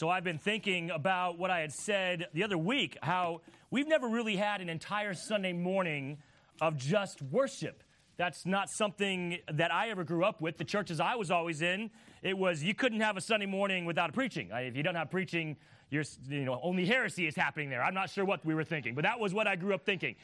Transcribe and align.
So 0.00 0.08
I've 0.08 0.24
been 0.24 0.38
thinking 0.38 0.90
about 0.90 1.38
what 1.38 1.50
I 1.50 1.60
had 1.60 1.74
said 1.74 2.28
the 2.32 2.42
other 2.42 2.56
week, 2.56 2.96
how 3.02 3.42
we've 3.70 3.86
never 3.86 4.08
really 4.08 4.34
had 4.34 4.62
an 4.62 4.70
entire 4.70 5.12
Sunday 5.12 5.52
morning 5.52 6.16
of 6.58 6.78
just 6.78 7.20
worship. 7.20 7.82
That's 8.16 8.46
not 8.46 8.70
something 8.70 9.40
that 9.52 9.70
I 9.70 9.90
ever 9.90 10.02
grew 10.02 10.24
up 10.24 10.40
with. 10.40 10.56
The 10.56 10.64
churches 10.64 11.00
I 11.00 11.16
was 11.16 11.30
always 11.30 11.60
in, 11.60 11.90
it 12.22 12.38
was 12.38 12.62
you 12.64 12.74
couldn't 12.74 13.00
have 13.00 13.18
a 13.18 13.20
Sunday 13.20 13.44
morning 13.44 13.84
without 13.84 14.14
preaching. 14.14 14.48
If 14.50 14.74
you 14.74 14.82
don't 14.82 14.94
have 14.94 15.10
preaching, 15.10 15.58
you're, 15.90 16.04
you 16.30 16.46
know, 16.46 16.58
only 16.62 16.86
heresy 16.86 17.26
is 17.26 17.36
happening 17.36 17.68
there. 17.68 17.84
I'm 17.84 17.92
not 17.92 18.08
sure 18.08 18.24
what 18.24 18.42
we 18.42 18.54
were 18.54 18.64
thinking, 18.64 18.94
but 18.94 19.04
that 19.04 19.20
was 19.20 19.34
what 19.34 19.46
I 19.46 19.56
grew 19.56 19.74
up 19.74 19.84
thinking. 19.84 20.14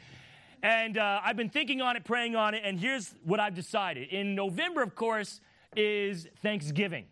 And 0.62 0.96
uh, 0.96 1.20
I've 1.22 1.36
been 1.36 1.50
thinking 1.50 1.82
on 1.82 1.96
it, 1.96 2.04
praying 2.04 2.34
on 2.34 2.54
it, 2.54 2.62
and 2.64 2.80
here's 2.80 3.14
what 3.24 3.40
I've 3.40 3.54
decided. 3.54 4.08
In 4.08 4.34
November, 4.34 4.82
of 4.82 4.94
course, 4.94 5.42
is 5.76 6.26
Thanksgiving. 6.40 7.04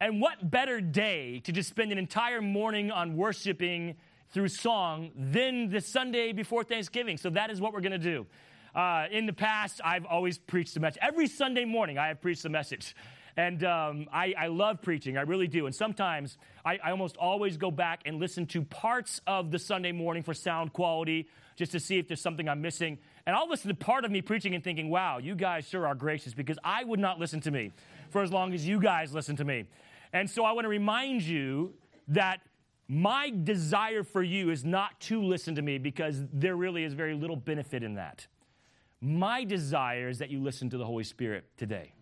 And 0.00 0.20
what 0.20 0.48
better 0.48 0.80
day 0.80 1.40
to 1.40 1.50
just 1.50 1.68
spend 1.68 1.90
an 1.90 1.98
entire 1.98 2.40
morning 2.40 2.92
on 2.92 3.16
worshiping 3.16 3.96
through 4.30 4.48
song 4.48 5.10
than 5.16 5.70
the 5.70 5.80
Sunday 5.80 6.32
before 6.32 6.62
Thanksgiving? 6.62 7.16
So 7.16 7.30
that 7.30 7.50
is 7.50 7.60
what 7.60 7.72
we're 7.72 7.80
going 7.80 7.92
to 7.92 7.98
do. 7.98 8.26
Uh, 8.76 9.06
in 9.10 9.26
the 9.26 9.32
past, 9.32 9.80
I've 9.84 10.04
always 10.04 10.38
preached 10.38 10.74
the 10.74 10.80
message. 10.80 11.00
Every 11.02 11.26
Sunday 11.26 11.64
morning, 11.64 11.98
I 11.98 12.08
have 12.08 12.20
preached 12.20 12.44
the 12.44 12.48
message. 12.48 12.94
And 13.36 13.64
um, 13.64 14.06
I, 14.12 14.34
I, 14.38 14.46
love 14.48 14.82
preaching, 14.82 15.16
I 15.16 15.22
really 15.22 15.46
do. 15.46 15.66
And 15.66 15.74
sometimes 15.74 16.38
I, 16.64 16.78
I, 16.82 16.90
almost 16.90 17.16
always 17.16 17.56
go 17.56 17.70
back 17.70 18.00
and 18.04 18.18
listen 18.18 18.46
to 18.46 18.62
parts 18.62 19.20
of 19.28 19.52
the 19.52 19.60
Sunday 19.60 19.92
morning 19.92 20.24
for 20.24 20.34
sound 20.34 20.72
quality, 20.72 21.28
just 21.54 21.70
to 21.70 21.78
see 21.78 21.98
if 21.98 22.08
there's 22.08 22.20
something 22.20 22.48
I'm 22.48 22.60
missing. 22.60 22.98
And 23.26 23.36
I'll 23.36 23.48
listen 23.48 23.68
to 23.68 23.76
part 23.76 24.04
of 24.04 24.10
me 24.10 24.22
preaching 24.22 24.56
and 24.56 24.64
thinking, 24.64 24.90
wow, 24.90 25.18
you 25.18 25.36
guys 25.36 25.68
sure 25.68 25.86
are 25.86 25.94
gracious, 25.94 26.34
because 26.34 26.58
I 26.64 26.82
would 26.82 26.98
not 26.98 27.20
listen 27.20 27.40
to 27.42 27.52
me 27.52 27.70
for 28.10 28.22
as 28.22 28.32
long 28.32 28.54
as 28.54 28.66
you 28.66 28.80
guys 28.80 29.14
listen 29.14 29.36
to 29.36 29.44
me. 29.44 29.66
And 30.12 30.28
so 30.28 30.44
I 30.44 30.52
want 30.52 30.64
to 30.64 30.68
remind 30.68 31.22
you 31.22 31.74
that 32.08 32.40
my 32.88 33.30
desire 33.30 34.02
for 34.02 34.22
you 34.22 34.50
is 34.50 34.64
not 34.64 34.98
to 35.02 35.22
listen 35.22 35.56
to 35.56 35.62
me 35.62 35.78
because 35.78 36.24
there 36.32 36.56
really 36.56 36.84
is 36.84 36.94
very 36.94 37.14
little 37.14 37.36
benefit 37.36 37.82
in 37.82 37.94
that. 37.94 38.26
My 39.00 39.44
desire 39.44 40.08
is 40.08 40.18
that 40.18 40.30
you 40.30 40.42
listen 40.42 40.70
to 40.70 40.78
the 40.78 40.86
Holy 40.86 41.04
Spirit 41.04 41.44
today, 41.56 41.92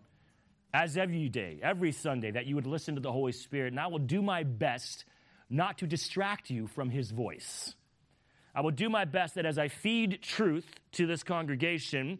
as 0.73 0.97
every 0.97 1.29
day, 1.29 1.59
every 1.61 1.91
Sunday, 1.91 2.31
that 2.31 2.45
you 2.45 2.55
would 2.55 2.65
listen 2.65 2.95
to 2.95 3.01
the 3.01 3.11
Holy 3.11 3.33
Spirit. 3.33 3.73
And 3.73 3.79
I 3.79 3.87
will 3.87 3.99
do 3.99 4.21
my 4.21 4.43
best 4.43 5.05
not 5.49 5.77
to 5.79 5.87
distract 5.87 6.49
you 6.49 6.67
from 6.67 6.89
His 6.89 7.11
voice. 7.11 7.75
I 8.55 8.61
will 8.61 8.71
do 8.71 8.89
my 8.89 9.05
best 9.05 9.35
that 9.35 9.45
as 9.45 9.59
I 9.59 9.67
feed 9.67 10.23
truth 10.23 10.67
to 10.93 11.05
this 11.05 11.21
congregation, 11.21 12.19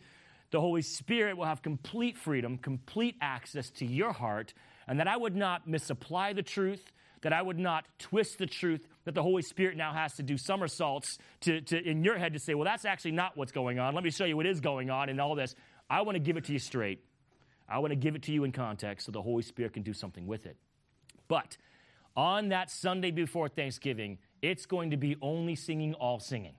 the 0.52 0.61
Holy 0.61 0.81
Spirit 0.81 1.38
will 1.38 1.45
have 1.45 1.61
complete 1.61 2.17
freedom, 2.17 2.58
complete 2.58 3.16
access 3.22 3.70
to 3.72 3.86
your 3.86 4.14
heart, 4.14 4.54
and 4.88 4.99
that 4.99 5.07
I 5.07 5.17
would 5.17 5.35
not 5.35 5.67
misapply 5.67 6.33
the 6.33 6.43
truth, 6.43 6.91
that 7.21 7.33
I 7.33 7.41
would 7.41 7.59
not 7.59 7.85
twist 7.99 8.38
the 8.38 8.45
truth, 8.45 8.88
that 9.05 9.16
the 9.16 9.23
Holy 9.23 9.41
Spirit 9.41 9.75
now 9.75 9.93
has 9.93 10.13
to 10.16 10.23
do 10.23 10.38
somersaults 10.38 11.17
to, 11.41 11.61
to, 11.61 11.77
in 11.77 12.03
your 12.03 12.17
head 12.17 12.33
to 12.33 12.39
say, 12.39 12.53
well, 12.53 12.66
that's 12.66 12.85
actually 12.85 13.11
not 13.11 13.35
what's 13.35 13.52
going 13.52 13.80
on. 13.80 13.95
Let 13.95 14.03
me 14.03 14.11
show 14.11 14.25
you 14.25 14.38
what 14.38 14.45
is 14.45 14.59
going 14.59 14.89
on 14.89 15.09
in 15.09 15.19
all 15.19 15.35
this. 15.35 15.55
I 15.89 16.02
want 16.02 16.15
to 16.15 16.19
give 16.19 16.38
it 16.38 16.45
to 16.45 16.53
you 16.53 16.59
straight. 16.59 17.03
I 17.67 17.80
want 17.80 17.91
to 17.91 17.95
give 17.97 18.15
it 18.15 18.23
to 18.23 18.31
you 18.31 18.43
in 18.43 18.52
context 18.52 19.05
so 19.05 19.11
the 19.11 19.21
Holy 19.21 19.43
Spirit 19.43 19.73
can 19.73 19.83
do 19.83 19.93
something 19.93 20.25
with 20.25 20.45
it. 20.45 20.58
But 21.27 21.58
on 22.15 22.49
that 22.49 22.71
Sunday 22.71 23.11
before 23.11 23.49
Thanksgiving, 23.49 24.19
it's 24.41 24.65
going 24.65 24.91
to 24.91 24.97
be 24.97 25.17
only 25.21 25.55
singing, 25.55 25.93
all 25.95 26.19
singing. 26.19 26.55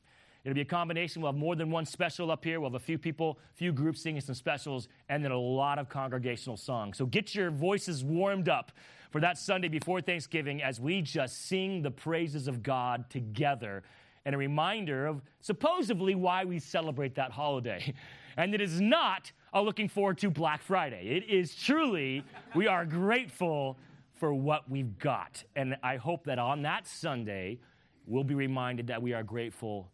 It'll 0.48 0.54
be 0.54 0.62
a 0.62 0.64
combination. 0.64 1.20
We'll 1.20 1.32
have 1.32 1.38
more 1.38 1.56
than 1.56 1.70
one 1.70 1.84
special 1.84 2.30
up 2.30 2.42
here. 2.42 2.58
We'll 2.58 2.70
have 2.70 2.80
a 2.80 2.82
few 2.82 2.96
people, 2.96 3.38
a 3.52 3.56
few 3.58 3.70
groups 3.70 4.00
singing 4.00 4.22
some 4.22 4.34
specials, 4.34 4.88
and 5.10 5.22
then 5.22 5.30
a 5.30 5.36
lot 5.36 5.78
of 5.78 5.90
congregational 5.90 6.56
songs. 6.56 6.96
So 6.96 7.04
get 7.04 7.34
your 7.34 7.50
voices 7.50 8.02
warmed 8.02 8.48
up 8.48 8.72
for 9.10 9.20
that 9.20 9.36
Sunday 9.36 9.68
before 9.68 10.00
Thanksgiving 10.00 10.62
as 10.62 10.80
we 10.80 11.02
just 11.02 11.48
sing 11.48 11.82
the 11.82 11.90
praises 11.90 12.48
of 12.48 12.62
God 12.62 13.10
together 13.10 13.82
and 14.24 14.34
a 14.34 14.38
reminder 14.38 15.06
of 15.06 15.20
supposedly 15.42 16.14
why 16.14 16.46
we 16.46 16.58
celebrate 16.58 17.14
that 17.16 17.30
holiday. 17.30 17.92
And 18.38 18.54
it 18.54 18.60
is 18.60 18.80
not 18.80 19.32
a 19.52 19.60
looking 19.60 19.88
forward 19.88 20.18
to 20.18 20.30
Black 20.30 20.62
Friday. 20.62 21.08
It 21.08 21.28
is 21.28 21.56
truly, 21.56 22.22
we 22.54 22.68
are 22.68 22.86
grateful 22.86 23.76
for 24.14 24.32
what 24.32 24.70
we've 24.70 24.96
got. 24.96 25.42
And 25.56 25.76
I 25.82 25.96
hope 25.96 26.24
that 26.26 26.38
on 26.38 26.62
that 26.62 26.86
Sunday, 26.86 27.58
we'll 28.06 28.22
be 28.22 28.36
reminded 28.36 28.86
that 28.86 29.02
we 29.02 29.12
are 29.12 29.24
grateful 29.24 29.90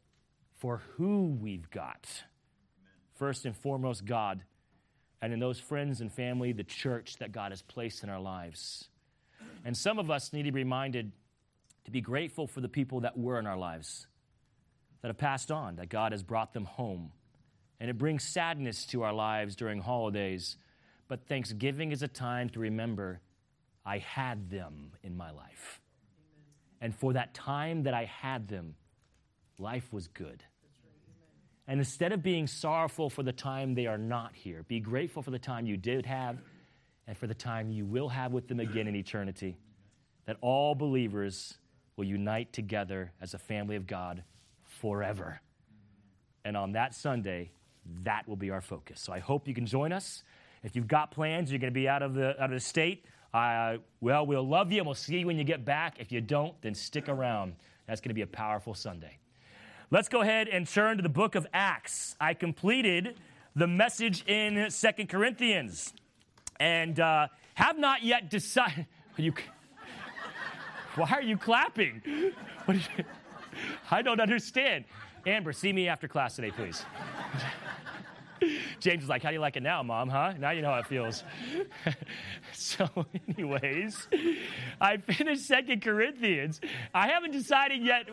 for 0.65 0.81
who 0.97 1.37
we've 1.43 1.69
got. 1.69 2.09
First 3.17 3.45
and 3.45 3.55
foremost, 3.55 4.07
God, 4.07 4.45
and 5.21 5.31
in 5.31 5.39
those 5.39 5.61
friends 5.61 6.01
and 6.01 6.11
family, 6.11 6.53
the 6.53 6.65
church 6.65 7.19
that 7.19 7.33
God 7.33 7.53
has 7.53 7.61
placed 7.61 8.03
in 8.03 8.09
our 8.09 8.19
lives. 8.19 8.89
And 9.67 9.77
some 9.77 9.99
of 9.99 10.11
us 10.11 10.33
need 10.33 10.45
to 10.45 10.53
be 10.53 10.61
reminded 10.61 11.13
to 11.85 11.91
be 11.91 12.01
grateful 12.01 12.47
for 12.47 12.63
the 12.63 12.69
people 12.71 13.01
that 13.01 13.19
were 13.19 13.39
in 13.39 13.47
our 13.47 13.59
lives, 13.59 14.07
that 15.03 15.09
have 15.09 15.19
passed 15.19 15.51
on, 15.51 15.77
that 15.77 15.91
God 15.91 16.13
has 16.13 16.23
brought 16.23 16.55
them 16.55 16.65
home. 16.65 17.13
And 17.79 17.91
it 17.91 17.99
brings 17.99 18.25
sadness 18.25 18.87
to 18.87 19.03
our 19.03 19.13
lives 19.13 19.57
during 19.57 19.83
holidays. 19.83 20.57
But 21.09 21.29
Thanksgiving 21.29 21.93
is 21.93 22.03
a 22.03 22.09
time 22.09 22.49
to 22.49 22.61
remember 22.61 23.21
I 23.85 23.99
had 23.99 24.49
them 24.49 24.93
in 25.03 25.15
my 25.15 25.31
life. 25.31 25.83
And 26.81 26.95
for 26.95 27.13
that 27.13 27.35
time 27.35 27.83
that 27.83 27.93
I 27.93 28.07
had 28.07 28.49
them, 28.49 28.77
life 29.59 29.93
was 29.93 30.09
good. 30.09 30.43
And 31.67 31.81
instead 31.81 32.13
of 32.13 32.23
being 32.23 32.47
sorrowful 32.47 33.09
for 33.09 33.23
the 33.23 33.33
time 33.33 33.75
they 33.75 33.87
are 33.87 33.99
not 33.99 34.35
here, 34.35 34.65
be 34.69 34.81
grateful 34.81 35.23
for 35.23 35.31
the 35.31 35.39
time 35.39 35.67
you 35.67 35.77
did 35.77 36.05
have 36.05 36.39
and 37.07 37.17
for 37.17 37.27
the 37.27 37.35
time 37.35 37.71
you 37.71 37.87
will 37.87 38.09
have 38.09 38.33
with 38.33 38.49
them 38.49 38.61
again 38.61 38.87
in 38.87 38.95
eternity. 38.95 39.57
That 40.27 40.37
all 40.41 40.75
believers 40.75 41.59
will 41.97 42.05
unite 42.05 42.53
together 42.53 43.13
as 43.21 43.35
a 43.35 43.39
family 43.39 43.77
of 43.77 43.87
God 43.87 44.25
forever. 44.63 45.41
And 46.45 46.57
on 46.57 46.73
that 46.73 46.95
Sunday, 46.95 47.51
that 48.03 48.29
will 48.29 48.37
be 48.37 48.51
our 48.51 48.61
focus. 48.61 49.01
So 49.01 49.13
I 49.13 49.19
hope 49.19 49.49
you 49.49 49.55
can 49.55 49.67
join 49.67 49.93
us. 49.93 50.23
If 50.63 50.77
you've 50.77 50.89
got 50.89 51.11
plans, 51.11 51.51
you're 51.51 51.59
going 51.59 51.73
to 51.73 51.79
be 51.79 51.89
out 51.89 52.03
of 52.03 52.15
the, 52.15 52.31
out 52.43 52.51
of 52.51 52.53
the 52.53 52.61
state, 52.61 53.05
well, 53.33 54.27
we'll 54.27 54.47
love 54.47 54.71
you 54.71 54.79
and 54.79 54.87
we'll 54.87 54.95
see 54.95 55.19
you 55.19 55.27
when 55.27 55.39
you 55.39 55.45
get 55.45 55.65
back. 55.65 55.97
If 55.99 56.13
you 56.13 56.21
don't, 56.21 56.55
then 56.63 56.75
stick 56.75 57.09
around. 57.09 57.55
That's 57.87 58.01
going 58.01 58.11
to 58.11 58.15
be 58.15 58.23
a 58.23 58.27
powerful 58.27 58.75
Sunday. 58.75 59.19
Let's 59.91 60.09
go 60.09 60.22
ahead 60.22 60.49
and 60.49 60.67
turn 60.67 60.97
to 60.97 61.03
the 61.03 61.09
book 61.09 61.34
of 61.34 61.47
Acts. 61.53 62.17
I 62.21 62.34
completed 62.34 63.17
the 63.55 63.67
message 63.67 64.27
in 64.27 64.71
Second 64.71 65.09
Corinthians 65.09 65.93
and 66.59 66.99
uh, 66.99 67.28
have 67.55 67.78
not 67.78 68.03
yet 68.03 68.31
decided. 68.31 68.87
You, 69.17 69.33
why 70.97 71.09
are 71.11 71.23
you 71.23 71.37
clapping? 71.37 72.03
You, 72.67 72.81
I 73.89 74.03
don't 74.03 74.21
understand. 74.21 74.87
Amber, 75.25 75.53
see 75.53 75.73
me 75.73 75.87
after 75.87 76.09
class 76.09 76.34
today, 76.34 76.50
please. 76.50 76.84
James 78.81 79.05
is 79.05 79.09
like, 79.09 79.22
How 79.22 79.31
do 79.31 79.34
you 79.34 79.41
like 79.41 79.56
it 79.56 79.62
now, 79.62 79.82
mom? 79.82 80.09
Huh? 80.09 80.34
Now 80.38 80.50
you 80.50 80.62
know 80.62 80.71
how 80.71 80.78
it 80.78 80.87
feels. 80.87 81.25
so, 82.53 82.88
anyways, 83.28 84.09
I 84.81 84.97
finished 84.99 85.47
Second 85.47 85.82
Corinthians. 85.82 86.60
I 86.94 87.09
haven't 87.09 87.32
decided 87.32 87.82
yet 87.82 88.09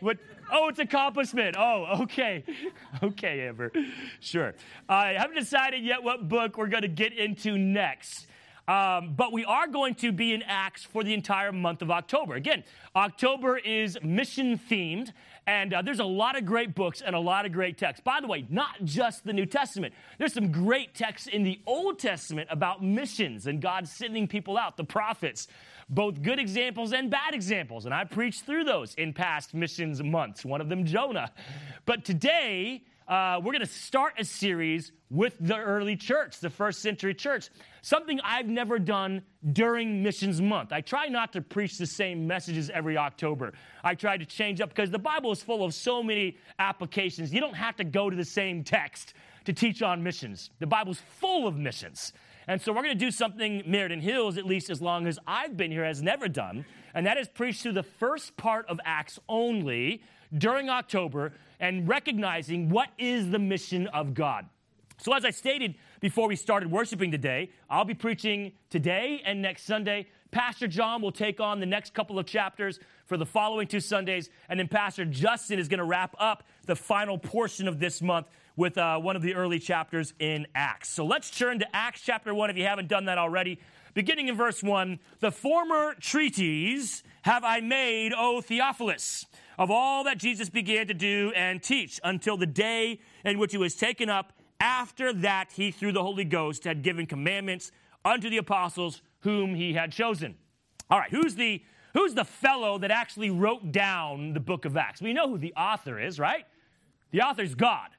what. 0.00 0.18
Oh, 0.52 0.68
it's 0.68 0.80
accomplishment. 0.80 1.56
Oh, 1.58 2.02
okay. 2.02 2.44
Okay, 3.02 3.46
Amber. 3.48 3.72
Sure. 4.20 4.52
I 4.88 5.12
haven't 5.12 5.36
decided 5.36 5.82
yet 5.84 6.02
what 6.02 6.28
book 6.28 6.58
we're 6.58 6.66
going 6.66 6.82
to 6.82 6.88
get 6.88 7.16
into 7.16 7.56
next. 7.56 8.26
Um, 8.68 9.14
but 9.16 9.32
we 9.32 9.44
are 9.44 9.66
going 9.66 9.94
to 9.96 10.12
be 10.12 10.32
in 10.32 10.42
Acts 10.42 10.84
for 10.84 11.02
the 11.02 11.12
entire 11.12 11.50
month 11.50 11.82
of 11.82 11.90
October. 11.90 12.34
Again, 12.34 12.62
October 12.94 13.58
is 13.58 13.98
mission 14.02 14.60
themed, 14.70 15.12
and 15.50 15.74
uh, 15.74 15.82
there's 15.82 15.98
a 15.98 16.04
lot 16.04 16.38
of 16.38 16.44
great 16.44 16.76
books 16.76 17.02
and 17.04 17.16
a 17.16 17.18
lot 17.18 17.44
of 17.44 17.50
great 17.50 17.76
texts. 17.76 18.00
By 18.04 18.20
the 18.20 18.28
way, 18.28 18.46
not 18.48 18.84
just 18.84 19.24
the 19.24 19.32
New 19.32 19.46
Testament, 19.46 19.92
there's 20.16 20.32
some 20.32 20.52
great 20.52 20.94
texts 20.94 21.26
in 21.26 21.42
the 21.42 21.60
Old 21.66 21.98
Testament 21.98 22.48
about 22.52 22.84
missions 22.84 23.48
and 23.48 23.60
God 23.60 23.88
sending 23.88 24.28
people 24.28 24.56
out, 24.56 24.76
the 24.76 24.84
prophets, 24.84 25.48
both 25.88 26.22
good 26.22 26.38
examples 26.38 26.92
and 26.92 27.10
bad 27.10 27.34
examples. 27.34 27.84
And 27.84 27.92
I 27.92 28.04
preached 28.04 28.44
through 28.44 28.62
those 28.62 28.94
in 28.94 29.12
past 29.12 29.52
missions 29.52 30.00
months, 30.00 30.44
one 30.44 30.60
of 30.60 30.68
them, 30.68 30.84
Jonah. 30.84 31.32
But 31.84 32.04
today, 32.04 32.84
uh, 33.10 33.40
we're 33.42 33.50
going 33.52 33.58
to 33.58 33.66
start 33.66 34.14
a 34.20 34.24
series 34.24 34.92
with 35.10 35.34
the 35.40 35.56
early 35.56 35.96
church, 35.96 36.38
the 36.38 36.48
first 36.48 36.80
century 36.80 37.12
church. 37.12 37.50
Something 37.82 38.20
I've 38.22 38.46
never 38.46 38.78
done 38.78 39.22
during 39.52 40.00
Missions 40.04 40.40
Month. 40.40 40.72
I 40.72 40.80
try 40.80 41.08
not 41.08 41.32
to 41.32 41.40
preach 41.40 41.76
the 41.76 41.86
same 41.86 42.28
messages 42.28 42.70
every 42.70 42.96
October. 42.96 43.52
I 43.82 43.96
try 43.96 44.16
to 44.16 44.24
change 44.24 44.60
up 44.60 44.68
because 44.68 44.92
the 44.92 44.98
Bible 45.00 45.32
is 45.32 45.42
full 45.42 45.64
of 45.64 45.74
so 45.74 46.04
many 46.04 46.36
applications. 46.60 47.34
You 47.34 47.40
don't 47.40 47.56
have 47.56 47.74
to 47.76 47.84
go 47.84 48.10
to 48.10 48.14
the 48.14 48.24
same 48.24 48.62
text 48.62 49.14
to 49.44 49.52
teach 49.52 49.82
on 49.82 50.04
missions. 50.04 50.50
The 50.60 50.68
Bible's 50.68 51.02
full 51.18 51.48
of 51.48 51.56
missions. 51.56 52.12
And 52.46 52.62
so 52.62 52.72
we're 52.72 52.82
going 52.82 52.96
to 52.96 53.04
do 53.04 53.10
something 53.10 53.64
Meriden 53.66 54.00
Hills, 54.00 54.38
at 54.38 54.46
least 54.46 54.70
as 54.70 54.80
long 54.80 55.08
as 55.08 55.18
I've 55.26 55.56
been 55.56 55.72
here, 55.72 55.84
has 55.84 56.00
never 56.00 56.28
done, 56.28 56.64
and 56.94 57.06
that 57.06 57.18
is 57.18 57.26
preach 57.28 57.62
through 57.62 57.72
the 57.72 57.82
first 57.82 58.36
part 58.36 58.66
of 58.66 58.78
Acts 58.84 59.18
only 59.28 60.02
during 60.36 60.68
October 60.68 61.32
and 61.58 61.88
recognizing 61.88 62.68
what 62.68 62.88
is 62.98 63.30
the 63.30 63.38
mission 63.38 63.86
of 63.88 64.14
God. 64.14 64.46
So, 64.98 65.14
as 65.14 65.24
I 65.24 65.30
stated 65.30 65.76
before 66.00 66.28
we 66.28 66.36
started 66.36 66.70
worshiping 66.70 67.10
today, 67.10 67.50
I'll 67.70 67.86
be 67.86 67.94
preaching 67.94 68.52
today 68.68 69.22
and 69.24 69.40
next 69.40 69.64
Sunday 69.64 70.06
Pastor 70.30 70.68
John 70.68 71.02
will 71.02 71.12
take 71.12 71.40
on 71.40 71.58
the 71.58 71.66
next 71.66 71.92
couple 71.92 72.18
of 72.18 72.26
chapters 72.26 72.78
for 73.06 73.16
the 73.16 73.26
following 73.26 73.66
two 73.66 73.80
Sundays, 73.80 74.30
and 74.48 74.60
then 74.60 74.68
Pastor 74.68 75.04
Justin 75.04 75.58
is 75.58 75.66
going 75.66 75.78
to 75.78 75.84
wrap 75.84 76.14
up 76.18 76.44
the 76.66 76.76
final 76.76 77.18
portion 77.18 77.66
of 77.66 77.80
this 77.80 78.00
month 78.00 78.28
with 78.56 78.78
uh, 78.78 78.98
one 78.98 79.16
of 79.16 79.22
the 79.22 79.34
early 79.34 79.58
chapters 79.58 80.14
in 80.20 80.46
Acts. 80.54 80.90
So 80.90 81.04
let's 81.04 81.30
turn 81.30 81.58
to 81.60 81.76
Acts 81.76 82.02
chapter 82.02 82.32
1 82.32 82.50
if 82.50 82.56
you 82.56 82.64
haven't 82.64 82.88
done 82.88 83.06
that 83.06 83.18
already. 83.18 83.58
Beginning 83.94 84.28
in 84.28 84.36
verse 84.36 84.62
1 84.62 85.00
The 85.18 85.32
former 85.32 85.94
treaties 85.94 87.02
have 87.22 87.42
I 87.42 87.60
made, 87.60 88.12
O 88.16 88.40
Theophilus, 88.40 89.26
of 89.60 89.70
all 89.70 90.04
that 90.04 90.16
Jesus 90.16 90.48
began 90.48 90.86
to 90.86 90.94
do 90.94 91.32
and 91.36 91.62
teach 91.62 92.00
until 92.02 92.38
the 92.38 92.46
day 92.46 92.98
in 93.26 93.38
which 93.38 93.52
he 93.52 93.58
was 93.58 93.76
taken 93.76 94.08
up. 94.08 94.32
After 94.58 95.12
that, 95.12 95.52
he, 95.52 95.70
through 95.70 95.92
the 95.92 96.02
Holy 96.02 96.24
Ghost, 96.24 96.64
had 96.64 96.82
given 96.82 97.04
commandments 97.04 97.70
unto 98.02 98.30
the 98.30 98.38
apostles 98.38 99.02
whom 99.20 99.54
he 99.54 99.74
had 99.74 99.92
chosen. 99.92 100.34
All 100.90 100.98
right, 100.98 101.10
who's 101.10 101.34
the 101.34 101.62
who's 101.92 102.14
the 102.14 102.24
fellow 102.24 102.78
that 102.78 102.90
actually 102.90 103.30
wrote 103.30 103.70
down 103.70 104.32
the 104.32 104.40
book 104.40 104.64
of 104.64 104.78
Acts? 104.78 105.02
We 105.02 105.12
know 105.12 105.28
who 105.28 105.36
the 105.36 105.52
author 105.54 106.00
is, 106.00 106.18
right? 106.18 106.46
The 107.10 107.20
author's 107.20 107.54
God. 107.54 107.90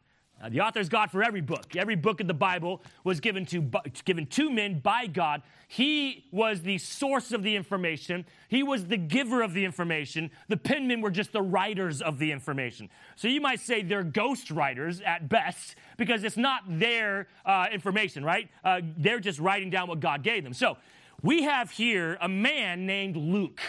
Uh, 0.42 0.50
the 0.50 0.62
author's 0.62 0.90
God 0.90 1.12
for 1.12 1.24
every 1.24 1.42
book. 1.42 1.76
Every 1.76 1.96
book 1.96 2.20
of 2.20 2.28
the 2.28 2.34
Bible 2.34 2.82
was 3.04 3.20
given 3.20 3.46
to, 3.48 3.70
given 4.06 4.26
to 4.28 4.50
men 4.50 4.80
by 4.80 5.08
God. 5.08 5.44
He 5.68 6.26
was 6.32 6.62
the 6.62 6.80
source 6.80 7.32
of 7.32 7.44
the 7.44 7.56
information. 7.56 8.26
He 8.48 8.64
was 8.64 8.88
the 8.88 8.98
giver 8.98 9.42
of 9.42 9.54
the 9.54 9.64
information. 9.64 10.32
The 10.48 10.58
penmen 10.58 11.02
were 11.02 11.12
just 11.12 11.32
the 11.32 11.42
writers 11.42 12.02
of 12.02 12.18
the 12.18 12.32
information. 12.32 12.90
So 13.16 13.28
you 13.28 13.40
might 13.40 13.60
say 13.60 13.84
they're 13.84 14.04
ghost 14.04 14.50
writers 14.50 15.02
at 15.02 15.30
best 15.30 15.76
because 15.98 16.24
it's 16.24 16.38
not 16.38 16.64
their 16.68 17.28
uh, 17.46 17.68
information, 17.72 18.26
right? 18.26 18.50
Uh, 18.64 18.82
they're 18.98 19.20
just 19.20 19.40
writing 19.40 19.70
down 19.70 19.88
what 19.88 20.00
God 20.00 20.24
gave 20.24 20.44
them. 20.44 20.54
So 20.54 20.78
we 21.22 21.44
have 21.44 21.70
here 21.70 22.18
a 22.20 22.28
man 22.28 22.88
named 22.88 23.16
Luke. 23.16 23.62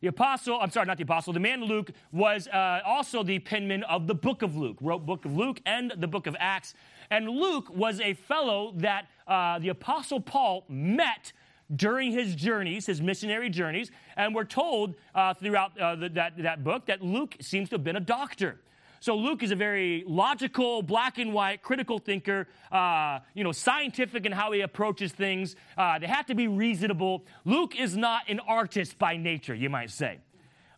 The 0.00 0.08
apostle, 0.08 0.58
I'm 0.60 0.70
sorry, 0.70 0.86
not 0.86 0.96
the 0.96 1.02
apostle, 1.02 1.32
the 1.32 1.40
man 1.40 1.62
Luke 1.62 1.90
was 2.12 2.46
uh, 2.48 2.80
also 2.84 3.22
the 3.22 3.40
penman 3.40 3.82
of 3.84 4.06
the 4.06 4.14
book 4.14 4.42
of 4.42 4.56
Luke, 4.56 4.76
wrote 4.80 5.04
book 5.04 5.24
of 5.24 5.36
Luke 5.36 5.60
and 5.66 5.92
the 5.96 6.06
book 6.06 6.26
of 6.26 6.36
Acts. 6.38 6.74
And 7.10 7.28
Luke 7.28 7.68
was 7.74 8.00
a 8.00 8.14
fellow 8.14 8.72
that 8.76 9.06
uh, 9.26 9.58
the 9.58 9.70
apostle 9.70 10.20
Paul 10.20 10.64
met 10.68 11.32
during 11.74 12.12
his 12.12 12.34
journeys, 12.34 12.86
his 12.86 13.02
missionary 13.02 13.50
journeys, 13.50 13.90
and 14.16 14.34
we're 14.34 14.44
told 14.44 14.94
uh, 15.14 15.34
throughout 15.34 15.78
uh, 15.78 15.96
the, 15.96 16.08
that, 16.10 16.36
that 16.38 16.64
book 16.64 16.86
that 16.86 17.02
Luke 17.02 17.36
seems 17.40 17.68
to 17.70 17.74
have 17.74 17.84
been 17.84 17.96
a 17.96 18.00
doctor. 18.00 18.60
So 19.00 19.16
Luke 19.16 19.42
is 19.42 19.50
a 19.50 19.56
very 19.56 20.04
logical, 20.06 20.82
black 20.82 21.18
and 21.18 21.32
white, 21.32 21.62
critical 21.62 21.98
thinker, 21.98 22.48
uh, 22.72 23.20
you 23.34 23.44
know, 23.44 23.52
scientific 23.52 24.26
in 24.26 24.32
how 24.32 24.52
he 24.52 24.60
approaches 24.60 25.12
things. 25.12 25.56
Uh, 25.76 25.98
they 25.98 26.06
have 26.06 26.26
to 26.26 26.34
be 26.34 26.48
reasonable. 26.48 27.24
Luke 27.44 27.78
is 27.78 27.96
not 27.96 28.22
an 28.28 28.40
artist 28.40 28.98
by 28.98 29.16
nature, 29.16 29.54
you 29.54 29.70
might 29.70 29.90
say. 29.90 30.18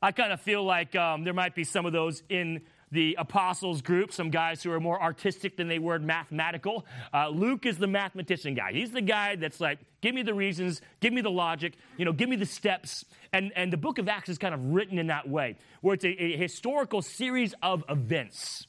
I 0.02 0.12
kind 0.12 0.32
of 0.32 0.40
feel 0.40 0.64
like 0.64 0.94
um, 0.96 1.24
there 1.24 1.34
might 1.34 1.54
be 1.54 1.64
some 1.64 1.84
of 1.84 1.92
those 1.92 2.22
in 2.28 2.62
the 2.92 3.16
apostles 3.18 3.82
group, 3.82 4.12
some 4.12 4.30
guys 4.30 4.62
who 4.62 4.72
are 4.72 4.80
more 4.80 5.00
artistic 5.00 5.56
than 5.56 5.68
they 5.68 5.78
were 5.78 5.98
mathematical. 5.98 6.84
Uh, 7.14 7.28
Luke 7.28 7.64
is 7.66 7.78
the 7.78 7.86
mathematician 7.86 8.54
guy. 8.54 8.72
He's 8.72 8.90
the 8.90 9.00
guy 9.00 9.36
that's 9.36 9.60
like, 9.60 9.78
give 10.00 10.14
me 10.14 10.22
the 10.22 10.34
reasons, 10.34 10.80
give 11.00 11.12
me 11.12 11.20
the 11.20 11.30
logic, 11.30 11.74
you 11.96 12.04
know, 12.04 12.12
give 12.12 12.28
me 12.28 12.36
the 12.36 12.46
steps. 12.46 13.04
And, 13.32 13.52
and 13.54 13.72
the 13.72 13.76
book 13.76 13.98
of 13.98 14.08
Acts 14.08 14.28
is 14.28 14.38
kind 14.38 14.54
of 14.54 14.60
written 14.72 14.98
in 14.98 15.06
that 15.06 15.28
way, 15.28 15.56
where 15.82 15.94
it's 15.94 16.04
a, 16.04 16.08
a 16.08 16.36
historical 16.36 17.00
series 17.00 17.54
of 17.62 17.84
events. 17.88 18.66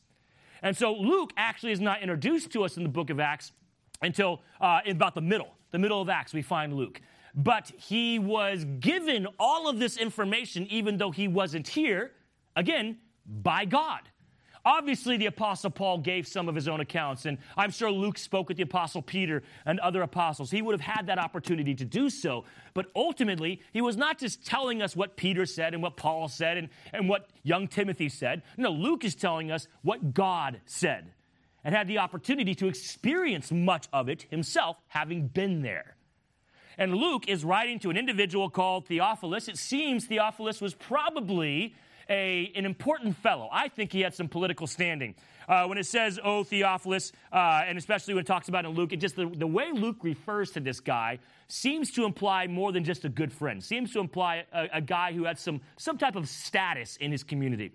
And 0.62 0.78
so 0.78 0.94
Luke 0.94 1.34
actually 1.36 1.72
is 1.72 1.82
not 1.82 2.02
introduced 2.02 2.52
to 2.52 2.64
us 2.64 2.78
in 2.78 2.84
the 2.84 2.90
book 2.90 3.10
of 3.10 3.20
Acts 3.20 3.52
until 4.04 4.42
uh, 4.60 4.82
in 4.86 4.96
about 4.96 5.16
the 5.16 5.22
middle, 5.22 5.56
the 5.72 5.80
middle 5.80 6.02
of 6.02 6.10
Acts, 6.10 6.34
we 6.34 6.44
find 6.44 6.74
Luke. 6.74 7.02
But 7.34 7.72
he 7.78 8.20
was 8.20 8.66
given 8.80 9.26
all 9.40 9.68
of 9.68 9.80
this 9.80 9.98
information, 9.98 10.68
even 10.68 10.98
though 10.98 11.12
he 11.12 11.28
wasn't 11.28 11.68
here, 11.68 12.12
again, 12.56 12.98
by 13.26 13.66
God. 13.66 14.02
Obviously, 14.64 15.18
the 15.18 15.26
Apostle 15.26 15.72
Paul 15.72 15.98
gave 16.00 16.28
some 16.28 16.48
of 16.48 16.54
his 16.54 16.68
own 16.68 16.82
accounts, 16.82 17.26
and 17.26 17.40
I'm 17.58 17.72
sure 17.72 17.92
Luke 17.92 18.18
spoke 18.18 18.48
with 18.48 18.58
the 18.58 18.64
Apostle 18.64 19.02
Peter 19.02 19.42
and 19.66 19.80
other 19.80 20.04
apostles. 20.04 20.52
He 20.52 20.62
would 20.62 20.80
have 20.80 20.96
had 20.96 21.08
that 21.08 21.18
opportunity 21.18 21.74
to 21.76 21.86
do 21.86 22.10
so. 22.10 22.46
But 22.74 22.88
ultimately, 22.96 23.62
he 23.74 23.82
was 23.82 23.98
not 23.98 24.20
just 24.20 24.46
telling 24.46 24.82
us 24.82 24.96
what 24.96 25.18
Peter 25.18 25.46
said 25.48 25.74
and 25.74 25.82
what 25.82 25.98
Paul 25.98 26.28
said 26.28 26.58
and, 26.58 26.70
and 26.94 27.10
what 27.10 27.30
young 27.44 27.68
Timothy 27.68 28.08
said. 28.08 28.44
No, 28.56 28.70
Luke 28.70 29.04
is 29.04 29.16
telling 29.16 29.52
us 29.52 29.68
what 29.82 30.14
God 30.14 30.62
said 30.66 31.12
and 31.64 31.76
had 31.76 31.88
the 31.88 31.98
opportunity 31.98 32.56
to 32.56 32.68
experience 32.68 33.52
much 33.52 33.88
of 33.92 34.10
it 34.10 34.24
himself, 34.30 34.78
having 34.88 35.28
been 35.28 35.62
there. 35.62 35.96
And 36.78 36.96
Luke 36.96 37.28
is 37.28 37.44
writing 37.44 37.80
to 37.80 37.90
an 37.90 37.98
individual 37.98 38.50
called 38.50 38.88
Theophilus. 38.88 39.48
It 39.48 39.58
seems 39.58 40.06
Theophilus 40.06 40.62
was 40.62 40.74
probably 40.74 41.76
a, 42.10 42.52
an 42.56 42.66
important 42.66 43.16
fellow. 43.18 43.50
I 43.52 43.68
think 43.68 43.92
he 43.92 44.02
had 44.02 44.14
some 44.14 44.28
political 44.28 44.68
standing. 44.68 45.16
Uh, 45.48 45.66
when 45.66 45.78
it 45.78 45.86
says, 45.86 46.20
oh, 46.24 46.44
Theophilus, 46.44 47.12
uh, 47.34 47.64
and 47.66 47.78
especially 47.78 48.14
when 48.14 48.22
it 48.22 48.28
talks 48.28 48.48
about 48.48 48.66
in 48.66 48.72
Luke, 48.72 48.94
it 48.94 48.98
just 48.98 49.16
the, 49.16 49.26
the 49.26 49.48
way 49.48 49.72
Luke 49.74 49.98
refers 50.04 50.52
to 50.52 50.60
this 50.60 50.80
guy 50.80 51.20
seems 51.48 51.92
to 51.92 52.06
imply 52.06 52.48
more 52.48 52.72
than 52.72 52.84
just 52.84 53.04
a 53.06 53.10
good 53.10 53.34
friend, 53.34 53.64
seems 53.64 53.92
to 53.94 54.00
imply 54.00 54.46
a, 54.54 54.70
a 54.74 54.82
guy 54.82 55.12
who 55.12 55.26
had 55.26 55.38
some, 55.38 55.60
some 55.78 55.98
type 55.98 56.16
of 56.16 56.30
status 56.30 56.96
in 56.98 57.12
his 57.12 57.24
community. 57.24 57.72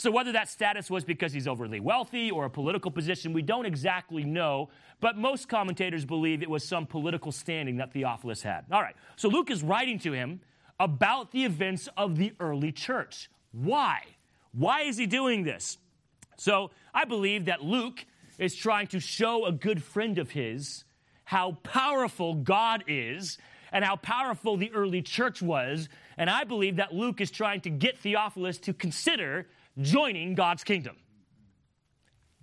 So, 0.00 0.10
whether 0.10 0.32
that 0.32 0.48
status 0.48 0.90
was 0.90 1.04
because 1.04 1.30
he's 1.30 1.46
overly 1.46 1.78
wealthy 1.78 2.30
or 2.30 2.46
a 2.46 2.50
political 2.50 2.90
position, 2.90 3.34
we 3.34 3.42
don't 3.42 3.66
exactly 3.66 4.24
know, 4.24 4.70
but 4.98 5.18
most 5.18 5.46
commentators 5.46 6.06
believe 6.06 6.42
it 6.42 6.48
was 6.48 6.66
some 6.66 6.86
political 6.86 7.30
standing 7.32 7.76
that 7.76 7.92
Theophilus 7.92 8.40
had. 8.40 8.64
All 8.72 8.80
right, 8.80 8.96
so 9.16 9.28
Luke 9.28 9.50
is 9.50 9.62
writing 9.62 9.98
to 9.98 10.12
him 10.12 10.40
about 10.80 11.32
the 11.32 11.44
events 11.44 11.86
of 11.98 12.16
the 12.16 12.32
early 12.40 12.72
church. 12.72 13.28
Why? 13.52 14.02
Why 14.52 14.82
is 14.82 14.96
he 14.96 15.06
doing 15.06 15.44
this? 15.44 15.78
So 16.36 16.70
I 16.94 17.04
believe 17.04 17.46
that 17.46 17.62
Luke 17.62 18.04
is 18.38 18.54
trying 18.54 18.86
to 18.88 19.00
show 19.00 19.44
a 19.44 19.52
good 19.52 19.82
friend 19.82 20.18
of 20.18 20.30
his 20.30 20.84
how 21.24 21.52
powerful 21.62 22.34
God 22.34 22.82
is 22.88 23.38
and 23.70 23.84
how 23.84 23.96
powerful 23.96 24.56
the 24.56 24.72
early 24.72 25.02
church 25.02 25.40
was. 25.40 25.88
And 26.16 26.28
I 26.28 26.44
believe 26.44 26.76
that 26.76 26.92
Luke 26.92 27.20
is 27.20 27.30
trying 27.30 27.60
to 27.62 27.70
get 27.70 27.98
Theophilus 27.98 28.58
to 28.58 28.72
consider 28.72 29.46
joining 29.80 30.34
God's 30.34 30.64
kingdom. 30.64 30.96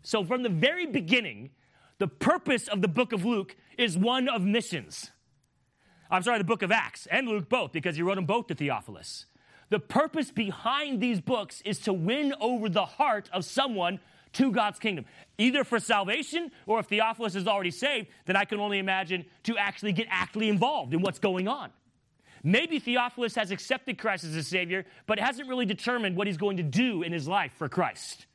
So, 0.04 0.24
from 0.24 0.44
the 0.44 0.50
very 0.50 0.86
beginning, 0.86 1.50
the 1.98 2.08
purpose 2.08 2.68
of 2.68 2.82
the 2.82 2.88
book 2.88 3.12
of 3.12 3.26
Luke 3.26 3.58
is 3.78 3.98
one 3.98 4.30
of 4.30 4.42
missions. 4.42 5.12
I'm 6.10 6.24
sorry, 6.24 6.38
the 6.38 6.46
book 6.46 6.62
of 6.62 6.72
Acts 6.72 7.08
and 7.08 7.28
Luke 7.28 7.50
both, 7.50 7.74
because 7.74 7.98
he 7.98 8.02
wrote 8.02 8.16
them 8.16 8.26
both 8.26 8.48
to 8.48 8.56
Theophilus. 8.56 9.26
The 9.70 9.80
purpose 9.80 10.32
behind 10.32 11.02
these 11.02 11.20
books 11.20 11.62
is 11.66 11.80
to 11.80 11.94
win 11.94 12.34
over 12.40 12.70
the 12.70 12.86
heart 12.86 13.30
of 13.34 13.44
someone 13.46 14.00
to 14.34 14.52
God's 14.52 14.80
kingdom, 14.80 15.06
either 15.38 15.64
for 15.64 15.80
salvation 15.80 16.52
or 16.66 16.80
if 16.80 16.88
Theophilus 16.88 17.36
is 17.36 17.48
already 17.48 17.72
saved, 17.72 18.08
then 18.26 18.36
I 18.36 18.46
can 18.46 18.60
only 18.60 18.80
imagine 18.80 19.26
to 19.44 19.58
actually 19.58 19.94
get 19.94 20.08
actively 20.10 20.50
involved 20.50 20.94
in 20.94 21.02
what's 21.02 21.20
going 21.20 21.48
on. 21.48 21.72
Maybe 22.44 22.80
Theophilus 22.80 23.36
has 23.36 23.52
accepted 23.52 23.98
Christ 23.98 24.24
as 24.24 24.36
a 24.36 24.44
Savior, 24.44 24.86
but 25.06 25.20
hasn't 25.20 25.50
really 25.50 25.66
determined 25.66 26.16
what 26.16 26.28
he's 26.28 26.38
going 26.38 26.58
to 26.58 26.64
do 26.64 27.02
in 27.02 27.12
his 27.12 27.28
life 27.28 27.54
for 27.58 27.68
Christ. 27.68 28.28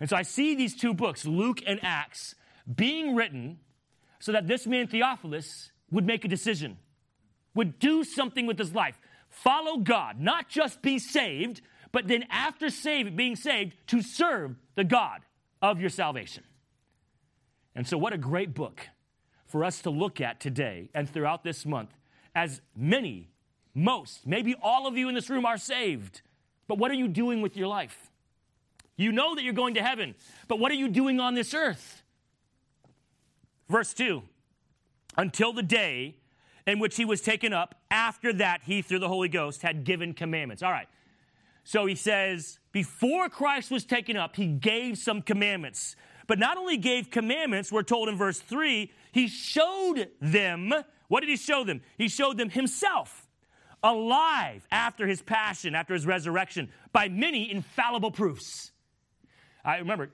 And 0.00 0.10
so 0.10 0.16
I 0.16 0.22
see 0.22 0.54
these 0.54 0.76
two 0.76 0.94
books, 0.94 1.24
Luke 1.24 1.62
and 1.66 1.80
Acts, 1.82 2.34
being 2.72 3.14
written 3.14 3.58
so 4.18 4.32
that 4.32 4.46
this 4.46 4.66
man 4.66 4.86
Theophilus 4.86 5.72
would 5.90 6.06
make 6.06 6.24
a 6.24 6.28
decision, 6.28 6.76
would 7.54 7.78
do 7.78 8.04
something 8.04 8.46
with 8.46 8.58
his 8.58 8.74
life, 8.74 8.98
follow 9.32 9.78
God, 9.78 10.20
not 10.20 10.48
just 10.48 10.82
be 10.82 10.98
saved, 11.00 11.62
but 11.90 12.06
then 12.06 12.24
after 12.30 12.68
being 13.10 13.34
saved, 13.34 13.74
to 13.88 14.00
serve 14.00 14.56
the 14.76 14.84
God 14.84 15.22
of 15.60 15.80
your 15.80 15.90
salvation. 15.90 16.44
And 17.74 17.86
so, 17.86 17.98
what 17.98 18.12
a 18.12 18.18
great 18.18 18.54
book 18.54 18.88
for 19.46 19.64
us 19.64 19.82
to 19.82 19.90
look 19.90 20.20
at 20.20 20.40
today 20.40 20.90
and 20.94 21.08
throughout 21.08 21.42
this 21.42 21.66
month, 21.66 21.90
as 22.34 22.60
many, 22.76 23.30
most, 23.74 24.26
maybe 24.26 24.54
all 24.62 24.86
of 24.86 24.96
you 24.96 25.08
in 25.08 25.14
this 25.14 25.28
room 25.28 25.44
are 25.44 25.58
saved. 25.58 26.22
But 26.68 26.78
what 26.78 26.90
are 26.90 26.94
you 26.94 27.08
doing 27.08 27.42
with 27.42 27.56
your 27.56 27.68
life? 27.68 28.10
You 28.96 29.12
know 29.12 29.34
that 29.34 29.42
you're 29.42 29.52
going 29.52 29.74
to 29.74 29.82
heaven, 29.82 30.14
but 30.48 30.58
what 30.58 30.70
are 30.70 30.76
you 30.76 30.88
doing 30.88 31.18
on 31.20 31.34
this 31.34 31.54
earth? 31.54 32.02
Verse 33.68 33.92
2 33.94 34.22
Until 35.16 35.52
the 35.52 35.62
day 35.62 36.16
in 36.66 36.78
which 36.78 36.96
he 36.96 37.04
was 37.04 37.20
taken 37.20 37.52
up. 37.52 37.74
After 37.90 38.32
that, 38.34 38.62
he, 38.64 38.82
through 38.82 39.00
the 39.00 39.08
Holy 39.08 39.28
Ghost, 39.28 39.62
had 39.62 39.84
given 39.84 40.14
commandments. 40.14 40.62
All 40.62 40.70
right. 40.70 40.88
So 41.64 41.86
he 41.86 41.94
says, 41.94 42.58
before 42.72 43.28
Christ 43.28 43.70
was 43.70 43.84
taken 43.84 44.16
up, 44.16 44.36
he 44.36 44.46
gave 44.46 44.98
some 44.98 45.22
commandments. 45.22 45.96
But 46.26 46.38
not 46.38 46.56
only 46.56 46.76
gave 46.76 47.10
commandments, 47.10 47.70
we're 47.70 47.82
told 47.82 48.08
in 48.08 48.16
verse 48.16 48.40
3, 48.40 48.90
he 49.12 49.28
showed 49.28 50.08
them. 50.20 50.72
What 51.08 51.20
did 51.20 51.28
he 51.28 51.36
show 51.36 51.64
them? 51.64 51.82
He 51.98 52.08
showed 52.08 52.38
them 52.38 52.50
himself 52.50 53.26
alive 53.82 54.66
after 54.70 55.06
his 55.06 55.22
passion, 55.22 55.74
after 55.74 55.94
his 55.94 56.06
resurrection, 56.06 56.70
by 56.92 57.08
many 57.08 57.50
infallible 57.50 58.10
proofs. 58.10 58.72
I 59.64 59.78
remember 59.78 60.10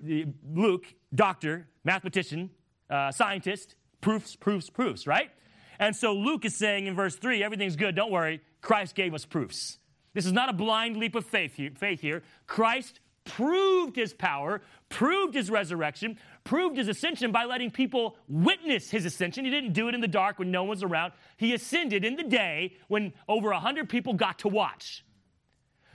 Luke, 0.53 0.87
doctor, 1.15 1.69
mathematician, 1.85 2.51
uh, 2.91 3.13
scientist, 3.13 3.77
proofs, 4.01 4.37
proofs, 4.37 4.71
proofs, 4.71 5.07
right? 5.07 5.31
And 5.79 5.95
so 5.95 6.13
Luke 6.13 6.45
is 6.45 6.57
saying 6.57 6.87
in 6.87 6.95
verse 6.95 7.17
3 7.17 7.43
everything's 7.43 7.77
good, 7.77 7.95
don't 7.95 8.11
worry. 8.11 8.41
Christ 8.61 8.95
gave 8.95 9.15
us 9.15 9.25
proofs. 9.25 9.79
This 10.15 10.27
is 10.27 10.33
not 10.33 10.49
a 10.49 10.53
blind 10.53 10.97
leap 10.97 11.15
of 11.15 11.25
faith 11.25 11.55
here. 11.55 11.71
Faith 11.77 12.01
here. 12.01 12.23
Christ 12.47 13.01
proved 13.25 13.95
his 13.95 14.15
power, 14.15 14.63
proved 14.89 15.35
his 15.35 15.51
resurrection, 15.51 16.19
proved 16.45 16.79
his 16.79 16.89
ascension 16.89 17.31
by 17.31 17.45
letting 17.45 17.71
people 17.71 18.17
witness 18.27 18.91
his 18.91 19.05
ascension. 19.05 19.45
He 19.45 19.51
didn't 19.51 19.75
do 19.75 19.89
it 19.89 19.95
in 19.95 20.01
the 20.01 20.09
dark 20.09 20.39
when 20.39 20.51
no 20.51 20.65
one's 20.65 20.83
around. 20.83 21.13
He 21.37 21.53
ascended 21.53 22.05
in 22.05 22.17
the 22.17 22.25
day 22.25 22.75
when 22.89 23.13
over 23.29 23.51
100 23.51 23.89
people 23.89 24.15
got 24.15 24.41
to 24.41 24.49
watch. 24.49 25.05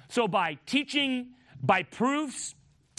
So 0.10 0.28
by 0.28 0.60
teaching, 0.66 1.32
by 1.62 1.84
proofs, 1.84 2.54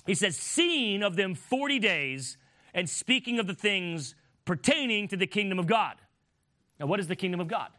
he 0.05 0.15
says, 0.15 0.37
seeing 0.37 1.03
of 1.03 1.17
them 1.17 1.35
40 1.35 1.79
days 1.79 2.37
and 2.75 2.91
speaking 2.91 3.39
of 3.39 3.47
the 3.47 3.55
things 3.55 4.15
pertaining 4.45 5.09
to 5.09 5.17
the 5.17 5.27
kingdom 5.27 5.59
of 5.59 5.67
God. 5.67 5.95
Now, 6.85 6.89
what 6.89 7.01
is 7.01 7.07
the 7.07 7.17
kingdom 7.17 7.41
of 7.41 7.49
God? 7.49 7.71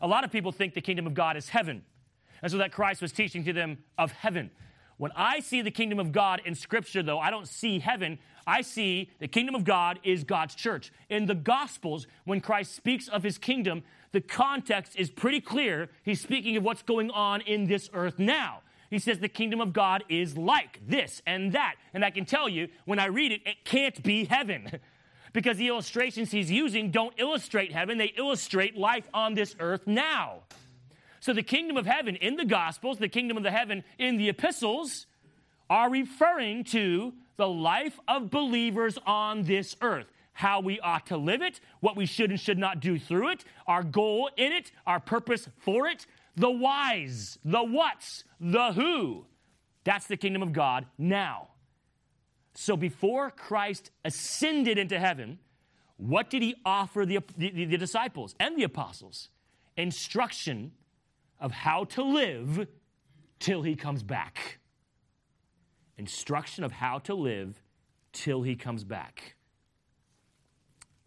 A 0.00 0.08
lot 0.08 0.24
of 0.24 0.32
people 0.32 0.50
think 0.50 0.74
the 0.74 0.80
kingdom 0.80 1.06
of 1.06 1.14
God 1.14 1.36
is 1.36 1.50
heaven. 1.50 1.84
And 2.42 2.50
so 2.50 2.58
that 2.58 2.72
Christ 2.72 3.00
was 3.00 3.12
teaching 3.12 3.44
to 3.44 3.52
them 3.52 3.78
of 3.96 4.10
heaven. 4.10 4.50
When 4.96 5.12
I 5.14 5.38
see 5.38 5.62
the 5.62 5.70
kingdom 5.70 6.00
of 6.00 6.10
God 6.10 6.42
in 6.44 6.56
Scripture, 6.56 7.00
though, 7.04 7.20
I 7.20 7.30
don't 7.30 7.46
see 7.46 7.78
heaven. 7.78 8.18
I 8.48 8.62
see 8.62 9.12
the 9.20 9.28
kingdom 9.28 9.54
of 9.54 9.62
God 9.62 10.00
is 10.02 10.24
God's 10.24 10.56
church. 10.56 10.90
In 11.08 11.26
the 11.26 11.36
Gospels, 11.36 12.08
when 12.24 12.40
Christ 12.40 12.74
speaks 12.74 13.06
of 13.06 13.22
his 13.22 13.38
kingdom, 13.38 13.84
the 14.10 14.20
context 14.20 14.96
is 14.96 15.08
pretty 15.08 15.40
clear. 15.40 15.88
He's 16.02 16.20
speaking 16.20 16.56
of 16.56 16.64
what's 16.64 16.82
going 16.82 17.12
on 17.12 17.42
in 17.42 17.68
this 17.68 17.88
earth 17.94 18.18
now. 18.18 18.62
He 18.90 18.98
says 18.98 19.20
the 19.20 19.28
kingdom 19.28 19.60
of 19.60 19.72
God 19.72 20.02
is 20.08 20.36
like 20.36 20.80
this 20.84 21.22
and 21.26 21.52
that. 21.52 21.76
And 21.94 22.04
I 22.04 22.10
can 22.10 22.24
tell 22.24 22.48
you, 22.48 22.70
when 22.86 22.98
I 22.98 23.06
read 23.06 23.30
it, 23.30 23.42
it 23.46 23.64
can't 23.64 24.02
be 24.02 24.24
heaven. 24.24 24.80
because 25.32 25.56
the 25.56 25.68
illustrations 25.68 26.30
he's 26.30 26.50
using 26.50 26.90
don't 26.90 27.14
illustrate 27.18 27.72
heaven, 27.72 27.98
they 27.98 28.12
illustrate 28.16 28.76
life 28.76 29.08
on 29.12 29.34
this 29.34 29.54
earth 29.60 29.86
now. 29.86 30.40
So 31.20 31.32
the 31.32 31.42
kingdom 31.42 31.76
of 31.76 31.86
heaven 31.86 32.16
in 32.16 32.36
the 32.36 32.44
Gospels, 32.44 32.98
the 32.98 33.08
kingdom 33.08 33.36
of 33.36 33.42
the 33.42 33.50
heaven 33.50 33.84
in 33.98 34.16
the 34.16 34.28
epistles, 34.28 35.06
are 35.68 35.90
referring 35.90 36.64
to 36.64 37.12
the 37.36 37.48
life 37.48 37.98
of 38.06 38.30
believers 38.30 38.98
on 39.06 39.42
this 39.42 39.76
earth. 39.80 40.06
How 40.32 40.60
we 40.60 40.78
ought 40.80 41.06
to 41.06 41.16
live 41.16 41.42
it, 41.42 41.60
what 41.80 41.96
we 41.96 42.06
should 42.06 42.30
and 42.30 42.38
should 42.38 42.58
not 42.58 42.80
do 42.80 42.98
through 42.98 43.30
it, 43.30 43.44
our 43.66 43.82
goal 43.82 44.30
in 44.36 44.52
it, 44.52 44.70
our 44.86 45.00
purpose 45.00 45.48
for 45.58 45.88
it, 45.88 46.06
the 46.36 46.50
whys, 46.50 47.38
the 47.44 47.62
whats, 47.62 48.22
the 48.40 48.72
who. 48.72 49.26
That's 49.82 50.06
the 50.06 50.16
kingdom 50.16 50.42
of 50.42 50.52
God 50.52 50.86
now. 50.96 51.48
So 52.60 52.76
before 52.76 53.30
Christ 53.30 53.92
ascended 54.04 54.78
into 54.78 54.98
heaven, 54.98 55.38
what 55.96 56.28
did 56.28 56.42
he 56.42 56.56
offer 56.64 57.06
the, 57.06 57.20
the, 57.36 57.50
the 57.50 57.78
disciples 57.78 58.34
and 58.40 58.58
the 58.58 58.64
apostles? 58.64 59.28
Instruction 59.76 60.72
of 61.38 61.52
how 61.52 61.84
to 61.84 62.02
live 62.02 62.66
till 63.38 63.62
he 63.62 63.76
comes 63.76 64.02
back. 64.02 64.58
Instruction 65.96 66.64
of 66.64 66.72
how 66.72 66.98
to 66.98 67.14
live 67.14 67.62
till 68.12 68.42
he 68.42 68.56
comes 68.56 68.82
back. 68.82 69.36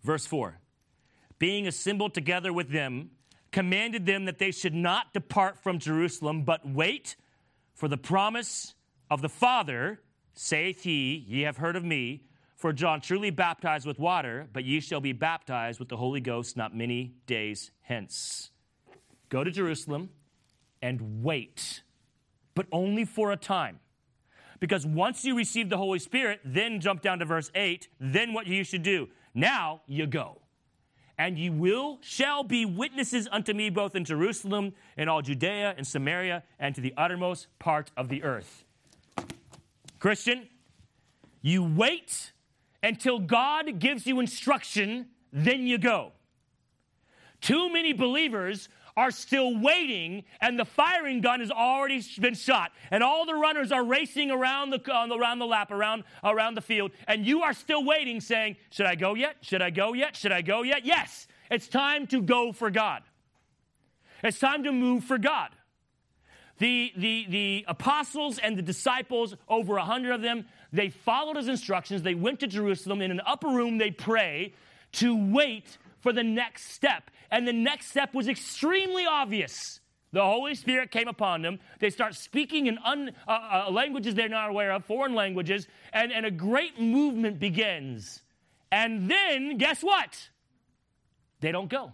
Verse 0.04 0.26
4 0.26 0.58
Being 1.38 1.68
assembled 1.68 2.14
together 2.14 2.54
with 2.54 2.70
them, 2.70 3.10
commanded 3.52 4.06
them 4.06 4.24
that 4.24 4.40
they 4.40 4.52
should 4.52 4.74
not 4.74 5.14
depart 5.14 5.62
from 5.62 5.80
Jerusalem, 5.80 6.44
but 6.44 6.66
wait 6.66 7.18
for 7.74 7.90
the 7.90 7.98
promise 7.98 8.74
of 9.10 9.22
the 9.22 9.30
Father, 9.30 10.00
saith 10.34 10.84
he, 10.84 11.26
Ye 11.28 11.42
have 11.42 11.58
heard 11.58 11.76
of 11.76 11.84
me. 11.84 12.24
For 12.56 12.72
John 12.72 13.02
truly 13.02 13.32
baptized 13.32 13.88
with 13.88 13.98
water, 13.98 14.48
but 14.54 14.66
ye 14.66 14.82
shall 14.82 15.02
be 15.02 15.14
baptized 15.14 15.80
with 15.80 15.90
the 15.90 15.98
Holy 15.98 16.22
Ghost 16.22 16.56
not 16.56 16.76
many 16.76 17.16
days 17.26 17.72
hence. 17.82 18.52
Go 19.30 19.44
to 19.44 19.50
Jerusalem 19.50 20.12
and 20.80 21.24
wait, 21.24 21.82
but 22.54 22.68
only 22.72 23.04
for 23.04 23.32
a 23.32 23.36
time. 23.36 23.80
Because 24.60 24.86
once 24.86 25.26
you 25.26 25.36
receive 25.36 25.70
the 25.70 25.78
Holy 25.78 25.98
Spirit, 25.98 26.40
then 26.46 26.80
jump 26.80 27.02
down 27.02 27.18
to 27.18 27.26
verse 27.26 27.50
8, 27.56 27.88
then 28.00 28.32
what 28.32 28.46
you 28.46 28.64
should 28.64 28.84
do. 28.84 29.10
Now 29.34 29.82
you 29.88 30.06
go 30.06 30.42
and 31.22 31.38
ye 31.38 31.52
will 31.52 32.00
shall 32.02 32.44
be 32.44 32.66
witnesses 32.66 33.28
unto 33.32 33.54
me 33.54 33.70
both 33.70 33.96
in 33.96 34.04
Jerusalem 34.04 34.74
and 34.98 35.08
all 35.08 35.22
Judea 35.22 35.76
and 35.78 35.86
Samaria 35.86 36.42
and 36.58 36.74
to 36.74 36.82
the 36.82 36.96
uttermost 36.98 37.46
part 37.60 37.92
of 37.96 38.10
the 38.10 38.24
earth. 38.24 38.66
Christian, 40.02 40.50
you 41.44 41.64
wait 41.64 42.34
until 42.82 43.20
God 43.20 43.80
gives 43.80 44.08
you 44.08 44.20
instruction, 44.20 45.06
then 45.32 45.68
you 45.68 45.78
go. 45.78 46.12
Too 47.40 47.72
many 47.72 47.94
believers 47.94 48.68
are 48.98 49.12
still 49.12 49.60
waiting, 49.60 50.24
and 50.42 50.60
the 50.60 50.66
firing 50.66 51.22
gun 51.22 51.40
has 51.40 51.52
already 51.52 52.04
been 52.20 52.34
shot, 52.34 52.72
and 52.90 53.04
all 53.04 53.28
the 53.28 53.36
runners 53.36 53.72
are 53.72 53.84
racing 53.84 54.32
around 54.32 54.72
the, 54.72 54.82
around 54.90 55.38
the 55.38 55.46
lap, 55.46 55.72
around, 55.72 56.04
around 56.24 56.56
the 56.56 56.62
field, 56.62 56.92
and 57.08 57.24
you 57.24 57.44
are 57.44 57.54
still 57.54 57.86
waiting, 57.86 58.20
saying, 58.20 58.58
Should 58.72 58.88
I 58.88 58.96
go 58.96 59.14
yet? 59.14 59.38
Should 59.42 59.62
I 59.62 59.70
go 59.70 59.94
yet? 59.94 60.16
Should 60.16 60.32
I 60.32 60.42
go 60.42 60.64
yet? 60.64 60.84
Yes, 60.84 61.28
it's 61.52 61.68
time 61.68 62.08
to 62.08 62.24
go 62.24 62.52
for 62.52 62.72
God. 62.72 63.04
It's 64.24 64.40
time 64.40 64.64
to 64.64 64.72
move 64.72 65.04
for 65.04 65.20
God. 65.20 65.52
The, 66.62 66.94
the, 66.96 67.26
the 67.28 67.66
apostles 67.68 68.38
and 68.38 68.56
the 68.56 68.62
disciples, 68.62 69.36
over 69.50 69.78
a 69.78 69.84
hundred 69.84 70.14
of 70.14 70.22
them, 70.22 70.46
they 70.72 70.90
followed 70.90 71.38
his 71.38 71.48
instructions. 71.48 72.04
They 72.04 72.14
went 72.14 72.42
to 72.42 72.48
Jerusalem. 72.48 73.02
In 73.02 73.10
an 73.10 73.20
upper 73.26 73.48
room, 73.48 73.80
they 73.80 73.90
pray 73.90 74.54
to 74.92 75.34
wait 75.34 75.80
for 76.02 76.14
the 76.14 76.22
next 76.24 76.70
step. 76.70 77.10
And 77.32 77.48
the 77.48 77.52
next 77.52 77.88
step 77.88 78.14
was 78.14 78.28
extremely 78.28 79.08
obvious. 79.08 79.80
The 80.12 80.24
Holy 80.24 80.54
Spirit 80.54 80.92
came 80.92 81.08
upon 81.08 81.42
them. 81.42 81.58
They 81.80 81.90
start 81.90 82.14
speaking 82.14 82.68
in 82.68 82.78
un, 82.86 83.14
uh, 83.28 83.32
uh, 83.32 83.72
languages 83.72 84.14
they're 84.14 84.30
not 84.30 84.52
aware 84.52 84.72
of, 84.74 84.86
foreign 84.86 85.16
languages, 85.16 85.68
and, 85.92 86.12
and 86.12 86.28
a 86.28 86.32
great 86.32 86.80
movement 86.80 87.40
begins. 87.40 88.22
And 88.72 89.10
then, 89.10 89.58
guess 89.58 89.82
what? 89.82 90.30
They 91.40 91.52
don't 91.52 91.72
go. 91.72 91.94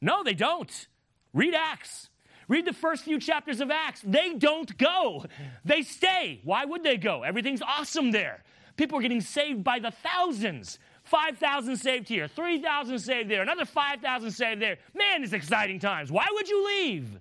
No, 0.00 0.24
they 0.24 0.34
don't. 0.34 0.88
Read 1.32 1.54
Acts. 1.54 2.10
Read 2.48 2.64
the 2.64 2.72
first 2.72 3.04
few 3.04 3.18
chapters 3.18 3.60
of 3.60 3.70
Acts. 3.70 4.00
They 4.04 4.34
don't 4.34 4.76
go, 4.76 5.24
they 5.64 5.82
stay. 5.82 6.40
Why 6.44 6.64
would 6.64 6.82
they 6.82 6.96
go? 6.96 7.22
Everything's 7.22 7.62
awesome 7.62 8.10
there. 8.10 8.42
People 8.76 8.98
are 8.98 9.02
getting 9.02 9.20
saved 9.20 9.62
by 9.62 9.78
the 9.78 9.90
thousands. 9.90 10.78
5,000 11.04 11.76
saved 11.76 12.08
here, 12.08 12.26
3,000 12.26 12.98
saved 12.98 13.30
there, 13.30 13.42
another 13.42 13.66
5,000 13.66 14.30
saved 14.30 14.62
there. 14.62 14.78
Man, 14.94 15.22
it's 15.22 15.34
exciting 15.34 15.78
times. 15.78 16.10
Why 16.10 16.26
would 16.32 16.48
you 16.48 16.66
leave? 16.66 17.20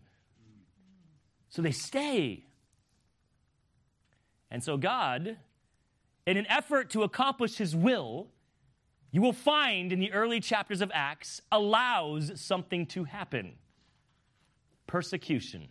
So 1.49 1.61
they 1.61 1.71
stay. 1.71 2.45
And 4.49 4.63
so 4.63 4.77
God, 4.77 5.37
in 6.25 6.37
an 6.37 6.47
effort 6.47 6.91
to 6.91 7.03
accomplish 7.03 7.57
his 7.57 7.75
will, 7.75 8.27
you 9.11 9.21
will 9.21 9.33
find 9.33 9.91
in 9.91 9.99
the 9.99 10.13
early 10.13 10.39
chapters 10.39 10.81
of 10.81 10.89
Acts, 10.93 11.41
allows 11.51 12.39
something 12.39 12.85
to 12.87 13.03
happen 13.03 13.55
persecution. 14.93 15.69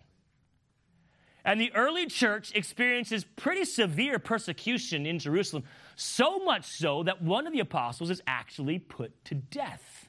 And 1.45 1.61
the 1.61 1.73
early 1.77 2.07
church 2.07 2.51
experiences 2.57 3.25
pretty 3.37 3.65
severe 3.65 4.19
persecution 4.19 5.07
in 5.07 5.21
Jerusalem, 5.21 5.63
so 5.95 6.41
much 6.41 6.65
so 6.67 7.05
that 7.05 7.23
one 7.23 7.47
of 7.47 7.53
the 7.53 7.61
apostles 7.61 8.11
is 8.11 8.21
actually 8.27 8.81
put 8.81 9.13
to 9.27 9.37
death. 9.37 10.09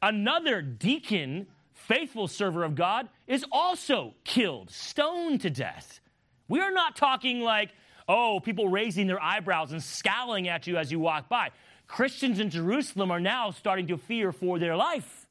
Another 0.00 0.62
deacon, 0.62 1.48
faithful 1.72 2.28
server 2.28 2.62
of 2.62 2.76
God, 2.76 3.08
is 3.26 3.44
also 3.50 4.14
killed, 4.22 4.70
stoned 4.70 5.40
to 5.40 5.50
death. 5.50 5.98
We 6.46 6.60
are 6.60 6.70
not 6.70 6.94
talking 6.94 7.40
like, 7.40 7.70
oh, 8.08 8.38
people 8.38 8.68
raising 8.68 9.08
their 9.08 9.20
eyebrows 9.20 9.72
and 9.72 9.82
scowling 9.82 10.46
at 10.46 10.68
you 10.68 10.76
as 10.76 10.92
you 10.92 11.00
walk 11.00 11.28
by. 11.28 11.50
Christians 11.88 12.38
in 12.38 12.50
Jerusalem 12.50 13.10
are 13.10 13.18
now 13.18 13.50
starting 13.50 13.88
to 13.88 13.96
fear 13.96 14.30
for 14.30 14.60
their 14.60 14.76
life. 14.76 15.23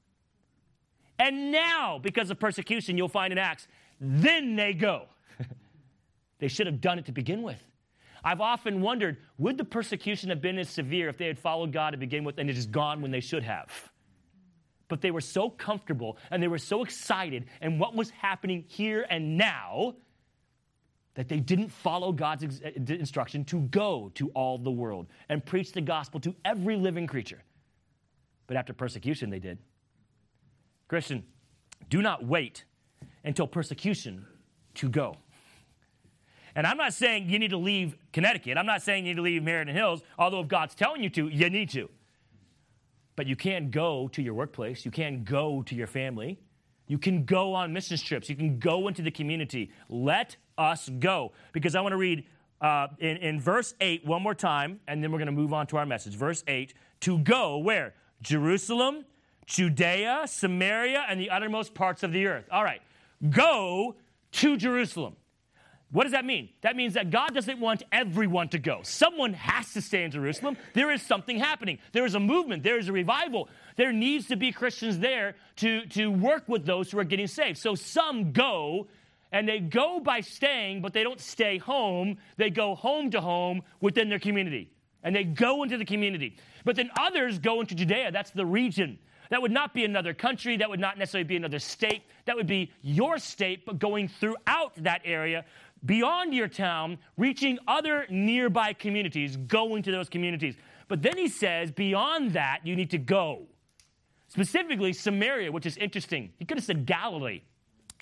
And 1.19 1.51
now, 1.51 1.99
because 2.01 2.29
of 2.29 2.39
persecution, 2.39 2.97
you'll 2.97 3.07
find 3.07 3.31
in 3.31 3.37
Acts, 3.37 3.67
then 3.99 4.55
they 4.55 4.73
go. 4.73 5.05
they 6.39 6.47
should 6.47 6.67
have 6.67 6.81
done 6.81 6.99
it 6.99 7.05
to 7.05 7.11
begin 7.11 7.43
with. 7.43 7.61
I've 8.23 8.41
often 8.41 8.81
wondered 8.81 9.17
would 9.37 9.57
the 9.57 9.65
persecution 9.65 10.29
have 10.29 10.41
been 10.41 10.57
as 10.57 10.69
severe 10.69 11.09
if 11.09 11.17
they 11.17 11.27
had 11.27 11.37
followed 11.37 11.71
God 11.73 11.91
to 11.91 11.97
begin 11.97 12.23
with 12.23 12.37
and 12.37 12.49
it 12.49 12.57
is 12.57 12.65
gone 12.65 13.01
when 13.01 13.11
they 13.11 13.19
should 13.19 13.43
have? 13.43 13.91
But 14.87 15.01
they 15.01 15.11
were 15.11 15.21
so 15.21 15.49
comfortable 15.49 16.17
and 16.31 16.41
they 16.41 16.47
were 16.47 16.57
so 16.57 16.83
excited 16.83 17.45
and 17.61 17.79
what 17.79 17.95
was 17.95 18.09
happening 18.11 18.63
here 18.67 19.05
and 19.09 19.37
now 19.37 19.95
that 21.15 21.27
they 21.27 21.39
didn't 21.39 21.69
follow 21.69 22.11
God's 22.11 22.43
ex- 22.43 22.61
uh, 22.63 22.93
instruction 22.93 23.45
to 23.45 23.61
go 23.61 24.11
to 24.15 24.29
all 24.29 24.57
the 24.57 24.71
world 24.71 25.07
and 25.29 25.45
preach 25.45 25.71
the 25.71 25.81
gospel 25.81 26.19
to 26.21 26.35
every 26.43 26.75
living 26.75 27.07
creature. 27.07 27.43
But 28.47 28.57
after 28.57 28.73
persecution, 28.73 29.29
they 29.29 29.39
did. 29.39 29.59
Christian, 30.93 31.23
do 31.89 32.03
not 32.03 32.23
wait 32.23 32.65
until 33.23 33.47
persecution 33.47 34.27
to 34.75 34.87
go. 34.89 35.17
And 36.55 36.67
I'm 36.67 36.77
not 36.77 36.93
saying 36.93 37.31
you 37.31 37.39
need 37.39 37.49
to 37.49 37.57
leave 37.57 37.97
Connecticut. 38.11 38.59
I'm 38.59 38.67
not 38.67 38.83
saying 38.83 39.07
you 39.07 39.13
need 39.13 39.15
to 39.15 39.23
leave 39.23 39.41
Meriden 39.41 39.73
Hills, 39.73 40.03
although 40.19 40.41
if 40.41 40.47
God's 40.47 40.75
telling 40.75 41.01
you 41.01 41.09
to, 41.09 41.29
you 41.29 41.49
need 41.49 41.71
to. 41.71 41.89
but 43.15 43.27
you 43.27 43.35
can't 43.35 43.71
go 43.71 44.07
to 44.09 44.21
your 44.21 44.33
workplace. 44.33 44.85
You 44.85 44.91
can't 44.91 45.23
go 45.23 45.63
to 45.63 45.75
your 45.75 45.87
family. 45.87 46.39
You 46.87 46.97
can 46.97 47.25
go 47.25 47.53
on 47.53 47.71
mission 47.73 47.97
trips. 47.97 48.29
You 48.29 48.35
can 48.35 48.59
go 48.59 48.87
into 48.87 49.01
the 49.01 49.11
community. 49.11 49.71
Let 49.89 50.35
us 50.57 50.89
go. 50.99 51.31
Because 51.53 51.75
I 51.75 51.81
want 51.81 51.93
to 51.93 51.97
read 51.97 52.25
uh, 52.61 52.87
in, 52.99 53.17
in 53.17 53.39
verse 53.39 53.73
8 53.81 54.05
one 54.05 54.21
more 54.21 54.35
time, 54.35 54.79
and 54.87 55.03
then 55.03 55.11
we're 55.11 55.19
going 55.19 55.25
to 55.27 55.31
move 55.31 55.53
on 55.53 55.67
to 55.67 55.77
our 55.77 55.85
message. 55.85 56.15
Verse 56.15 56.43
8 56.47 56.73
to 57.01 57.19
go 57.19 57.57
where? 57.57 57.93
Jerusalem, 58.21 59.05
Judea, 59.45 60.23
Samaria, 60.25 61.05
and 61.09 61.19
the 61.19 61.29
uttermost 61.29 61.73
parts 61.73 62.03
of 62.03 62.11
the 62.11 62.27
earth. 62.27 62.45
All 62.51 62.63
right, 62.63 62.81
go 63.29 63.95
to 64.33 64.57
Jerusalem. 64.57 65.15
What 65.93 66.03
does 66.03 66.13
that 66.13 66.25
mean? 66.25 66.49
That 66.61 66.75
means 66.75 66.95
that 66.95 67.11
God 67.11 67.35
doesn't 67.35 67.59
want 67.59 67.83
everyone 67.91 68.49
to 68.49 68.57
go. 68.57 68.79
Someone 68.81 69.33
has 69.33 69.73
to 69.73 69.81
stay 69.81 70.03
in 70.03 70.09
Jerusalem. 70.09 70.57
There 70.73 70.91
is 70.91 71.03
something 71.03 71.37
happening. 71.37 71.77
There 71.91 72.03
is 72.03 72.15
a 72.15 72.19
movement. 72.19 72.63
There 72.63 72.79
is 72.79 72.89
a 72.89 72.91
revival. 72.91 73.47
There 73.75 73.93
needs 73.93 74.27
to 74.29 74.35
be 74.35 74.51
Christians 74.51 74.97
there 74.97 75.35
to, 75.57 75.85
to 75.89 76.07
work 76.09 76.49
with 76.49 76.65
those 76.65 76.89
who 76.89 76.97
are 76.97 77.03
getting 77.03 77.27
saved. 77.27 77.59
So 77.59 77.75
some 77.75 78.31
go, 78.31 78.87
and 79.31 79.47
they 79.47 79.59
go 79.59 79.99
by 79.99 80.21
staying, 80.21 80.81
but 80.81 80.93
they 80.93 81.03
don't 81.03 81.19
stay 81.19 81.59
home. 81.59 82.17
They 82.37 82.49
go 82.49 82.73
home 82.73 83.11
to 83.11 83.21
home 83.21 83.61
within 83.79 84.09
their 84.09 84.17
community, 84.17 84.71
and 85.03 85.15
they 85.15 85.23
go 85.23 85.61
into 85.61 85.77
the 85.77 85.85
community. 85.85 86.37
But 86.65 86.75
then 86.75 86.89
others 86.97 87.37
go 87.37 87.61
into 87.61 87.75
Judea. 87.75 88.11
That's 88.11 88.31
the 88.31 88.47
region. 88.47 88.97
That 89.33 89.41
would 89.41 89.51
not 89.51 89.73
be 89.73 89.83
another 89.83 90.13
country. 90.13 90.57
That 90.57 90.69
would 90.69 90.79
not 90.79 90.99
necessarily 90.99 91.27
be 91.27 91.35
another 91.35 91.57
state. 91.57 92.03
That 92.25 92.35
would 92.35 92.45
be 92.45 92.71
your 92.83 93.17
state, 93.17 93.65
but 93.65 93.79
going 93.79 94.07
throughout 94.07 94.73
that 94.77 95.01
area 95.03 95.43
beyond 95.85 96.35
your 96.35 96.47
town, 96.47 96.99
reaching 97.17 97.57
other 97.67 98.05
nearby 98.11 98.73
communities, 98.73 99.35
going 99.35 99.81
to 99.81 99.91
those 99.91 100.07
communities. 100.07 100.55
But 100.87 101.01
then 101.01 101.17
he 101.17 101.27
says, 101.29 101.71
beyond 101.71 102.33
that, 102.33 102.59
you 102.63 102.75
need 102.75 102.91
to 102.91 102.99
go. 102.99 103.47
Specifically, 104.27 104.93
Samaria, 104.93 105.51
which 105.51 105.65
is 105.65 105.77
interesting. 105.77 106.31
He 106.37 106.45
could 106.45 106.59
have 106.59 106.65
said 106.65 106.85
Galilee. 106.85 107.41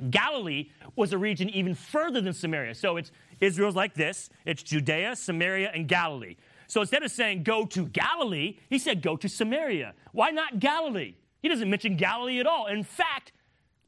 Galilee 0.10 0.72
was 0.98 1.14
a 1.14 1.18
region 1.18 1.50
even 1.52 1.76
further 1.76 2.20
than 2.20 2.34
Samaria. 2.34 2.76
So 2.76 2.98
it's 2.98 3.14
Israel's 3.40 3.76
like 3.78 3.94
this 3.94 4.30
it's 4.44 4.64
Judea, 4.64 5.16
Samaria, 5.16 5.72
and 5.74 5.88
Galilee. 5.88 6.36
So 6.68 6.82
instead 6.82 7.04
of 7.04 7.12
saying 7.12 7.44
go 7.44 7.66
to 7.68 7.86
Galilee, 7.88 8.58
he 8.70 8.80
said 8.80 9.02
go 9.02 9.16
to 9.16 9.30
Samaria. 9.30 9.94
Why 10.12 10.32
not 10.32 10.60
Galilee? 10.60 11.16
He 11.42 11.50
doesn't 11.50 11.70
mention 11.70 11.96
Galilee 11.96 12.40
at 12.40 12.48
all. 12.48 12.68
In 12.68 12.84
fact, 12.84 13.32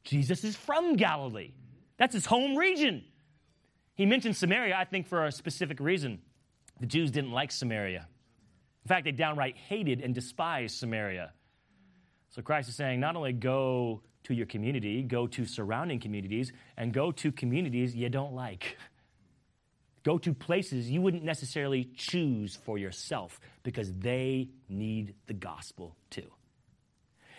Jesus 0.02 0.44
is 0.44 0.56
from 0.56 0.96
Galilee. 0.96 1.52
That's 1.96 2.14
his 2.14 2.26
home 2.26 2.56
region. 2.56 3.04
He 3.94 4.06
mentioned 4.06 4.36
Samaria, 4.36 4.76
I 4.76 4.84
think, 4.84 5.06
for 5.06 5.24
a 5.24 5.32
specific 5.32 5.78
reason. 5.80 6.20
The 6.80 6.86
Jews 6.86 7.10
didn't 7.10 7.30
like 7.30 7.52
Samaria. 7.52 8.08
In 8.84 8.88
fact, 8.88 9.04
they 9.04 9.12
downright 9.12 9.56
hated 9.56 10.00
and 10.00 10.14
despised 10.14 10.76
Samaria. 10.76 11.32
So 12.30 12.42
Christ 12.42 12.68
is 12.68 12.74
saying, 12.74 12.98
not 12.98 13.14
only 13.14 13.32
go 13.32 14.02
to 14.24 14.34
your 14.34 14.46
community, 14.46 15.02
go 15.02 15.26
to 15.28 15.46
surrounding 15.46 16.00
communities, 16.00 16.52
and 16.76 16.92
go 16.92 17.12
to 17.12 17.30
communities 17.30 17.94
you 17.94 18.08
don't 18.08 18.34
like. 18.34 18.76
Go 20.02 20.18
to 20.18 20.34
places 20.34 20.90
you 20.90 21.00
wouldn't 21.00 21.22
necessarily 21.22 21.88
choose 21.96 22.56
for 22.56 22.76
yourself 22.76 23.40
because 23.62 23.92
they 23.94 24.48
need 24.68 25.14
the 25.26 25.32
gospel 25.32 25.96
too. 26.10 26.30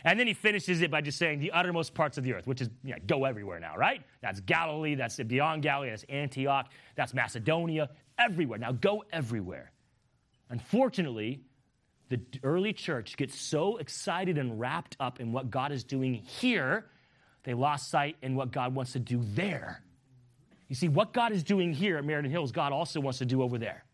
And 0.06 0.20
then 0.20 0.28
he 0.28 0.36
finishes 0.36 0.82
it 0.82 0.92
by 0.92 1.02
just 1.02 1.18
saying 1.18 1.40
the 1.40 1.52
uttermost 1.52 1.96
parts 1.96 2.20
of 2.20 2.24
the 2.24 2.34
earth, 2.34 2.46
which 2.46 2.62
is 2.62 2.70
you 2.84 2.92
know, 2.92 2.98
go 3.08 3.26
everywhere 3.26 3.60
now, 3.60 3.76
right? 3.76 4.04
That's 4.22 4.40
Galilee, 4.40 4.94
that's 4.94 5.18
beyond 5.18 5.64
Galilee, 5.64 5.90
that's 5.90 6.04
Antioch, 6.04 6.72
that's 6.96 7.16
Macedonia, 7.16 7.90
everywhere. 8.20 8.60
Now 8.60 8.72
go 8.72 9.04
everywhere. 9.12 9.72
Unfortunately, 10.50 11.42
the 12.10 12.22
early 12.44 12.72
church 12.72 13.18
gets 13.18 13.40
so 13.40 13.78
excited 13.78 14.38
and 14.38 14.60
wrapped 14.60 14.96
up 15.00 15.20
in 15.20 15.32
what 15.32 15.50
God 15.50 15.72
is 15.72 15.84
doing 15.84 16.14
here, 16.14 16.86
they 17.44 17.56
lost 17.56 17.90
sight 17.90 18.16
in 18.22 18.36
what 18.36 18.52
God 18.52 18.76
wants 18.76 18.94
to 18.94 19.00
do 19.00 19.20
there. 19.24 19.82
You 20.68 20.76
see, 20.76 20.88
what 20.88 21.14
God 21.14 21.32
is 21.32 21.44
doing 21.44 21.74
here 21.74 21.98
at 21.98 22.06
Meriden 22.06 22.30
Hills, 22.30 22.52
God 22.52 22.72
also 22.72 23.00
wants 23.00 23.20
to 23.20 23.26
do 23.26 23.42
over 23.42 23.58
there. 23.58 23.85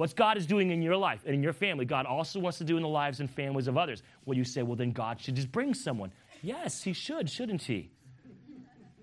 What 0.00 0.16
God 0.16 0.38
is 0.38 0.46
doing 0.46 0.70
in 0.70 0.80
your 0.80 0.96
life 0.96 1.20
and 1.26 1.34
in 1.34 1.42
your 1.42 1.52
family, 1.52 1.84
God 1.84 2.06
also 2.06 2.40
wants 2.40 2.56
to 2.56 2.64
do 2.64 2.78
in 2.78 2.82
the 2.82 2.88
lives 2.88 3.20
and 3.20 3.30
families 3.30 3.68
of 3.68 3.76
others. 3.76 4.02
Well, 4.24 4.34
you 4.34 4.44
say, 4.44 4.62
well, 4.62 4.74
then 4.74 4.92
God 4.92 5.20
should 5.20 5.36
just 5.36 5.52
bring 5.52 5.74
someone. 5.74 6.10
Yes, 6.40 6.82
He 6.82 6.94
should, 6.94 7.28
shouldn't 7.28 7.60
He? 7.60 7.90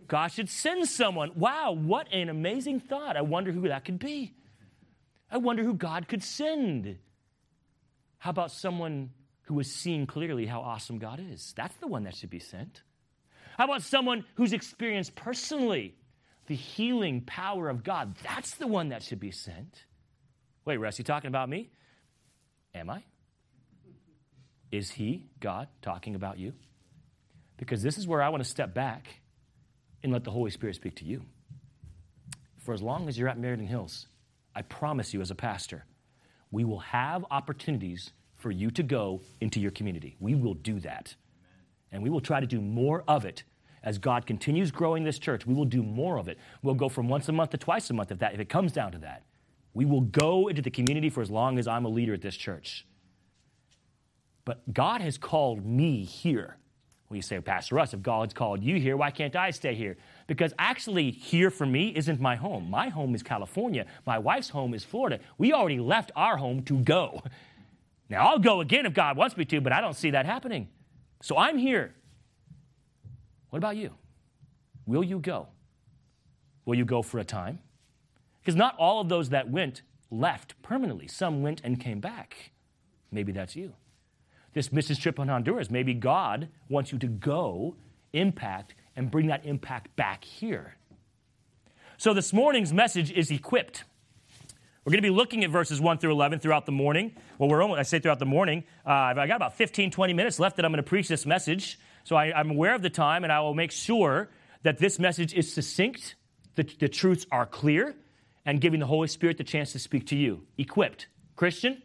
God 0.08 0.30
should 0.30 0.50
send 0.50 0.88
someone. 0.88 1.34
Wow, 1.36 1.74
what 1.74 2.12
an 2.12 2.30
amazing 2.30 2.80
thought. 2.80 3.16
I 3.16 3.22
wonder 3.22 3.52
who 3.52 3.68
that 3.68 3.86
could 3.86 4.00
be. 4.00 4.34
I 5.30 5.38
wonder 5.38 5.62
who 5.62 5.76
God 5.76 6.08
could 6.08 6.24
send. 6.24 6.98
How 8.18 8.32
about 8.32 8.50
someone 8.50 9.12
who 9.44 9.60
has 9.60 9.72
seen 9.72 10.08
clearly 10.08 10.48
how 10.48 10.62
awesome 10.62 10.98
God 10.98 11.22
is? 11.32 11.54
That's 11.56 11.76
the 11.76 11.86
one 11.86 12.06
that 12.06 12.16
should 12.16 12.32
be 12.32 12.40
sent. 12.40 12.82
How 13.60 13.66
about 13.66 13.84
someone 13.84 14.26
who's 14.34 14.52
experienced 14.52 15.14
personally 15.14 15.94
the 16.48 16.56
healing 16.56 17.22
power 17.22 17.70
of 17.70 17.84
God? 17.84 18.16
That's 18.24 18.56
the 18.56 18.66
one 18.66 18.90
that 18.90 19.04
should 19.04 19.20
be 19.20 19.30
sent. 19.30 19.84
Wait, 20.68 20.80
Russ, 20.80 20.98
you 21.00 21.06
talking 21.06 21.30
about 21.30 21.48
me? 21.48 21.70
Am 22.76 22.90
I? 22.90 23.02
Is 24.70 24.92
he, 24.92 25.24
God, 25.40 25.70
talking 25.82 26.14
about 26.14 26.38
you? 26.38 26.52
Because 27.56 27.82
this 27.82 27.98
is 27.98 28.06
where 28.06 28.22
I 28.22 28.28
want 28.28 28.44
to 28.44 28.50
step 28.50 28.74
back 28.74 29.22
and 30.04 30.12
let 30.12 30.26
the 30.26 30.32
Holy 30.32 30.52
Spirit 30.52 30.76
speak 30.76 30.98
to 30.98 31.06
you. 31.06 31.24
For 32.58 32.74
as 32.74 32.82
long 32.82 33.08
as 33.08 33.18
you're 33.18 33.30
at 33.30 33.40
Meriden 33.40 33.66
Hills, 33.66 34.08
I 34.54 34.62
promise 34.62 35.14
you 35.14 35.22
as 35.22 35.32
a 35.32 35.36
pastor, 35.36 35.86
we 36.52 36.66
will 36.66 36.80
have 36.80 37.24
opportunities 37.32 38.12
for 38.36 38.52
you 38.52 38.70
to 38.72 38.84
go 38.84 39.22
into 39.40 39.62
your 39.62 39.72
community. 39.72 40.18
We 40.20 40.36
will 40.36 40.54
do 40.54 40.82
that. 40.82 41.16
And 41.94 42.04
we 42.04 42.10
will 42.10 42.20
try 42.20 42.42
to 42.42 42.46
do 42.46 42.60
more 42.60 43.06
of 43.08 43.24
it 43.24 43.46
as 43.84 44.00
God 44.00 44.26
continues 44.26 44.72
growing 44.72 45.06
this 45.06 45.18
church. 45.18 45.48
We 45.48 45.54
will 45.54 45.64
do 45.64 45.82
more 45.82 46.18
of 46.18 46.28
it. 46.28 46.38
We'll 46.62 46.76
go 46.76 46.90
from 46.90 47.08
once 47.08 47.30
a 47.30 47.32
month 47.32 47.52
to 47.52 47.58
twice 47.58 47.90
a 47.90 47.94
month 47.94 48.12
if 48.12 48.20
that 48.20 48.34
if 48.34 48.42
it 48.42 48.50
comes 48.50 48.74
down 48.74 48.92
to 48.92 48.98
that. 48.98 49.24
We 49.78 49.86
will 49.86 50.02
go 50.02 50.48
into 50.48 50.64
the 50.64 50.72
community 50.72 51.12
for 51.12 51.22
as 51.22 51.30
long 51.30 51.60
as 51.60 51.68
I'm 51.68 51.86
a 51.86 51.88
leader 51.88 52.12
at 52.12 52.22
this 52.24 52.36
church. 52.36 52.88
But 54.44 54.74
God 54.74 55.02
has 55.02 55.20
called 55.20 55.64
me 55.64 56.04
here. 56.04 56.58
Well, 57.08 57.18
you 57.18 57.22
say, 57.22 57.40
Pastor 57.42 57.76
Russ, 57.76 57.94
if 57.94 58.02
God's 58.02 58.34
called 58.34 58.64
you 58.64 58.80
here, 58.80 58.98
why 58.98 59.12
can't 59.12 59.36
I 59.36 59.52
stay 59.52 59.76
here? 59.76 59.96
Because 60.26 60.52
actually, 60.58 61.12
here 61.12 61.52
for 61.52 61.68
me 61.68 61.90
isn't 61.96 62.20
my 62.20 62.36
home. 62.36 62.72
My 62.72 62.90
home 62.90 63.14
is 63.14 63.22
California. 63.22 63.86
My 64.04 64.18
wife's 64.18 64.50
home 64.50 64.74
is 64.74 64.84
Florida. 64.84 65.20
We 65.38 65.54
already 65.54 65.80
left 65.80 66.12
our 66.16 66.38
home 66.38 66.64
to 66.64 66.80
go. 66.80 67.22
Now, 68.10 68.30
I'll 68.30 68.40
go 68.40 68.62
again 68.62 68.88
if 68.88 68.96
God 68.96 69.16
wants 69.16 69.38
me 69.38 69.46
to, 69.46 69.62
but 69.62 69.74
I 69.74 69.80
don't 69.80 69.96
see 69.96 70.10
that 70.10 70.26
happening. 70.26 70.70
So 71.22 71.38
I'm 71.38 71.60
here. 71.60 71.94
What 73.52 73.58
about 73.58 73.76
you? 73.76 73.92
Will 74.88 75.04
you 75.04 75.20
go? 75.20 75.50
Will 76.66 76.76
you 76.76 76.86
go 76.86 77.04
for 77.04 77.20
a 77.20 77.24
time? 77.24 77.60
Because 78.48 78.56
not 78.56 78.78
all 78.78 79.02
of 79.02 79.10
those 79.10 79.28
that 79.32 79.50
went 79.50 79.82
left 80.10 80.56
permanently. 80.62 81.06
Some 81.06 81.42
went 81.42 81.60
and 81.66 81.82
came 81.82 82.00
back. 82.00 82.52
Maybe 83.12 83.34
that's 83.34 83.58
you. 83.58 83.74
This 84.54 84.72
missions 84.72 85.00
trip 85.00 85.20
on 85.20 85.28
Honduras, 85.28 85.70
maybe 85.70 85.94
God 85.94 86.48
wants 86.70 86.94
you 86.94 86.98
to 87.00 87.08
go, 87.08 87.76
impact, 88.14 88.74
and 88.96 89.12
bring 89.12 89.28
that 89.28 89.46
impact 89.46 89.94
back 89.98 90.24
here. 90.24 90.78
So 91.98 92.14
this 92.14 92.32
morning's 92.32 92.72
message 92.72 93.12
is 93.12 93.32
equipped. 93.32 93.84
We're 94.86 94.92
going 94.92 95.04
to 95.04 95.10
be 95.10 95.14
looking 95.14 95.44
at 95.44 95.50
verses 95.50 95.82
1 95.82 95.98
through 95.98 96.14
11 96.14 96.40
throughout 96.40 96.66
the 96.66 96.72
morning. 96.72 97.18
Well, 97.40 97.50
we're 97.50 97.62
almost, 97.62 97.80
I 97.80 97.84
say 97.84 98.00
throughout 98.00 98.20
the 98.20 98.26
morning. 98.26 98.64
Uh, 98.86 99.12
I 99.18 99.28
got 99.28 99.36
about 99.36 99.58
15, 99.58 99.92
20 99.92 100.14
minutes 100.14 100.40
left 100.40 100.56
that 100.56 100.64
I'm 100.64 100.72
going 100.72 100.82
to 100.82 100.88
preach 100.88 101.10
this 101.10 101.26
message. 101.26 101.78
So 102.06 102.16
I, 102.16 102.40
am 102.40 102.52
aware 102.52 102.76
of 102.76 102.82
the 102.82 102.90
time, 102.90 103.26
and 103.26 103.34
I 103.34 103.42
will 103.42 103.56
make 103.56 103.74
sure 103.74 104.30
that 104.64 104.78
this 104.78 105.00
message 105.00 105.34
is 105.34 105.54
succinct, 105.54 106.16
the, 106.56 106.64
the 106.80 106.88
truths 106.88 107.26
are 107.30 107.46
clear, 107.46 107.94
and 108.48 108.62
giving 108.62 108.80
the 108.80 108.86
Holy 108.86 109.10
Spirit 109.10 109.38
the 109.38 109.44
chance 109.44 109.74
to 109.74 109.80
speak 109.80 110.08
to 110.08 110.16
you. 110.16 110.42
Equipped. 110.58 111.08
Christian, 111.36 111.84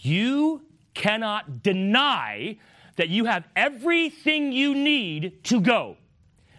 you 0.00 0.62
cannot 0.94 1.62
deny 1.62 2.56
that 2.96 3.08
you 3.08 3.24
have 3.24 3.44
everything 3.56 4.52
you 4.52 4.74
need 4.74 5.42
to 5.44 5.60
go. 5.60 5.96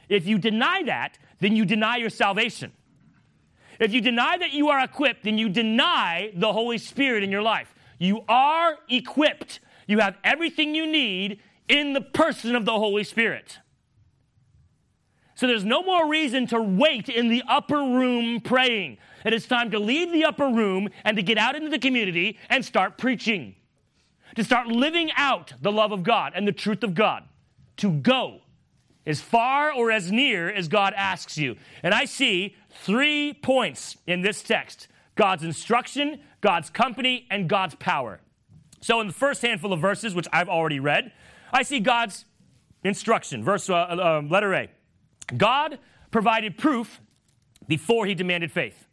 If 0.10 0.27
you 0.27 0.38
deny 0.38 0.84
that, 0.84 1.17
then 1.39 1.56
you 1.56 1.63
deny 1.63 1.95
your 1.97 2.10
salvation. 2.10 2.73
If 3.80 3.93
you 3.93 4.01
deny 4.01 4.38
that 4.38 4.51
you 4.51 4.67
are 4.67 4.84
equipped, 4.84 5.23
then 5.23 5.38
you 5.38 5.47
deny 5.47 6.32
the 6.36 6.51
Holy 6.51 6.77
Spirit 6.77 7.23
in 7.23 7.32
your 7.32 7.41
life. 7.41 7.73
You 7.97 8.25
are 8.27 8.77
equipped. 8.89 9.62
You 9.88 9.99
have 9.99 10.17
everything 10.23 10.75
you 10.75 10.86
need 10.86 11.39
in 11.69 11.93
the 11.93 12.01
person 12.01 12.58
of 12.58 12.65
the 12.65 12.73
Holy 12.73 13.06
Spirit. 13.06 13.60
So 15.41 15.47
there's 15.47 15.65
no 15.65 15.82
more 15.82 16.08
reason 16.08 16.45
to 16.49 16.62
wait 16.62 17.10
in 17.10 17.27
the 17.27 17.41
upper 17.47 17.80
room 17.80 18.41
praying. 18.41 18.99
It 19.25 19.34
is 19.34 19.47
time 19.47 19.71
to 19.71 19.80
leave 19.80 20.12
the 20.12 20.23
upper 20.23 20.45
room 20.45 20.89
and 21.04 21.17
to 21.17 21.23
get 21.23 21.39
out 21.39 21.56
into 21.56 21.69
the 21.69 21.80
community 21.80 22.38
and 22.47 22.63
start 22.63 22.99
preaching. 22.99 23.56
To 24.36 24.43
start 24.43 24.67
living 24.67 25.10
out 25.17 25.54
the 25.60 25.71
love 25.71 25.91
of 25.91 26.04
God 26.04 26.34
and 26.36 26.47
the 26.47 26.51
truth 26.51 26.84
of 26.84 26.93
God. 26.93 27.23
To 27.77 27.89
go 27.89 28.41
as 29.08 29.19
far 29.19 29.73
or 29.73 29.91
as 29.91 30.12
near 30.12 30.47
as 30.47 30.67
God 30.67 30.93
asks 30.95 31.39
you. 31.39 31.56
And 31.82 31.91
I 31.91 32.06
see 32.06 32.56
three 32.69 33.34
points 33.34 33.97
in 34.06 34.21
this 34.21 34.43
text 34.43 34.89
God's 35.15 35.43
instruction, 35.43 36.21
God's 36.41 36.69
company, 36.69 37.25
and 37.32 37.49
God's 37.49 37.73
power. 37.73 38.21
So, 38.80 39.01
in 39.01 39.08
the 39.08 39.13
first 39.13 39.41
handful 39.41 39.73
of 39.73 39.80
verses, 39.80 40.13
which 40.13 40.27
I've 40.32 40.49
already 40.49 40.80
read, 40.80 41.12
I 41.51 41.63
see 41.63 41.80
God's 41.80 42.25
instruction. 42.84 43.43
Verse 43.43 43.71
uh, 43.71 43.73
uh, 43.73 44.21
letter 44.30 44.54
A 44.54 44.69
God 45.38 45.80
provided 46.12 46.58
proof 46.58 47.02
before 47.67 48.06
he 48.06 48.13
demanded 48.13 48.52
faith. 48.52 48.88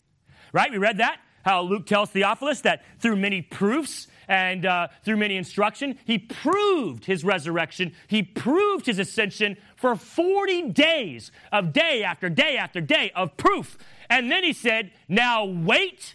Right? 0.53 0.71
We 0.71 0.79
read 0.79 0.99
that. 0.99 1.21
How 1.45 1.63
Luke 1.63 1.87
tells 1.87 2.11
Theophilus 2.11 2.61
that 2.63 2.85
through 2.99 3.17
many 3.17 3.43
proofs 3.43 4.07
and 4.29 4.67
uh, 4.67 4.89
through 5.05 5.17
many 5.17 5.37
instruction, 5.37 5.99
he 6.05 6.19
proved 6.19 7.07
his 7.07 7.25
resurrection. 7.25 7.95
He 8.07 8.23
proved 8.23 8.87
his 8.87 8.99
ascension 8.99 9.57
for 9.77 9.97
40 9.97 10.71
days 10.71 11.31
of 11.51 11.73
day 11.73 12.03
after 12.03 12.29
day 12.29 12.57
after 12.57 12.81
day 12.81 13.11
of 13.15 13.37
proof. 13.37 13.79
And 14.11 14.31
then 14.31 14.45
he 14.45 14.53
said, 14.53 14.93
Now 15.09 15.45
wait 15.45 16.15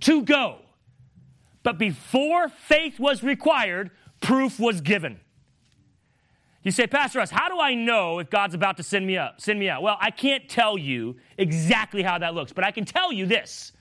to 0.00 0.22
go. 0.22 0.58
But 1.62 1.78
before 1.78 2.48
faith 2.48 2.98
was 2.98 3.22
required, 3.22 3.90
proof 4.20 4.58
was 4.58 4.80
given. 4.80 5.20
You 6.62 6.70
say, 6.70 6.86
Pastor 6.86 7.18
Russ, 7.18 7.30
how 7.30 7.48
do 7.48 7.58
I 7.58 7.74
know 7.74 8.20
if 8.20 8.30
God's 8.30 8.54
about 8.54 8.76
to 8.76 8.82
send 8.82 9.06
me 9.06 9.16
up, 9.16 9.40
Send 9.40 9.58
me 9.58 9.68
out? 9.68 9.82
Well, 9.82 9.96
I 10.00 10.10
can't 10.10 10.48
tell 10.48 10.78
you 10.78 11.16
exactly 11.36 12.02
how 12.02 12.18
that 12.18 12.34
looks, 12.34 12.52
but 12.52 12.64
I 12.64 12.70
can 12.70 12.84
tell 12.84 13.12
you 13.12 13.26
this. 13.26 13.72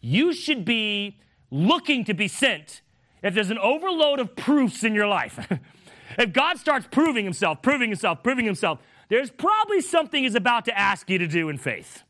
You 0.00 0.32
should 0.32 0.64
be 0.64 1.20
looking 1.50 2.04
to 2.06 2.14
be 2.14 2.26
sent 2.26 2.82
if 3.22 3.34
there's 3.34 3.50
an 3.50 3.58
overload 3.58 4.18
of 4.18 4.34
proofs 4.34 4.82
in 4.82 4.94
your 4.94 5.06
life. 5.06 5.38
if 6.18 6.32
God 6.32 6.58
starts 6.58 6.86
proving 6.90 7.24
himself, 7.24 7.62
proving 7.62 7.90
himself, 7.90 8.22
proving 8.22 8.44
himself, 8.44 8.80
there's 9.08 9.30
probably 9.30 9.80
something 9.80 10.24
he's 10.24 10.34
about 10.34 10.64
to 10.64 10.76
ask 10.76 11.08
you 11.08 11.18
to 11.18 11.28
do 11.28 11.48
in 11.48 11.56
faith. 11.56 12.02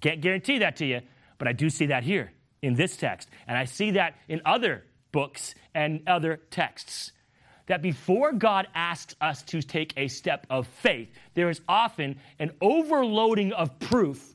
Can't 0.00 0.20
guarantee 0.20 0.58
that 0.58 0.76
to 0.76 0.84
you, 0.84 1.00
but 1.38 1.46
I 1.46 1.52
do 1.52 1.70
see 1.70 1.86
that 1.86 2.02
here 2.02 2.32
in 2.60 2.74
this 2.74 2.96
text. 2.96 3.28
And 3.46 3.56
I 3.56 3.66
see 3.66 3.92
that 3.92 4.16
in 4.28 4.42
other 4.44 4.84
books 5.12 5.54
and 5.74 6.02
other 6.08 6.40
texts 6.50 7.12
that 7.66 7.82
before 7.82 8.32
God 8.32 8.68
asks 8.74 9.14
us 9.20 9.42
to 9.44 9.62
take 9.62 9.92
a 9.96 10.08
step 10.08 10.46
of 10.50 10.66
faith, 10.66 11.08
there 11.34 11.48
is 11.48 11.60
often 11.68 12.18
an 12.38 12.50
overloading 12.60 13.52
of 13.52 13.78
proof 13.78 14.34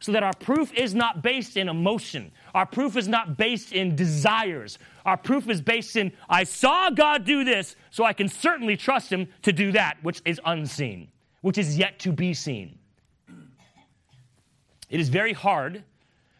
so 0.00 0.12
that 0.12 0.22
our 0.22 0.34
proof 0.34 0.70
is 0.74 0.94
not 0.94 1.22
based 1.22 1.56
in 1.56 1.66
emotion. 1.66 2.30
Our 2.54 2.66
proof 2.66 2.94
is 2.98 3.08
not 3.08 3.38
based 3.38 3.72
in 3.72 3.96
desires. 3.96 4.78
Our 5.06 5.16
proof 5.16 5.48
is 5.48 5.62
based 5.62 5.96
in, 5.96 6.12
I 6.28 6.44
saw 6.44 6.90
God 6.90 7.24
do 7.24 7.42
this, 7.42 7.74
so 7.90 8.04
I 8.04 8.12
can 8.12 8.28
certainly 8.28 8.76
trust 8.76 9.10
Him 9.10 9.28
to 9.42 9.52
do 9.52 9.72
that, 9.72 9.96
which 10.02 10.20
is 10.26 10.38
unseen, 10.44 11.08
which 11.40 11.56
is 11.56 11.78
yet 11.78 11.98
to 12.00 12.12
be 12.12 12.34
seen. 12.34 12.78
It 14.90 15.00
is 15.00 15.08
very 15.08 15.32
hard 15.32 15.84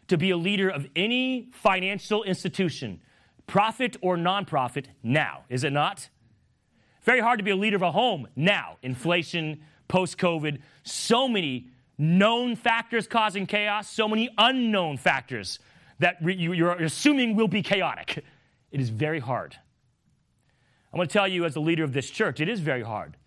to 0.09 0.17
be 0.17 0.29
a 0.29 0.37
leader 0.37 0.69
of 0.69 0.87
any 0.95 1.49
financial 1.51 2.23
institution 2.23 3.01
profit 3.47 3.97
or 4.01 4.17
nonprofit 4.17 4.85
now, 5.03 5.43
is 5.49 5.63
it 5.63 5.71
not? 5.71 6.09
Very 7.03 7.19
hard 7.19 7.39
to 7.39 7.43
be 7.43 7.51
a 7.51 7.55
leader 7.55 7.75
of 7.75 7.81
a 7.81 7.91
home 7.91 8.27
now. 8.35 8.77
Inflation, 8.81 9.61
post 9.87 10.17
COVID, 10.17 10.59
so 10.83 11.27
many 11.27 11.67
known 11.97 12.55
factors 12.55 13.07
causing 13.07 13.45
chaos, 13.45 13.89
so 13.89 14.07
many 14.07 14.29
unknown 14.37 14.97
factors 14.97 15.59
that 15.99 16.17
you're 16.21 16.73
assuming 16.73 17.35
will 17.35 17.47
be 17.47 17.61
chaotic. 17.61 18.23
It 18.71 18.81
is 18.81 18.89
very 18.89 19.19
hard. 19.19 19.55
I'm 20.91 20.97
going 20.97 21.07
to 21.07 21.13
tell 21.13 21.27
you, 21.27 21.45
as 21.45 21.53
the 21.53 21.61
leader 21.61 21.83
of 21.83 21.93
this 21.93 22.09
church, 22.09 22.39
it 22.39 22.49
is 22.49 22.59
very 22.59 22.81
hard 22.81 23.17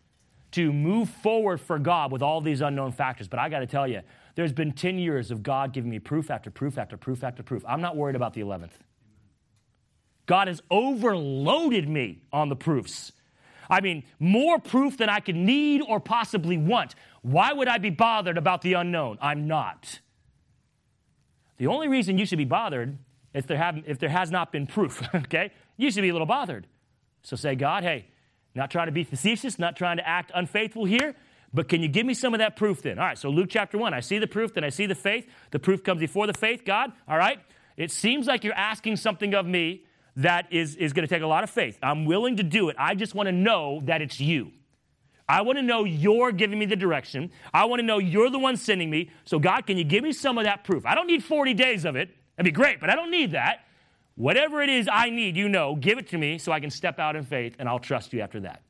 to 0.53 0.73
move 0.73 1.09
forward 1.09 1.61
for 1.61 1.79
God 1.79 2.11
with 2.11 2.23
all 2.23 2.41
these 2.41 2.61
unknown 2.63 2.93
factors. 2.93 3.29
But 3.29 3.39
I 3.39 3.49
got 3.49 3.61
to 3.61 3.67
tell 3.67 3.87
you, 3.87 4.01
there's 4.35 4.53
been 4.53 4.73
10 4.73 4.99
years 4.99 5.31
of 5.31 5.43
God 5.43 5.73
giving 5.73 5.91
me 5.91 5.99
proof 5.99 6.31
after 6.31 6.51
proof 6.51 6.79
after 6.79 6.97
proof 6.97 7.23
after 7.23 7.43
proof. 7.43 7.63
I'm 7.69 7.81
not 7.81 7.97
worried 7.97 8.17
about 8.17 8.35
the 8.35 8.41
11th. 8.41 8.71
God 10.29 10.47
has 10.47 10.63
overloaded 10.71 11.89
me 11.89 12.21
on 12.33 12.51
the 12.51 12.55
proofs. 12.55 13.13
I 13.69 13.81
mean, 13.81 14.05
more 14.21 14.59
proof 14.59 14.99
than 14.99 15.09
I 15.09 15.21
could 15.21 15.35
need 15.35 15.83
or 15.83 15.99
possibly 16.01 16.59
want. 16.59 16.95
Why 17.23 17.53
would 17.53 17.67
I 17.67 17.79
be 17.79 17.91
bothered 17.91 18.37
about 18.39 18.61
the 18.61 18.75
unknown? 18.75 19.19
I'm 19.23 19.49
not. 19.49 20.01
The 21.57 21.67
only 21.67 21.89
reason 21.89 22.19
you 22.19 22.27
should 22.27 22.39
be 22.39 22.45
bothered 22.45 22.99
if 23.33 23.47
there, 23.47 23.57
have, 23.57 23.83
if 23.87 23.99
there 23.99 24.11
has 24.11 24.31
not 24.31 24.53
been 24.53 24.67
proof, 24.67 25.03
okay? 25.15 25.51
You 25.79 25.91
should 25.91 26.03
be 26.03 26.11
a 26.11 26.13
little 26.13 26.27
bothered. 26.27 26.67
So 27.23 27.35
say, 27.35 27.55
God, 27.55 27.83
hey, 27.83 28.07
not 28.55 28.71
trying 28.71 28.87
to 28.87 28.93
be 28.93 29.05
facetious, 29.05 29.59
not 29.59 29.77
trying 29.77 29.97
to 29.97 30.07
act 30.07 30.31
unfaithful 30.35 30.85
here, 30.85 31.15
but 31.55 31.71
can 31.71 31.83
you 31.83 31.89
give 31.89 32.05
me 32.05 32.13
some 32.13 32.35
of 32.35 32.39
that 32.39 32.55
proof 32.55 32.83
then? 32.83 32.99
All 32.99 33.07
right, 33.07 33.19
so 33.19 33.31
Luke 33.31 33.49
chapter 33.49 33.79
1, 33.79 33.95
I 33.95 34.01
see 34.01 34.19
the 34.19 34.27
proof, 34.27 34.53
then 34.53 34.65
I 34.65 34.69
see 34.69 34.85
the 34.85 34.95
faith. 34.95 35.27
The 35.53 35.59
proof 35.59 35.83
comes 35.83 36.01
before 36.01 36.27
the 36.27 36.35
faith, 36.35 36.67
God. 36.67 36.93
All 37.09 37.17
right, 37.17 37.41
it 37.79 37.91
seems 37.91 38.27
like 38.27 38.45
you're 38.45 38.53
asking 38.53 38.97
something 38.97 39.35
of 39.35 39.47
me 39.47 39.85
that 40.19 40.53
is, 40.53 40.75
is 40.77 40.93
going 40.93 41.07
to 41.07 41.13
take 41.13 41.23
a 41.23 41.27
lot 41.27 41.45
of 41.45 41.51
faith. 41.51 41.79
I'm 41.83 42.05
willing 42.05 42.37
to 42.37 42.43
do 42.43 42.69
it. 42.69 42.77
I 42.79 42.95
just 42.95 43.15
want 43.15 43.29
to 43.29 43.33
know 43.33 43.81
that 43.85 44.03
it's 44.03 44.21
you. 44.21 44.53
I 45.29 45.43
want 45.43 45.59
to 45.59 45.63
know 45.63 45.85
you're 45.85 46.33
giving 46.33 46.59
me 46.59 46.67
the 46.67 46.77
direction. 46.77 47.31
I 47.55 47.67
want 47.67 47.81
to 47.81 47.87
know 47.87 47.99
you're 47.99 48.31
the 48.31 48.39
one 48.39 48.57
sending 48.57 48.91
me. 48.91 49.11
So, 49.25 49.39
God, 49.39 49.67
can 49.67 49.77
you 49.77 49.85
give 49.85 50.03
me 50.03 50.13
some 50.13 50.37
of 50.39 50.45
that 50.45 50.65
proof? 50.65 50.87
I 50.87 50.95
don't 50.95 51.07
need 51.07 51.23
40 51.23 51.55
days 51.55 51.85
of 51.85 51.97
it. 51.97 52.11
That'd 52.37 52.53
be 52.53 52.57
great, 52.57 52.81
but 52.81 52.91
I 52.91 52.95
don't 52.95 53.11
need 53.11 53.33
that. 53.33 53.65
Whatever 54.17 54.63
it 54.63 54.71
is 54.71 54.89
I 54.91 55.11
need, 55.11 55.37
you 55.37 55.49
know, 55.49 55.77
give 55.77 55.99
it 55.99 56.09
to 56.09 56.19
me 56.19 56.39
so 56.39 56.51
I 56.51 56.59
can 56.59 56.71
step 56.71 56.99
out 56.99 57.15
in 57.15 57.25
faith 57.25 57.55
and 57.59 57.69
I'll 57.69 57.79
trust 57.79 58.13
you 58.13 58.21
after 58.21 58.41
that. 58.41 58.63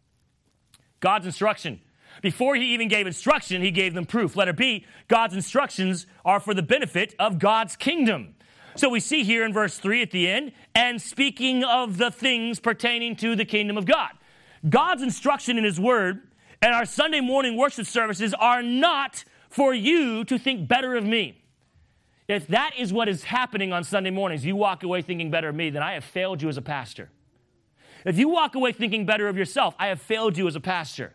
God's 1.01 1.27
instruction. 1.27 1.81
Before 2.21 2.57
he 2.57 2.75
even 2.75 2.89
gave 2.89 3.07
instruction, 3.07 3.63
he 3.63 3.71
gave 3.71 3.95
them 3.95 4.05
proof. 4.05 4.37
Letter 4.37 4.53
B, 4.53 4.85
God's 5.07 5.35
instructions 5.35 6.07
are 6.25 6.41
for 6.41 6.53
the 6.53 6.63
benefit 6.63 7.15
of 7.19 7.39
God's 7.39 7.77
kingdom. 7.77 8.35
So 8.79 8.89
we 8.89 9.01
see 9.01 9.25
here 9.25 9.45
in 9.45 9.53
verse 9.53 9.79
3 9.79 10.03
at 10.03 10.11
the 10.11 10.29
end, 10.29 10.53
and 10.79 11.03
speaking 11.03 11.65
of 11.65 11.99
the 11.99 12.09
things 12.09 12.61
pertaining 12.61 13.17
to 13.17 13.35
the 13.35 13.45
kingdom 13.45 13.77
of 13.77 13.85
God. 13.85 14.11
God's 14.69 15.03
instruction 15.03 15.59
in 15.59 15.65
His 15.65 15.81
Word 15.81 16.23
and 16.63 16.73
our 16.73 16.85
Sunday 16.85 17.21
morning 17.21 17.57
worship 17.57 17.85
services 17.85 18.33
are 18.35 18.63
not 18.63 19.25
for 19.51 19.75
you 19.75 20.23
to 20.27 20.39
think 20.39 20.69
better 20.69 20.95
of 20.95 21.05
me. 21.05 21.43
If 22.29 22.47
that 22.49 22.75
is 22.79 22.93
what 22.93 23.09
is 23.09 23.25
happening 23.25 23.73
on 23.73 23.83
Sunday 23.83 24.11
mornings, 24.11 24.47
you 24.47 24.55
walk 24.55 24.85
away 24.85 25.03
thinking 25.03 25.33
better 25.33 25.49
of 25.49 25.57
me, 25.57 25.69
then 25.71 25.83
I 25.83 25.95
have 25.95 26.05
failed 26.05 26.43
you 26.43 26.49
as 26.49 26.57
a 26.57 26.63
pastor. 26.63 27.11
If 28.05 28.17
you 28.17 28.29
walk 28.29 28.55
away 28.55 28.71
thinking 28.71 29.05
better 29.05 29.27
of 29.27 29.37
yourself, 29.37 29.75
I 29.81 29.89
have 29.89 30.01
failed 30.01 30.39
you 30.39 30.47
as 30.47 30.55
a 30.55 30.61
pastor. 30.61 31.13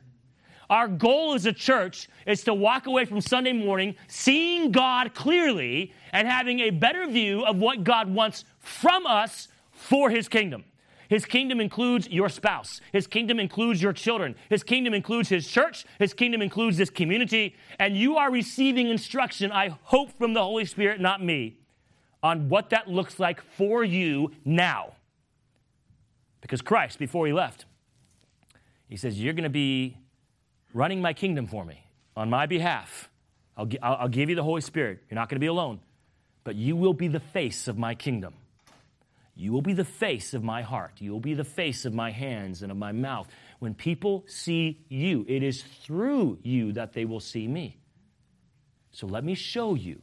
Our 0.70 0.90
goal 0.90 1.36
as 1.36 1.46
a 1.46 1.54
church 1.54 2.10
is 2.28 2.44
to 2.44 2.54
walk 2.54 2.86
away 2.86 3.06
from 3.06 3.22
Sunday 3.22 3.54
morning 3.54 3.96
seeing 4.10 4.74
God 4.74 5.14
clearly 5.14 5.94
and 6.12 6.28
having 6.28 6.60
a 6.60 6.70
better 6.70 7.08
view 7.08 7.46
of 7.46 7.60
what 7.60 7.86
God 7.86 8.14
wants 8.14 8.44
from 8.60 9.06
us 9.06 9.48
for 9.84 10.10
His 10.10 10.28
kingdom. 10.28 10.64
His 11.10 11.26
kingdom 11.26 11.60
includes 11.60 12.08
your 12.10 12.30
spouse. 12.30 12.82
His 12.92 13.06
kingdom 13.06 13.40
includes 13.40 13.82
your 13.82 13.94
children. 13.94 14.36
His 14.50 14.64
kingdom 14.64 14.94
includes 14.94 15.30
His 15.30 15.48
church. 15.48 15.86
His 16.00 16.14
kingdom 16.14 16.42
includes 16.42 16.78
this 16.78 16.90
community. 16.90 17.56
And 17.80 17.96
you 17.96 18.18
are 18.18 18.32
receiving 18.32 18.90
instruction, 18.90 19.52
I 19.52 19.78
hope, 19.84 20.18
from 20.18 20.34
the 20.34 20.42
Holy 20.42 20.66
Spirit, 20.66 21.02
not 21.02 21.24
me, 21.24 21.58
on 22.24 22.50
what 22.50 22.70
that 22.72 22.88
looks 22.88 23.20
like 23.20 23.42
for 23.58 23.84
you 23.84 24.32
now. 24.46 24.94
Because 26.42 26.62
Christ, 26.62 26.98
before 26.98 27.28
He 27.28 27.34
left, 27.34 27.66
He 28.90 28.98
says, 28.98 29.20
You're 29.20 29.34
going 29.34 29.44
to 29.44 29.50
be 29.50 29.98
running 30.74 31.02
my 31.02 31.14
kingdom 31.14 31.48
for 31.48 31.66
me 31.66 31.86
on 32.16 32.30
my 32.30 32.46
behalf. 32.46 33.10
I'll, 33.56 33.70
I'll, 33.82 33.96
I'll 34.02 34.08
give 34.08 34.30
you 34.30 34.36
the 34.36 34.44
Holy 34.44 34.62
Spirit. 34.62 35.04
You're 35.10 35.16
not 35.16 35.30
going 35.30 35.36
to 35.36 35.42
be 35.42 35.48
alone, 35.48 35.80
but 36.44 36.56
you 36.56 36.76
will 36.76 36.94
be 36.94 37.08
the 37.08 37.20
face 37.20 37.68
of 37.68 37.78
my 37.78 37.94
kingdom. 37.94 38.34
You 39.36 39.52
will 39.52 39.62
be 39.62 39.74
the 39.74 39.86
face 39.86 40.34
of 40.34 40.44
my 40.44 40.62
heart. 40.62 40.94
You 41.00 41.12
will 41.12 41.20
be 41.20 41.34
the 41.34 41.44
face 41.44 41.86
of 41.86 41.94
my 41.94 42.12
hands 42.12 42.62
and 42.62 42.72
of 42.72 42.78
my 42.78 42.92
mouth. 42.92 43.28
When 43.60 43.74
people 43.74 44.24
see 44.28 44.86
you, 44.90 45.26
it 45.28 45.42
is 45.42 45.64
through 45.64 46.38
you 46.44 46.74
that 46.74 46.94
they 46.94 47.06
will 47.06 47.20
see 47.20 47.48
me. 47.48 47.78
So 48.92 49.08
let 49.08 49.24
me 49.24 49.34
show 49.34 49.74
you 49.74 50.02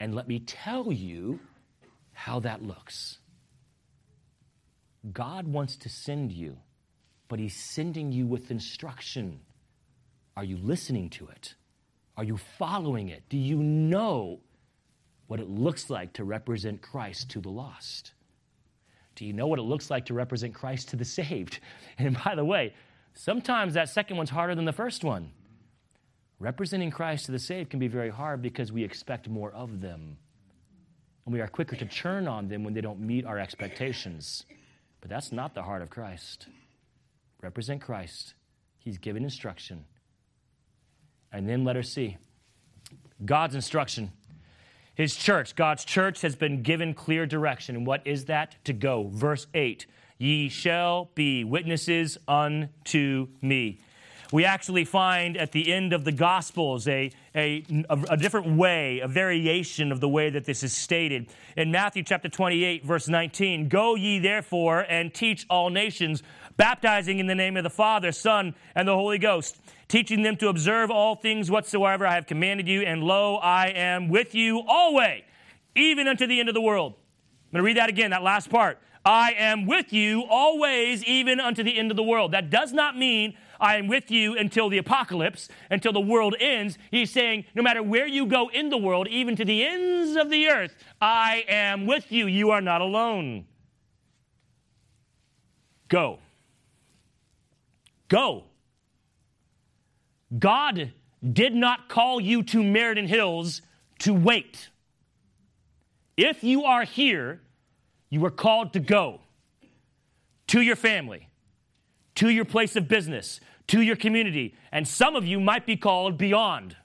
and 0.00 0.14
let 0.14 0.26
me 0.26 0.38
tell 0.38 0.90
you 0.90 1.40
how 2.12 2.40
that 2.40 2.62
looks. 2.62 3.18
God 5.12 5.46
wants 5.46 5.76
to 5.76 5.90
send 5.90 6.32
you, 6.32 6.56
but 7.28 7.38
He's 7.38 7.56
sending 7.56 8.12
you 8.12 8.26
with 8.26 8.50
instruction. 8.50 9.40
Are 10.36 10.44
you 10.44 10.56
listening 10.56 11.10
to 11.10 11.26
it? 11.26 11.54
Are 12.16 12.24
you 12.24 12.38
following 12.58 13.10
it? 13.10 13.24
Do 13.28 13.36
you 13.36 13.56
know 13.56 14.40
what 15.26 15.40
it 15.40 15.50
looks 15.50 15.90
like 15.90 16.14
to 16.14 16.24
represent 16.24 16.80
Christ 16.80 17.30
to 17.30 17.40
the 17.40 17.50
lost? 17.50 18.13
Do 19.14 19.24
you 19.24 19.32
know 19.32 19.46
what 19.46 19.58
it 19.58 19.62
looks 19.62 19.90
like 19.90 20.06
to 20.06 20.14
represent 20.14 20.54
Christ 20.54 20.88
to 20.90 20.96
the 20.96 21.04
saved? 21.04 21.60
And 21.98 22.18
by 22.24 22.34
the 22.34 22.44
way, 22.44 22.74
sometimes 23.14 23.74
that 23.74 23.88
second 23.88 24.16
one's 24.16 24.30
harder 24.30 24.54
than 24.54 24.64
the 24.64 24.72
first 24.72 25.04
one. 25.04 25.30
Representing 26.40 26.90
Christ 26.90 27.26
to 27.26 27.32
the 27.32 27.38
saved 27.38 27.70
can 27.70 27.78
be 27.78 27.86
very 27.86 28.10
hard 28.10 28.42
because 28.42 28.72
we 28.72 28.82
expect 28.82 29.28
more 29.28 29.52
of 29.52 29.80
them. 29.80 30.16
And 31.24 31.32
we 31.32 31.40
are 31.40 31.46
quicker 31.46 31.76
to 31.76 31.86
turn 31.86 32.26
on 32.26 32.48
them 32.48 32.64
when 32.64 32.74
they 32.74 32.80
don't 32.80 33.00
meet 33.00 33.24
our 33.24 33.38
expectations. 33.38 34.44
But 35.00 35.10
that's 35.10 35.32
not 35.32 35.54
the 35.54 35.62
heart 35.62 35.82
of 35.82 35.90
Christ. 35.90 36.48
Represent 37.40 37.80
Christ. 37.80 38.34
He's 38.78 38.98
given 38.98 39.22
instruction. 39.22 39.84
And 41.32 41.48
then 41.48 41.64
letter 41.64 41.82
C 41.82 42.16
God's 43.24 43.54
instruction. 43.54 44.12
His 44.94 45.16
church, 45.16 45.56
God's 45.56 45.84
church, 45.84 46.20
has 46.20 46.36
been 46.36 46.62
given 46.62 46.94
clear 46.94 47.26
direction. 47.26 47.84
What 47.84 48.06
is 48.06 48.26
that? 48.26 48.56
To 48.64 48.72
go. 48.72 49.08
Verse 49.12 49.46
8 49.54 49.86
ye 50.18 50.48
shall 50.48 51.10
be 51.14 51.44
witnesses 51.44 52.16
unto 52.28 53.26
me. 53.42 53.80
We 54.32 54.44
actually 54.44 54.84
find 54.84 55.36
at 55.36 55.52
the 55.52 55.72
end 55.72 55.92
of 55.92 56.04
the 56.04 56.10
Gospels 56.10 56.88
a, 56.88 57.12
a, 57.36 57.64
a, 57.88 58.16
different 58.16 58.56
way, 58.56 59.00
a 59.00 59.06
variation 59.06 59.92
of 59.92 60.00
the 60.00 60.08
way 60.08 60.30
that 60.30 60.44
this 60.44 60.62
is 60.62 60.74
stated. 60.74 61.28
In 61.56 61.70
Matthew 61.70 62.02
chapter 62.02 62.28
28, 62.28 62.84
verse 62.84 63.06
19, 63.06 63.68
Go 63.68 63.94
ye 63.94 64.18
therefore 64.18 64.86
and 64.88 65.12
teach 65.14 65.46
all 65.50 65.70
nations, 65.70 66.22
baptizing 66.56 67.18
in 67.18 67.26
the 67.26 67.34
name 67.34 67.56
of 67.56 67.64
the 67.64 67.70
Father, 67.70 68.10
Son, 68.10 68.54
and 68.74 68.88
the 68.88 68.94
Holy 68.94 69.18
Ghost, 69.18 69.60
teaching 69.88 70.22
them 70.22 70.36
to 70.36 70.48
observe 70.48 70.90
all 70.90 71.14
things 71.14 71.50
whatsoever 71.50 72.06
I 72.06 72.14
have 72.14 72.26
commanded 72.26 72.68
you, 72.68 72.82
and 72.82 73.02
lo, 73.02 73.36
I 73.36 73.68
am 73.68 74.08
with 74.08 74.34
you 74.34 74.62
always, 74.66 75.22
even 75.74 76.08
unto 76.08 76.26
the 76.26 76.40
end 76.40 76.48
of 76.48 76.54
the 76.54 76.60
world. 76.60 76.94
I'm 76.94 77.52
going 77.52 77.62
to 77.62 77.66
read 77.66 77.76
that 77.76 77.88
again, 77.88 78.10
that 78.10 78.22
last 78.22 78.50
part. 78.50 78.78
I 79.04 79.34
am 79.36 79.66
with 79.66 79.92
you 79.92 80.24
always, 80.28 81.04
even 81.04 81.38
unto 81.38 81.62
the 81.62 81.78
end 81.78 81.90
of 81.90 81.96
the 81.96 82.02
world. 82.02 82.32
That 82.32 82.48
does 82.48 82.72
not 82.72 82.96
mean 82.96 83.36
I 83.60 83.76
am 83.76 83.86
with 83.86 84.10
you 84.10 84.36
until 84.36 84.70
the 84.70 84.78
apocalypse, 84.78 85.48
until 85.70 85.92
the 85.92 86.00
world 86.00 86.34
ends. 86.40 86.78
He's 86.90 87.10
saying, 87.10 87.44
no 87.54 87.62
matter 87.62 87.82
where 87.82 88.06
you 88.06 88.26
go 88.26 88.48
in 88.48 88.70
the 88.70 88.78
world, 88.78 89.06
even 89.08 89.36
to 89.36 89.44
the 89.44 89.64
ends 89.64 90.16
of 90.16 90.30
the 90.30 90.46
earth, 90.48 90.74
I 91.00 91.44
am 91.48 91.86
with 91.86 92.10
you. 92.10 92.26
You 92.26 92.50
are 92.50 92.62
not 92.62 92.80
alone. 92.80 93.44
Go. 95.88 96.18
Go. 98.08 98.44
God 100.38 100.92
did 101.32 101.54
not 101.54 101.88
call 101.88 102.20
you 102.20 102.42
to 102.44 102.62
Meriden 102.62 103.06
Hills 103.06 103.62
to 104.00 104.12
wait. 104.12 104.68
If 106.16 106.44
you 106.44 106.64
are 106.64 106.84
here, 106.84 107.40
you 108.10 108.24
are 108.24 108.30
called 108.30 108.72
to 108.74 108.80
go 108.80 109.20
to 110.48 110.60
your 110.60 110.76
family, 110.76 111.28
to 112.16 112.28
your 112.28 112.44
place 112.44 112.76
of 112.76 112.86
business, 112.88 113.40
to 113.68 113.80
your 113.80 113.96
community. 113.96 114.54
And 114.70 114.86
some 114.86 115.16
of 115.16 115.26
you 115.26 115.40
might 115.40 115.66
be 115.66 115.76
called 115.76 116.18
beyond. 116.18 116.76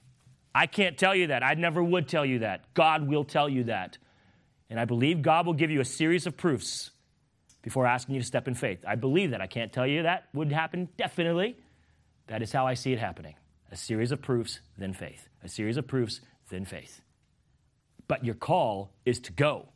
I 0.55 0.65
can't 0.65 0.97
tell 0.97 1.13
you 1.13 1.27
that. 1.27 1.43
I 1.43 1.53
never 1.53 1.83
would 1.83 2.07
tell 2.07 2.25
you 2.25 2.39
that. 2.39 2.73
God 2.73 3.07
will 3.07 3.23
tell 3.23 3.47
you 3.47 3.65
that. 3.65 3.97
And 4.69 4.79
I 4.79 4.85
believe 4.85 5.21
God 5.21 5.45
will 5.45 5.53
give 5.53 5.71
you 5.71 5.81
a 5.81 5.85
series 5.85 6.25
of 6.25 6.37
proofs 6.37 6.91
before 7.61 7.85
asking 7.85 8.15
you 8.15 8.21
to 8.21 8.27
step 8.27 8.47
in 8.47 8.55
faith. 8.55 8.79
I 8.87 8.95
believe 8.95 9.31
that. 9.31 9.41
I 9.41 9.47
can't 9.47 9.73
tell 9.73 9.85
you 9.85 10.03
that 10.03 10.29
would 10.33 10.51
happen 10.51 10.89
definitely. 10.97 11.57
That 12.27 12.41
is 12.41 12.51
how 12.51 12.65
I 12.65 12.75
see 12.75 12.93
it 12.93 12.99
happening. 12.99 13.35
A 13.71 13.75
series 13.75 14.11
of 14.11 14.21
proofs, 14.21 14.59
then 14.77 14.93
faith. 14.93 15.27
A 15.43 15.49
series 15.49 15.77
of 15.77 15.87
proofs, 15.87 16.21
then 16.49 16.65
faith. 16.65 17.01
But 18.07 18.25
your 18.25 18.35
call 18.35 18.91
is 19.05 19.19
to 19.21 19.31
go. 19.31 19.69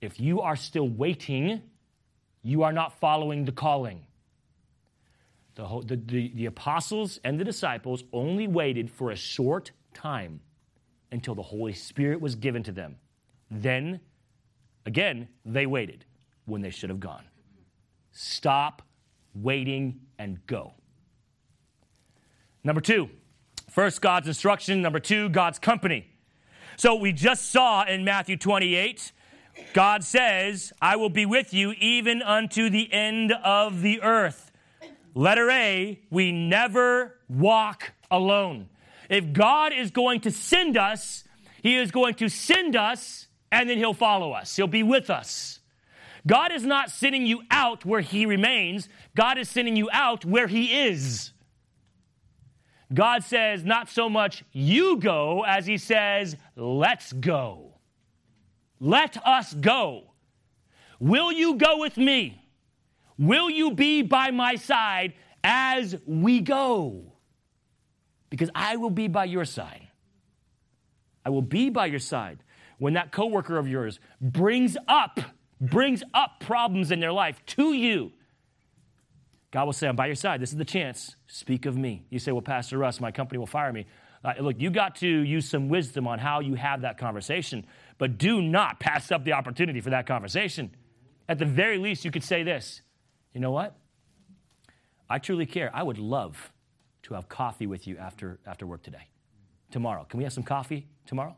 If 0.00 0.20
you 0.20 0.40
are 0.40 0.56
still 0.56 0.88
waiting, 0.88 1.62
you 2.42 2.62
are 2.62 2.72
not 2.72 2.98
following 3.00 3.44
the 3.44 3.52
calling. 3.52 4.06
The, 5.54 5.64
whole, 5.64 5.82
the, 5.82 5.96
the, 5.96 6.32
the 6.34 6.46
apostles 6.46 7.20
and 7.24 7.38
the 7.38 7.44
disciples 7.44 8.04
only 8.12 8.46
waited 8.46 8.90
for 8.90 9.10
a 9.10 9.16
short 9.16 9.72
time 9.92 10.40
until 11.10 11.34
the 11.34 11.42
Holy 11.42 11.74
Spirit 11.74 12.20
was 12.20 12.34
given 12.34 12.62
to 12.62 12.72
them. 12.72 12.96
Then, 13.50 14.00
again, 14.86 15.28
they 15.44 15.66
waited 15.66 16.04
when 16.46 16.62
they 16.62 16.70
should 16.70 16.90
have 16.90 17.00
gone. 17.00 17.24
Stop 18.12 18.82
waiting 19.34 20.00
and 20.18 20.44
go. 20.46 20.72
Number 22.64 22.80
two, 22.80 23.10
first, 23.70 24.00
God's 24.00 24.28
instruction. 24.28 24.82
Number 24.82 25.00
two, 25.00 25.28
God's 25.28 25.58
company. 25.58 26.06
So 26.76 26.94
we 26.94 27.12
just 27.12 27.50
saw 27.50 27.84
in 27.84 28.04
Matthew 28.04 28.36
28, 28.36 29.12
God 29.74 30.04
says, 30.04 30.72
I 30.80 30.96
will 30.96 31.10
be 31.10 31.26
with 31.26 31.52
you 31.52 31.72
even 31.78 32.22
unto 32.22 32.70
the 32.70 32.92
end 32.92 33.32
of 33.32 33.82
the 33.82 34.00
earth. 34.02 34.50
Letter 35.14 35.50
A, 35.50 36.00
we 36.10 36.32
never 36.32 37.18
walk 37.28 37.92
alone. 38.10 38.68
If 39.10 39.32
God 39.32 39.72
is 39.72 39.90
going 39.90 40.20
to 40.20 40.30
send 40.30 40.76
us, 40.76 41.24
He 41.62 41.76
is 41.76 41.90
going 41.90 42.14
to 42.14 42.28
send 42.28 42.76
us 42.76 43.26
and 43.50 43.68
then 43.68 43.76
He'll 43.76 43.92
follow 43.92 44.32
us. 44.32 44.56
He'll 44.56 44.66
be 44.66 44.82
with 44.82 45.10
us. 45.10 45.60
God 46.26 46.52
is 46.52 46.64
not 46.64 46.90
sending 46.90 47.26
you 47.26 47.42
out 47.50 47.84
where 47.84 48.00
He 48.00 48.24
remains, 48.24 48.88
God 49.14 49.36
is 49.36 49.48
sending 49.48 49.76
you 49.76 49.90
out 49.92 50.24
where 50.24 50.46
He 50.46 50.86
is. 50.86 51.32
God 52.92 53.24
says, 53.24 53.64
not 53.64 53.88
so 53.88 54.08
much 54.08 54.44
you 54.52 54.98
go 54.98 55.44
as 55.44 55.66
He 55.66 55.78
says, 55.78 56.36
let's 56.56 57.12
go. 57.12 57.74
Let 58.80 59.24
us 59.26 59.54
go. 59.54 60.14
Will 60.98 61.32
you 61.32 61.54
go 61.56 61.78
with 61.78 61.96
me? 61.96 62.42
Will 63.18 63.48
you 63.48 63.72
be 63.72 64.02
by 64.02 64.30
my 64.30 64.56
side 64.56 65.14
as 65.44 65.96
we 66.06 66.40
go? 66.40 67.12
Because 68.30 68.50
I 68.54 68.76
will 68.76 68.90
be 68.90 69.08
by 69.08 69.24
your 69.24 69.44
side. 69.44 69.88
I 71.24 71.30
will 71.30 71.42
be 71.42 71.70
by 71.70 71.86
your 71.86 72.00
side 72.00 72.42
when 72.78 72.94
that 72.94 73.12
coworker 73.12 73.58
of 73.58 73.68
yours 73.68 74.00
brings 74.20 74.76
up 74.88 75.20
brings 75.60 76.02
up 76.12 76.40
problems 76.40 76.90
in 76.90 76.98
their 76.98 77.12
life 77.12 77.40
to 77.46 77.72
you. 77.72 78.12
God 79.52 79.66
will 79.66 79.72
say, 79.74 79.86
I'm 79.86 79.96
by 79.96 80.06
your 80.06 80.14
side. 80.14 80.40
This 80.40 80.50
is 80.50 80.56
the 80.56 80.64
chance. 80.64 81.14
Speak 81.28 81.66
of 81.66 81.76
me. 81.76 82.04
You 82.10 82.18
say, 82.18 82.32
Well, 82.32 82.42
Pastor 82.42 82.78
Russ, 82.78 83.00
my 83.00 83.12
company 83.12 83.38
will 83.38 83.46
fire 83.46 83.72
me. 83.72 83.86
Uh, 84.24 84.32
look, 84.40 84.58
you 84.58 84.70
got 84.70 84.96
to 84.96 85.08
use 85.08 85.48
some 85.48 85.68
wisdom 85.68 86.06
on 86.06 86.18
how 86.18 86.40
you 86.40 86.54
have 86.54 86.82
that 86.82 86.96
conversation, 86.96 87.66
but 87.98 88.18
do 88.18 88.40
not 88.40 88.80
pass 88.80 89.10
up 89.10 89.24
the 89.24 89.32
opportunity 89.32 89.80
for 89.80 89.90
that 89.90 90.06
conversation. 90.06 90.74
At 91.28 91.38
the 91.38 91.44
very 91.44 91.78
least, 91.78 92.04
you 92.04 92.10
could 92.10 92.24
say 92.24 92.42
this 92.42 92.82
you 93.32 93.40
know 93.40 93.50
what? 93.50 93.76
I 95.08 95.18
truly 95.18 95.46
care. 95.46 95.70
I 95.74 95.82
would 95.82 95.98
love 95.98 96.52
to 97.04 97.14
have 97.14 97.28
coffee 97.28 97.66
with 97.66 97.86
you 97.86 97.98
after, 97.98 98.38
after 98.46 98.66
work 98.66 98.82
today, 98.82 99.08
tomorrow. 99.70 100.04
Can 100.04 100.18
we 100.18 100.24
have 100.24 100.32
some 100.32 100.44
coffee 100.44 100.86
tomorrow? 101.06 101.36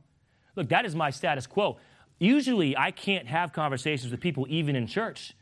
Look, 0.55 0.69
that 0.69 0.85
is 0.85 0.95
my 0.95 1.11
status 1.11 1.47
quo. 1.47 1.79
Usually, 2.21 2.77
I 2.77 2.93
can't 2.93 3.27
have 3.27 3.53
conversations 3.53 4.13
with 4.13 4.21
people 4.21 4.47
even 4.49 4.77
in 4.77 4.87
church 4.87 5.35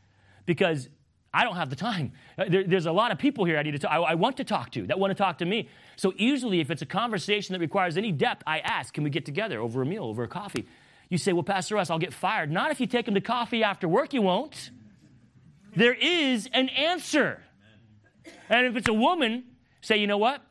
because 0.47 0.89
I 1.35 1.45
don't 1.45 1.57
have 1.57 1.71
the 1.71 1.77
time. 1.77 2.13
Uh, 2.37 2.45
there, 2.49 2.65
there's 2.65 2.87
a 2.87 2.93
lot 2.93 3.11
of 3.11 3.19
people 3.19 3.45
here 3.45 3.57
I 3.57 3.63
need 3.63 3.73
to 3.73 3.79
talk, 3.79 3.91
I, 3.91 3.97
I, 3.97 4.15
want 4.15 4.37
to 4.37 4.45
talk 4.45 4.71
to 4.73 4.87
that 4.87 4.99
want 4.99 5.11
to 5.11 5.15
talk 5.15 5.39
to 5.39 5.47
me. 5.47 5.69
So 5.97 6.13
usually, 6.17 6.61
if 6.61 6.71
it's 6.71 6.83
a 6.83 6.87
conversation 6.87 7.55
that 7.55 7.61
requires 7.61 7.97
any 7.97 8.13
depth, 8.13 8.43
I 8.47 8.59
ask, 8.59 8.93
"Can 8.93 9.03
we 9.05 9.11
get 9.11 9.25
together 9.25 9.61
over 9.61 9.83
a 9.83 9.87
meal, 9.87 10.05
over 10.05 10.23
a 10.25 10.29
coffee?" 10.29 10.67
You 11.09 11.19
say, 11.19 11.33
"Well, 11.33 11.43
Pastor 11.43 11.77
Russ, 11.77 11.91
I'll 11.91 11.99
get 11.99 12.13
fired." 12.13 12.51
Not 12.51 12.71
if 12.71 12.81
you 12.81 12.87
take 12.87 13.07
them 13.07 13.15
to 13.15 13.21
coffee 13.21 13.63
after 13.63 13.89
work. 13.89 14.13
You 14.13 14.23
won't. 14.23 14.71
There 15.75 15.95
is 15.95 16.49
an 16.53 16.69
answer. 16.69 17.43
And 18.49 18.67
if 18.67 18.77
it's 18.77 18.89
a 18.89 18.93
woman, 18.93 19.45
say, 19.81 19.97
you 19.97 20.07
know 20.07 20.19
what? 20.19 20.43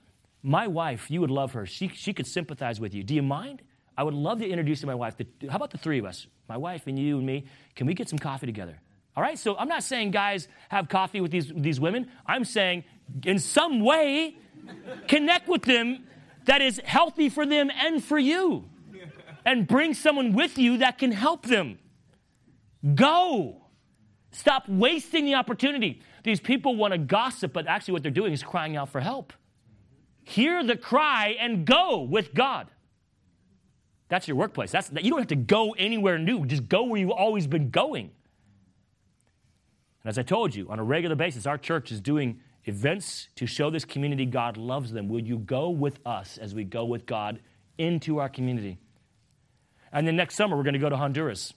My 0.44 0.68
wife, 0.68 1.12
you 1.12 1.22
would 1.22 1.30
love 1.30 1.54
her. 1.54 1.66
She, 1.66 1.88
she 1.90 2.14
could 2.14 2.26
sympathize 2.26 2.80
with 2.80 2.96
you. 2.96 3.04
Do 3.04 3.14
you 3.14 3.22
mind? 3.22 3.62
I 3.96 4.04
would 4.04 4.16
love 4.16 4.40
to 4.40 4.48
introduce 4.48 4.80
you 4.80 4.82
to 4.82 4.88
my 4.88 4.96
wife. 4.96 5.16
How 5.48 5.58
about 5.58 5.70
the 5.70 5.78
three 5.78 6.00
of 6.00 6.06
us? 6.06 6.26
My 6.50 6.58
wife 6.58 6.88
and 6.88 6.98
you 6.98 7.18
and 7.18 7.26
me. 7.26 7.46
Can 7.76 7.86
we 7.86 7.94
get 7.94 8.10
some 8.10 8.18
coffee 8.18 8.48
together? 8.48 8.80
All 9.16 9.24
right? 9.24 9.38
So 9.38 9.58
I'm 9.58 9.68
not 9.68 9.84
saying 9.84 10.12
guys 10.12 10.48
have 10.70 10.90
coffee 10.90 11.22
with 11.22 11.32
these, 11.32 11.52
these 11.56 11.80
women. 11.80 12.10
I'm 12.26 12.46
saying 12.46 12.84
in 13.24 13.40
some 13.40 13.82
way, 13.82 14.38
connect 15.08 15.48
with 15.48 15.64
them 15.64 16.06
that 16.46 16.62
is 16.62 16.82
healthy 16.84 17.30
for 17.30 17.46
them 17.46 17.70
and 17.70 18.04
for 18.04 18.18
you. 18.18 18.66
And 19.46 19.68
bring 19.68 19.94
someone 19.94 20.34
with 20.34 20.58
you 20.58 20.78
that 20.78 20.98
can 21.00 21.12
help 21.12 21.48
them. 21.48 21.80
Go. 22.96 23.58
Stop 24.32 24.70
wasting 24.70 25.26
the 25.26 25.36
opportunity. 25.36 26.02
These 26.24 26.40
people 26.40 26.76
want 26.76 26.94
to 26.94 27.00
gossip, 27.00 27.52
but 27.52 27.68
actually, 27.68 27.94
what 27.94 28.04
they're 28.04 28.12
doing 28.12 28.34
is 28.34 28.44
crying 28.44 28.78
out 28.78 28.90
for 28.90 29.02
help. 29.02 29.34
Hear 30.24 30.64
the 30.64 30.78
cry 30.78 31.36
and 31.40 31.66
go 31.66 32.02
with 32.02 32.34
God. 32.34 32.68
That's 34.10 34.28
your 34.28 34.38
workplace. 34.38 34.72
That's, 34.72 34.92
you 35.02 35.10
don't 35.10 35.20
have 35.20 35.28
to 35.30 35.36
go 35.36 35.72
anywhere 35.72 36.20
new. 36.20 36.46
Just 36.46 36.70
go 36.70 36.84
where 36.84 37.00
you've 37.00 37.10
always 37.10 37.48
been 37.48 37.72
going. 37.72 38.12
And 40.04 40.10
as 40.10 40.18
I 40.18 40.24
told 40.24 40.56
you, 40.56 40.68
on 40.70 40.80
a 40.80 40.84
regular 40.84 41.16
basis, 41.16 41.46
our 41.46 41.58
church 41.58 41.92
is 41.92 42.02
doing 42.02 42.40
events 42.66 43.28
to 43.36 43.46
show 43.46 43.70
this 43.70 43.86
community 43.86 44.26
God 44.26 44.58
loves 44.58 44.92
them. 44.92 45.08
Will 45.08 45.22
you 45.22 45.38
go 45.38 45.70
with 45.70 46.00
us 46.06 46.38
as 46.38 46.54
we 46.56 46.64
go 46.64 46.86
with 46.86 47.06
God 47.06 47.40
into 47.78 48.20
our 48.20 48.30
community? 48.30 48.80
And 49.92 50.08
then 50.08 50.16
next 50.16 50.36
summer, 50.36 50.56
we're 50.56 50.64
going 50.64 50.74
to 50.74 50.80
go 50.80 50.90
to 50.90 50.98
Honduras. 50.98 51.54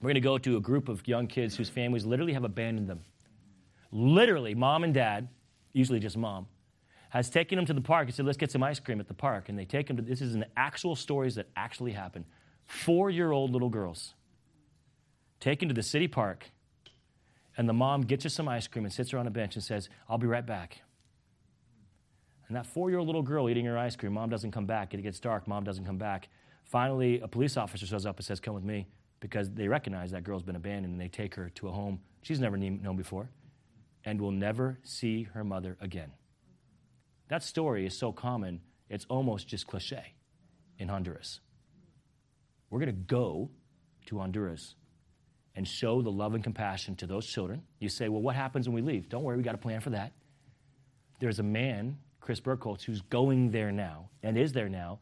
We're 0.00 0.08
going 0.08 0.14
to 0.14 0.20
go 0.20 0.38
to 0.38 0.56
a 0.56 0.60
group 0.60 0.88
of 0.88 1.06
young 1.06 1.26
kids 1.26 1.56
whose 1.56 1.68
families 1.68 2.04
literally 2.04 2.32
have 2.32 2.44
abandoned 2.44 2.88
them. 2.88 3.00
Literally, 3.92 4.54
mom 4.54 4.84
and 4.84 4.92
dad, 4.92 5.28
usually 5.72 6.00
just 6.00 6.16
mom, 6.16 6.48
has 7.10 7.30
taken 7.30 7.56
them 7.56 7.66
to 7.66 7.72
the 7.72 7.80
park 7.80 8.06
and 8.06 8.14
said, 8.14 8.26
Let's 8.26 8.36
get 8.36 8.50
some 8.50 8.62
ice 8.62 8.80
cream 8.80 9.00
at 9.00 9.08
the 9.08 9.14
park. 9.14 9.48
And 9.48 9.58
they 9.58 9.64
take 9.64 9.86
them 9.86 9.96
to 9.96 10.02
this 10.02 10.20
is 10.20 10.34
an 10.34 10.44
actual 10.56 10.96
stories 10.96 11.36
that 11.36 11.48
actually 11.56 11.92
happened. 11.92 12.24
Four 12.64 13.10
year 13.10 13.30
old 13.30 13.52
little 13.52 13.68
girls 13.68 14.14
taken 15.38 15.68
to 15.68 15.74
the 15.74 15.82
city 15.82 16.08
park, 16.08 16.50
and 17.56 17.68
the 17.68 17.72
mom 17.72 18.02
gets 18.02 18.24
her 18.24 18.30
some 18.30 18.48
ice 18.48 18.66
cream 18.66 18.84
and 18.84 18.92
sits 18.92 19.10
her 19.10 19.18
on 19.18 19.26
a 19.26 19.30
bench 19.30 19.54
and 19.54 19.64
says, 19.64 19.88
I'll 20.08 20.18
be 20.18 20.26
right 20.26 20.44
back. 20.44 20.82
And 22.48 22.56
that 22.56 22.66
four 22.66 22.90
year 22.90 22.98
old 22.98 23.08
little 23.08 23.22
girl 23.22 23.48
eating 23.48 23.64
her 23.66 23.78
ice 23.78 23.96
cream, 23.96 24.12
mom 24.12 24.30
doesn't 24.30 24.52
come 24.52 24.66
back. 24.66 24.94
It 24.94 25.02
gets 25.02 25.18
dark, 25.18 25.48
mom 25.48 25.64
doesn't 25.64 25.84
come 25.84 25.98
back. 25.98 26.28
Finally, 26.64 27.20
a 27.20 27.28
police 27.28 27.56
officer 27.56 27.86
shows 27.86 28.06
up 28.06 28.16
and 28.16 28.24
says, 28.26 28.40
Come 28.40 28.54
with 28.54 28.64
me. 28.64 28.86
because 29.20 29.50
they 29.50 29.66
recognize 29.68 30.10
that 30.10 30.24
girl's 30.24 30.42
been 30.42 30.56
abandoned 30.56 30.92
and 30.92 31.00
they 31.00 31.08
take 31.08 31.34
her 31.34 31.50
to 31.50 31.68
a 31.68 31.72
home 31.72 32.00
she's 32.26 32.40
never 32.40 32.56
known 32.56 32.96
before 32.96 33.30
and 34.04 34.20
will 34.20 34.32
never 34.32 34.78
see 34.82 35.24
her 35.34 35.44
mother 35.44 35.76
again. 35.80 36.12
That 37.28 37.42
story 37.42 37.86
is 37.86 37.96
so 37.96 38.12
common, 38.12 38.60
it's 38.88 39.06
almost 39.08 39.48
just 39.48 39.66
cliche 39.66 40.14
in 40.78 40.88
Honduras. 40.88 41.40
We're 42.68 42.80
going 42.80 42.94
to 42.94 43.00
go 43.00 43.50
to 44.06 44.18
Honduras 44.18 44.74
and 45.56 45.66
show 45.66 46.02
the 46.02 46.10
love 46.10 46.34
and 46.34 46.44
compassion 46.44 46.94
to 46.96 47.06
those 47.06 47.26
children. 47.26 47.62
You 47.80 47.88
say, 47.88 48.08
well, 48.08 48.22
what 48.22 48.36
happens 48.36 48.68
when 48.68 48.74
we 48.74 48.82
leave? 48.82 49.08
Don't 49.08 49.24
worry, 49.24 49.36
we 49.36 49.42
got 49.42 49.54
a 49.54 49.58
plan 49.58 49.80
for 49.80 49.90
that. 49.90 50.12
There's 51.18 51.38
a 51.38 51.42
man, 51.42 51.96
Chris 52.20 52.40
Burkholz, 52.40 52.82
who's 52.82 53.00
going 53.00 53.50
there 53.50 53.72
now 53.72 54.10
and 54.22 54.36
is 54.36 54.52
there 54.52 54.68
now, 54.68 54.98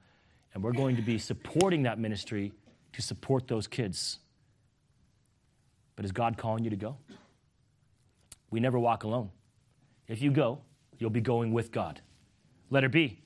and 0.54 0.62
we're 0.62 0.72
going 0.72 0.94
to 0.96 1.02
be 1.02 1.18
supporting 1.18 1.82
that 1.82 1.98
ministry 1.98 2.52
to 2.92 3.02
support 3.02 3.48
those 3.48 3.66
kids. 3.66 4.20
But 5.96 6.04
is 6.04 6.12
God 6.12 6.38
calling 6.38 6.62
you 6.62 6.70
to 6.70 6.76
go? 6.76 6.96
We 8.50 8.60
never 8.60 8.78
walk 8.78 9.02
alone. 9.02 9.30
If 10.06 10.22
you 10.22 10.30
go, 10.30 10.60
you'll 10.98 11.10
be 11.10 11.20
going 11.20 11.52
with 11.52 11.72
God. 11.72 12.00
Letter 12.70 12.88
B 12.88 13.20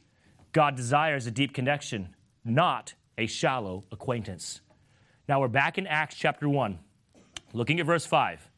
God 0.52 0.76
desires 0.76 1.26
a 1.26 1.30
deep 1.30 1.52
connection, 1.52 2.14
not 2.44 2.94
a 3.18 3.26
shallow 3.26 3.84
acquaintance. 3.92 4.62
Now 5.28 5.40
we're 5.40 5.48
back 5.48 5.76
in 5.76 5.86
Acts 5.86 6.16
chapter 6.16 6.48
1, 6.48 6.78
looking 7.52 7.80
at 7.80 7.86
verse 7.86 8.06
5. 8.06 8.48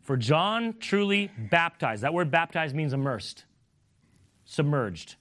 For 0.00 0.16
John 0.16 0.74
truly 0.80 1.30
baptized. 1.50 2.02
That 2.02 2.12
word 2.12 2.30
baptized 2.30 2.74
means 2.74 2.92
immersed, 2.92 3.44
submerged 4.44 5.14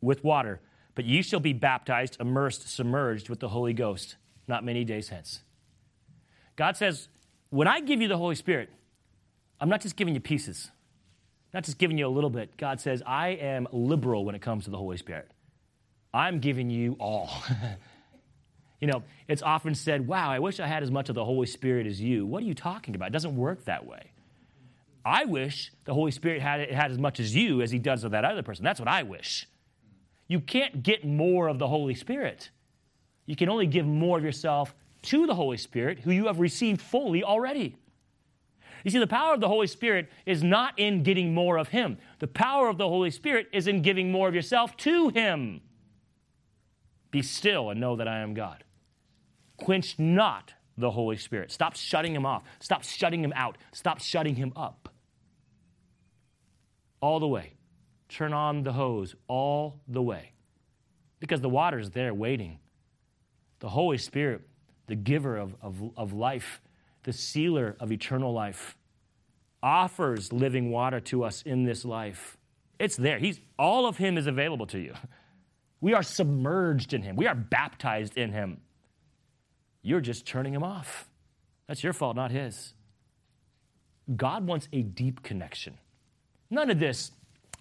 with 0.00 0.22
water. 0.22 0.60
But 0.94 1.06
ye 1.06 1.22
shall 1.22 1.40
be 1.40 1.52
baptized, 1.52 2.18
immersed, 2.20 2.68
submerged 2.68 3.28
with 3.28 3.40
the 3.40 3.48
Holy 3.48 3.72
Ghost 3.72 4.16
not 4.48 4.64
many 4.64 4.84
days 4.84 5.08
hence. 5.08 5.42
God 6.56 6.76
says, 6.76 7.08
when 7.50 7.68
I 7.68 7.80
give 7.80 8.00
you 8.00 8.08
the 8.08 8.16
Holy 8.16 8.34
Spirit, 8.34 8.70
I'm 9.60 9.68
not 9.68 9.80
just 9.80 9.96
giving 9.96 10.14
you 10.14 10.20
pieces, 10.20 10.70
not 11.52 11.64
just 11.64 11.78
giving 11.78 11.98
you 11.98 12.06
a 12.06 12.10
little 12.10 12.30
bit. 12.30 12.56
God 12.56 12.80
says, 12.80 13.02
I 13.06 13.28
am 13.28 13.66
liberal 13.72 14.24
when 14.24 14.34
it 14.34 14.42
comes 14.42 14.64
to 14.64 14.70
the 14.70 14.78
Holy 14.78 14.96
Spirit. 14.96 15.30
I'm 16.12 16.38
giving 16.40 16.70
you 16.70 16.96
all. 16.98 17.30
you 18.86 18.92
know, 18.92 19.02
it's 19.26 19.42
often 19.42 19.74
said, 19.74 20.06
wow, 20.06 20.30
I 20.30 20.38
wish 20.38 20.60
I 20.60 20.66
had 20.68 20.84
as 20.84 20.92
much 20.92 21.08
of 21.08 21.16
the 21.16 21.24
Holy 21.24 21.48
Spirit 21.48 21.88
as 21.88 22.00
you. 22.00 22.24
What 22.24 22.40
are 22.44 22.46
you 22.46 22.54
talking 22.54 22.94
about? 22.94 23.08
It 23.08 23.12
doesn't 23.12 23.36
work 23.36 23.64
that 23.64 23.84
way. 23.84 24.12
I 25.04 25.24
wish 25.24 25.72
the 25.86 25.92
Holy 25.92 26.12
Spirit 26.12 26.40
had, 26.40 26.70
had 26.70 26.92
as 26.92 26.98
much 26.98 27.18
as 27.18 27.34
you 27.34 27.62
as 27.62 27.72
he 27.72 27.80
does 27.80 28.04
of 28.04 28.12
that 28.12 28.24
other 28.24 28.44
person. 28.44 28.64
That's 28.64 28.78
what 28.78 28.88
I 28.88 29.02
wish. 29.02 29.48
You 30.28 30.38
can't 30.38 30.84
get 30.84 31.04
more 31.04 31.48
of 31.48 31.58
the 31.58 31.66
Holy 31.66 31.96
Spirit. 31.96 32.50
You 33.24 33.34
can 33.34 33.48
only 33.48 33.66
give 33.66 33.86
more 33.86 34.18
of 34.18 34.24
yourself 34.24 34.72
to 35.02 35.26
the 35.26 35.34
Holy 35.34 35.56
Spirit, 35.56 35.98
who 35.98 36.12
you 36.12 36.26
have 36.26 36.38
received 36.38 36.80
fully 36.80 37.24
already. 37.24 37.74
You 38.84 38.92
see, 38.92 39.00
the 39.00 39.06
power 39.08 39.34
of 39.34 39.40
the 39.40 39.48
Holy 39.48 39.66
Spirit 39.66 40.08
is 40.26 40.44
not 40.44 40.78
in 40.78 41.02
getting 41.02 41.34
more 41.34 41.56
of 41.56 41.68
Him. 41.68 41.98
The 42.20 42.28
power 42.28 42.68
of 42.68 42.78
the 42.78 42.88
Holy 42.88 43.10
Spirit 43.10 43.48
is 43.52 43.66
in 43.66 43.82
giving 43.82 44.12
more 44.12 44.28
of 44.28 44.34
yourself 44.36 44.76
to 44.78 45.08
Him. 45.08 45.60
Be 47.10 47.22
still 47.22 47.70
and 47.70 47.80
know 47.80 47.96
that 47.96 48.06
I 48.06 48.20
am 48.20 48.32
God. 48.34 48.62
Quench 49.56 49.98
not 49.98 50.54
the 50.78 50.90
Holy 50.90 51.16
Spirit. 51.16 51.50
Stop 51.50 51.76
shutting 51.76 52.14
Him 52.14 52.26
off. 52.26 52.42
Stop 52.60 52.84
shutting 52.84 53.22
Him 53.22 53.32
out. 53.34 53.56
Stop 53.72 54.00
shutting 54.00 54.34
Him 54.34 54.52
up. 54.56 54.88
All 57.00 57.20
the 57.20 57.28
way. 57.28 57.54
Turn 58.08 58.32
on 58.32 58.62
the 58.62 58.72
hose 58.72 59.14
all 59.26 59.80
the 59.88 60.02
way. 60.02 60.32
Because 61.18 61.40
the 61.40 61.48
water's 61.48 61.90
there 61.90 62.14
waiting. 62.14 62.58
The 63.60 63.68
Holy 63.68 63.98
Spirit, 63.98 64.42
the 64.86 64.94
giver 64.94 65.36
of, 65.36 65.54
of, 65.62 65.82
of 65.96 66.12
life, 66.12 66.60
the 67.04 67.12
sealer 67.12 67.76
of 67.80 67.90
eternal 67.90 68.32
life, 68.32 68.76
offers 69.62 70.32
living 70.32 70.70
water 70.70 71.00
to 71.00 71.24
us 71.24 71.42
in 71.42 71.64
this 71.64 71.84
life. 71.84 72.36
It's 72.78 72.96
there. 72.96 73.18
He's, 73.18 73.40
all 73.58 73.86
of 73.86 73.96
Him 73.96 74.18
is 74.18 74.26
available 74.26 74.66
to 74.68 74.78
you. 74.78 74.94
We 75.78 75.92
are 75.92 76.02
submerged 76.02 76.94
in 76.94 77.02
Him, 77.02 77.16
we 77.16 77.26
are 77.26 77.34
baptized 77.34 78.16
in 78.16 78.32
Him. 78.32 78.62
You're 79.86 80.00
just 80.00 80.26
turning 80.26 80.52
Him 80.52 80.64
off. 80.64 81.08
That's 81.68 81.84
your 81.84 81.92
fault, 81.92 82.16
not 82.16 82.32
His. 82.32 82.74
God 84.16 84.44
wants 84.44 84.66
a 84.72 84.82
deep 84.82 85.22
connection. 85.22 85.78
None 86.50 86.70
of 86.70 86.80
this, 86.80 87.12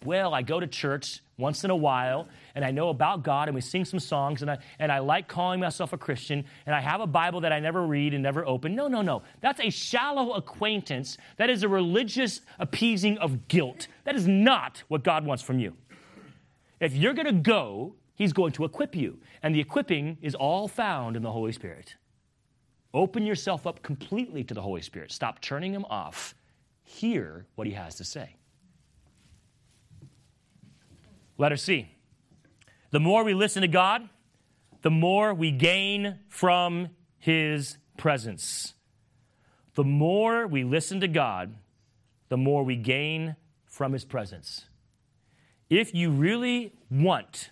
well, 0.04 0.34
I 0.34 0.42
go 0.42 0.60
to 0.60 0.66
church 0.66 1.22
once 1.38 1.64
in 1.64 1.70
a 1.70 1.76
while 1.76 2.28
and 2.56 2.66
I 2.66 2.72
know 2.72 2.90
about 2.90 3.22
God 3.22 3.48
and 3.48 3.54
we 3.54 3.62
sing 3.62 3.86
some 3.86 4.00
songs 4.00 4.42
and 4.42 4.50
I, 4.50 4.58
and 4.80 4.92
I 4.92 5.00
like 5.00 5.28
calling 5.28 5.60
myself 5.60 5.94
a 5.94 6.00
Christian 6.00 6.46
and 6.66 6.74
I 6.74 6.82
have 6.82 7.00
a 7.00 7.06
Bible 7.06 7.42
that 7.42 7.54
I 7.54 7.60
never 7.60 7.86
read 7.86 8.16
and 8.16 8.24
never 8.24 8.44
open. 8.44 8.74
No, 8.74 8.88
no, 8.88 9.04
no. 9.04 9.22
That's 9.42 9.60
a 9.60 9.70
shallow 9.70 10.34
acquaintance. 10.34 11.20
That 11.38 11.52
is 11.52 11.62
a 11.62 11.70
religious 11.70 12.42
appeasing 12.58 13.20
of 13.20 13.48
guilt. 13.48 13.88
That 14.04 14.16
is 14.16 14.28
not 14.28 14.82
what 14.88 15.04
God 15.04 15.28
wants 15.28 15.44
from 15.44 15.60
you. 15.60 15.76
If 16.80 16.96
you're 16.96 17.14
going 17.14 17.28
to 17.28 17.34
go, 17.34 17.94
He's 18.16 18.34
going 18.34 18.54
to 18.54 18.64
equip 18.64 18.96
you. 18.96 19.20
And 19.44 19.54
the 19.54 19.60
equipping 19.60 20.18
is 20.24 20.34
all 20.34 20.68
found 20.68 21.16
in 21.16 21.22
the 21.22 21.32
Holy 21.32 21.52
Spirit. 21.52 21.96
Open 22.96 23.26
yourself 23.26 23.68
up 23.68 23.84
completely 23.84 24.42
to 24.46 24.54
the 24.54 24.62
Holy 24.62 24.82
Spirit. 24.82 25.12
Stop 25.12 25.42
turning 25.42 25.74
Him 25.74 25.84
off. 25.90 26.34
Hear 26.82 27.46
what 27.56 27.68
He 27.68 27.74
has 27.74 27.96
to 27.96 28.06
say. 28.06 28.38
Letter 31.38 31.58
C. 31.58 31.90
The 32.92 33.02
more 33.02 33.26
we 33.26 33.34
listen 33.34 33.62
to 33.64 33.68
God, 33.68 34.08
the 34.82 34.90
more 34.90 35.34
we 35.34 35.52
gain 35.52 36.20
from 36.30 36.88
His 37.18 37.78
presence. 37.98 38.76
The 39.74 39.84
more 39.84 40.48
we 40.48 40.64
listen 40.64 41.02
to 41.02 41.10
God, 41.10 41.54
the 42.30 42.38
more 42.38 42.64
we 42.64 42.78
gain 42.78 43.36
from 43.66 43.92
His 43.92 44.06
presence. 44.06 44.70
If 45.70 45.94
you 45.94 46.12
really 46.12 46.72
want 46.90 47.50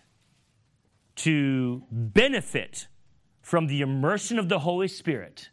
to 1.17 1.83
benefit 1.91 2.87
from 3.43 3.67
the 3.67 3.81
immersion 3.81 4.39
of 4.39 4.49
the 4.49 4.57
Holy 4.57 4.87
Spirit, 4.87 5.49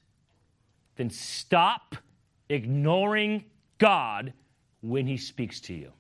then 0.97 1.11
stop 1.11 1.97
ignoring 2.49 3.45
God 3.77 4.33
when 4.81 5.07
He 5.07 5.19
speaks 5.19 5.61
to 5.63 5.75
you. 5.75 5.93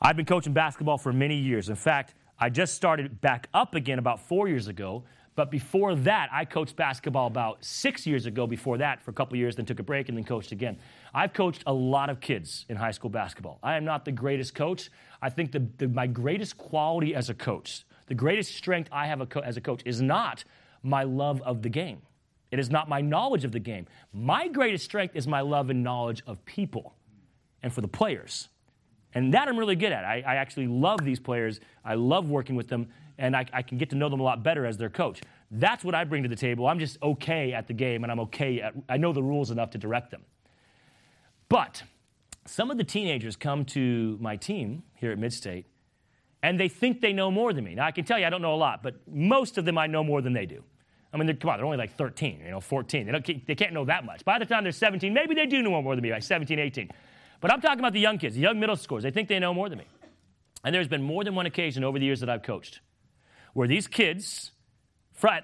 I've 0.00 0.16
been 0.16 0.26
coaching 0.26 0.52
basketball 0.52 0.98
for 0.98 1.12
many 1.12 1.34
years. 1.34 1.70
In 1.70 1.76
fact, 1.76 2.14
I 2.38 2.50
just 2.50 2.74
started 2.74 3.20
back 3.20 3.48
up 3.54 3.74
again 3.74 3.98
about 3.98 4.20
four 4.20 4.48
years 4.48 4.68
ago. 4.68 5.04
But 5.36 5.50
before 5.50 5.96
that, 5.96 6.28
I 6.30 6.44
coached 6.44 6.76
basketball 6.76 7.26
about 7.26 7.64
six 7.64 8.06
years 8.06 8.26
ago, 8.26 8.46
before 8.46 8.78
that, 8.78 9.02
for 9.02 9.10
a 9.10 9.14
couple 9.14 9.36
years, 9.36 9.56
then 9.56 9.64
took 9.64 9.80
a 9.80 9.82
break 9.82 10.08
and 10.08 10.16
then 10.16 10.24
coached 10.24 10.52
again. 10.52 10.78
I've 11.12 11.32
coached 11.32 11.64
a 11.66 11.72
lot 11.72 12.08
of 12.08 12.20
kids 12.20 12.66
in 12.68 12.76
high 12.76 12.92
school 12.92 13.10
basketball. 13.10 13.58
I 13.62 13.76
am 13.76 13.84
not 13.84 14.04
the 14.04 14.12
greatest 14.12 14.54
coach. 14.54 14.90
I 15.20 15.30
think 15.30 15.50
the, 15.50 15.66
the 15.78 15.88
my 15.88 16.06
greatest 16.06 16.56
quality 16.56 17.14
as 17.14 17.30
a 17.30 17.34
coach, 17.34 17.84
the 18.06 18.14
greatest 18.14 18.54
strength 18.54 18.88
I 18.92 19.06
have 19.06 19.20
as 19.44 19.56
a 19.56 19.60
coach, 19.60 19.82
is 19.84 20.00
not 20.02 20.44
my 20.82 21.04
love 21.04 21.40
of 21.42 21.62
the 21.62 21.68
game. 21.68 22.02
It 22.50 22.58
is 22.58 22.70
not 22.70 22.88
my 22.88 23.00
knowledge 23.00 23.44
of 23.44 23.52
the 23.52 23.58
game. 23.58 23.86
My 24.12 24.48
greatest 24.48 24.84
strength 24.84 25.16
is 25.16 25.26
my 25.26 25.40
love 25.40 25.70
and 25.70 25.82
knowledge 25.82 26.22
of 26.26 26.44
people 26.44 26.94
and 27.62 27.72
for 27.72 27.80
the 27.80 27.88
players. 27.88 28.48
And 29.14 29.34
that 29.34 29.48
I'm 29.48 29.58
really 29.58 29.76
good 29.76 29.92
at. 29.92 30.04
I, 30.04 30.22
I 30.26 30.36
actually 30.36 30.66
love 30.66 31.04
these 31.04 31.18
players. 31.18 31.60
I 31.84 31.94
love 31.94 32.28
working 32.28 32.56
with 32.56 32.68
them, 32.68 32.88
and 33.18 33.36
I, 33.36 33.46
I, 33.52 33.62
can 33.62 33.78
get 33.78 33.90
to 33.90 33.96
know 33.96 34.08
them 34.08 34.20
a 34.20 34.22
lot 34.22 34.42
better 34.42 34.66
as 34.66 34.76
their 34.76 34.90
coach. 34.90 35.20
That's 35.50 35.84
what 35.84 35.94
I 35.94 36.04
bring 36.04 36.24
to 36.24 36.28
the 36.28 36.36
table. 36.36 36.66
I'm 36.66 36.78
just 36.78 37.00
okay 37.02 37.52
at 37.52 37.66
the 37.66 37.74
game, 37.74 38.02
and 38.02 38.12
I'm 38.12 38.20
okay 38.20 38.60
at, 38.60 38.74
I 38.88 38.96
know 38.96 39.12
the 39.12 39.22
rules 39.22 39.50
enough 39.50 39.70
to 39.70 39.78
direct 39.78 40.10
them. 40.10 40.22
But 41.48 41.84
some 42.46 42.70
of 42.70 42.76
the 42.76 42.84
teenagers 42.84 43.36
come 43.36 43.64
to 43.66 44.18
my 44.20 44.36
team 44.36 44.82
here 44.94 45.12
at 45.12 45.18
Midstate, 45.18 45.64
and 46.44 46.60
they 46.60 46.68
think 46.68 47.00
they 47.00 47.14
know 47.14 47.30
more 47.30 47.54
than 47.54 47.64
me. 47.64 47.74
Now, 47.74 47.86
I 47.86 47.90
can 47.90 48.04
tell 48.04 48.18
you 48.18 48.26
I 48.26 48.30
don't 48.30 48.42
know 48.42 48.54
a 48.54 48.56
lot, 48.56 48.82
but 48.82 48.96
most 49.08 49.56
of 49.56 49.64
them 49.64 49.78
I 49.78 49.86
know 49.86 50.04
more 50.04 50.20
than 50.20 50.34
they 50.34 50.44
do. 50.44 50.62
I 51.10 51.16
mean, 51.16 51.34
come 51.38 51.48
on, 51.48 51.56
they're 51.56 51.64
only 51.64 51.78
like 51.78 51.96
13, 51.96 52.40
you 52.44 52.50
know, 52.50 52.60
14. 52.60 53.06
They, 53.06 53.12
don't, 53.12 53.46
they 53.46 53.54
can't 53.54 53.72
know 53.72 53.86
that 53.86 54.04
much. 54.04 54.26
By 54.26 54.38
the 54.38 54.44
time 54.44 54.62
they're 54.62 54.72
17, 54.72 55.14
maybe 55.14 55.34
they 55.34 55.46
do 55.46 55.62
know 55.62 55.80
more 55.80 55.96
than 55.96 56.02
me, 56.02 56.10
like 56.10 56.22
17, 56.22 56.58
18. 56.58 56.90
But 57.40 57.50
I'm 57.50 57.62
talking 57.62 57.78
about 57.78 57.94
the 57.94 58.00
young 58.00 58.18
kids, 58.18 58.34
the 58.34 58.42
young 58.42 58.60
middle 58.60 58.76
schoolers. 58.76 59.02
They 59.02 59.10
think 59.10 59.30
they 59.30 59.38
know 59.38 59.54
more 59.54 59.70
than 59.70 59.78
me. 59.78 59.86
And 60.62 60.74
there's 60.74 60.88
been 60.88 61.02
more 61.02 61.24
than 61.24 61.34
one 61.34 61.46
occasion 61.46 61.82
over 61.82 61.98
the 61.98 62.04
years 62.04 62.20
that 62.20 62.28
I've 62.28 62.42
coached 62.42 62.80
where 63.54 63.66
these 63.66 63.86
kids 63.86 64.50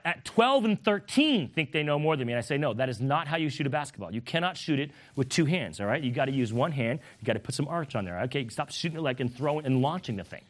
at 0.04 0.24
12 0.26 0.64
and 0.66 0.84
13 0.84 1.48
think 1.48 1.72
they 1.72 1.82
know 1.82 1.98
more 1.98 2.16
than 2.16 2.26
me. 2.26 2.34
And 2.34 2.38
I 2.38 2.42
say, 2.42 2.58
no, 2.58 2.74
that 2.74 2.90
is 2.90 3.00
not 3.00 3.26
how 3.26 3.38
you 3.38 3.48
shoot 3.48 3.66
a 3.66 3.70
basketball. 3.70 4.12
You 4.12 4.20
cannot 4.20 4.58
shoot 4.58 4.78
it 4.78 4.90
with 5.16 5.30
two 5.30 5.46
hands, 5.46 5.80
all 5.80 5.86
right? 5.86 6.02
You 6.02 6.12
got 6.12 6.26
to 6.26 6.32
use 6.32 6.52
one 6.52 6.72
hand. 6.72 7.00
You 7.20 7.24
got 7.24 7.34
to 7.34 7.40
put 7.40 7.54
some 7.54 7.68
arch 7.68 7.94
on 7.94 8.04
there, 8.04 8.20
okay? 8.22 8.46
Stop 8.48 8.70
shooting 8.70 8.98
it 8.98 9.02
like 9.02 9.20
and 9.20 9.34
throwing 9.34 9.64
and 9.64 9.80
launching 9.80 10.16
the 10.16 10.24
thing. 10.24 10.42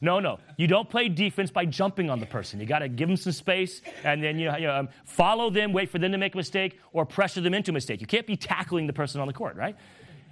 No, 0.00 0.20
no. 0.20 0.38
You 0.56 0.66
don't 0.66 0.88
play 0.88 1.08
defense 1.08 1.50
by 1.50 1.64
jumping 1.64 2.10
on 2.10 2.20
the 2.20 2.26
person. 2.26 2.60
You 2.60 2.66
got 2.66 2.80
to 2.80 2.88
give 2.88 3.08
them 3.08 3.16
some 3.16 3.32
space 3.32 3.80
and 4.04 4.22
then 4.22 4.38
you 4.38 4.46
know, 4.46 4.56
you 4.56 4.66
know 4.66 4.76
um, 4.76 4.88
follow 5.04 5.50
them, 5.50 5.72
wait 5.72 5.90
for 5.90 5.98
them 5.98 6.12
to 6.12 6.18
make 6.18 6.34
a 6.34 6.36
mistake, 6.36 6.78
or 6.92 7.06
pressure 7.06 7.40
them 7.40 7.54
into 7.54 7.70
a 7.70 7.74
mistake. 7.74 8.00
You 8.00 8.06
can't 8.06 8.26
be 8.26 8.36
tackling 8.36 8.86
the 8.86 8.92
person 8.92 9.20
on 9.20 9.26
the 9.26 9.32
court, 9.32 9.56
right? 9.56 9.76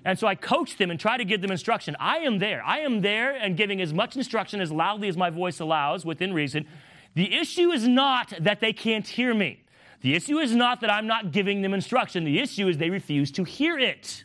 And 0.04 0.18
so 0.18 0.26
I 0.26 0.34
coach 0.34 0.76
them 0.76 0.90
and 0.90 1.00
try 1.00 1.16
to 1.16 1.24
give 1.24 1.40
them 1.40 1.50
instruction. 1.50 1.96
I 1.98 2.18
am 2.18 2.38
there. 2.38 2.62
I 2.62 2.80
am 2.80 3.00
there 3.00 3.32
and 3.32 3.56
giving 3.56 3.80
as 3.80 3.94
much 3.94 4.16
instruction 4.16 4.60
as 4.60 4.70
loudly 4.70 5.08
as 5.08 5.16
my 5.16 5.30
voice 5.30 5.60
allows 5.60 6.04
within 6.04 6.34
reason. 6.34 6.66
The 7.14 7.34
issue 7.34 7.70
is 7.70 7.88
not 7.88 8.34
that 8.40 8.60
they 8.60 8.72
can't 8.72 9.06
hear 9.06 9.32
me. 9.32 9.64
The 10.02 10.14
issue 10.14 10.38
is 10.38 10.54
not 10.54 10.82
that 10.82 10.90
I'm 10.90 11.06
not 11.06 11.32
giving 11.32 11.62
them 11.62 11.72
instruction, 11.72 12.24
the 12.24 12.38
issue 12.38 12.68
is 12.68 12.76
they 12.76 12.90
refuse 12.90 13.30
to 13.32 13.44
hear 13.44 13.78
it. 13.78 14.24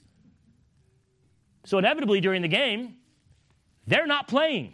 So, 1.64 1.78
inevitably, 1.78 2.20
during 2.20 2.42
the 2.42 2.50
game, 2.50 2.96
they're 3.88 4.08
not 4.08 4.28
playing. 4.28 4.74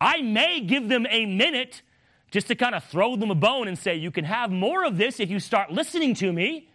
I 0.00 0.22
may 0.22 0.60
give 0.60 0.88
them 0.88 1.06
a 1.08 1.26
minute 1.26 1.82
just 2.30 2.48
to 2.48 2.54
kind 2.54 2.74
of 2.74 2.84
throw 2.84 3.16
them 3.16 3.30
a 3.30 3.34
bone 3.34 3.68
and 3.68 3.78
say, 3.78 3.96
You 3.96 4.10
can 4.10 4.24
have 4.24 4.50
more 4.50 4.84
of 4.84 4.98
this 4.98 5.20
if 5.20 5.30
you 5.30 5.40
start 5.40 5.70
listening 5.70 6.14
to 6.16 6.32
me. 6.32 6.68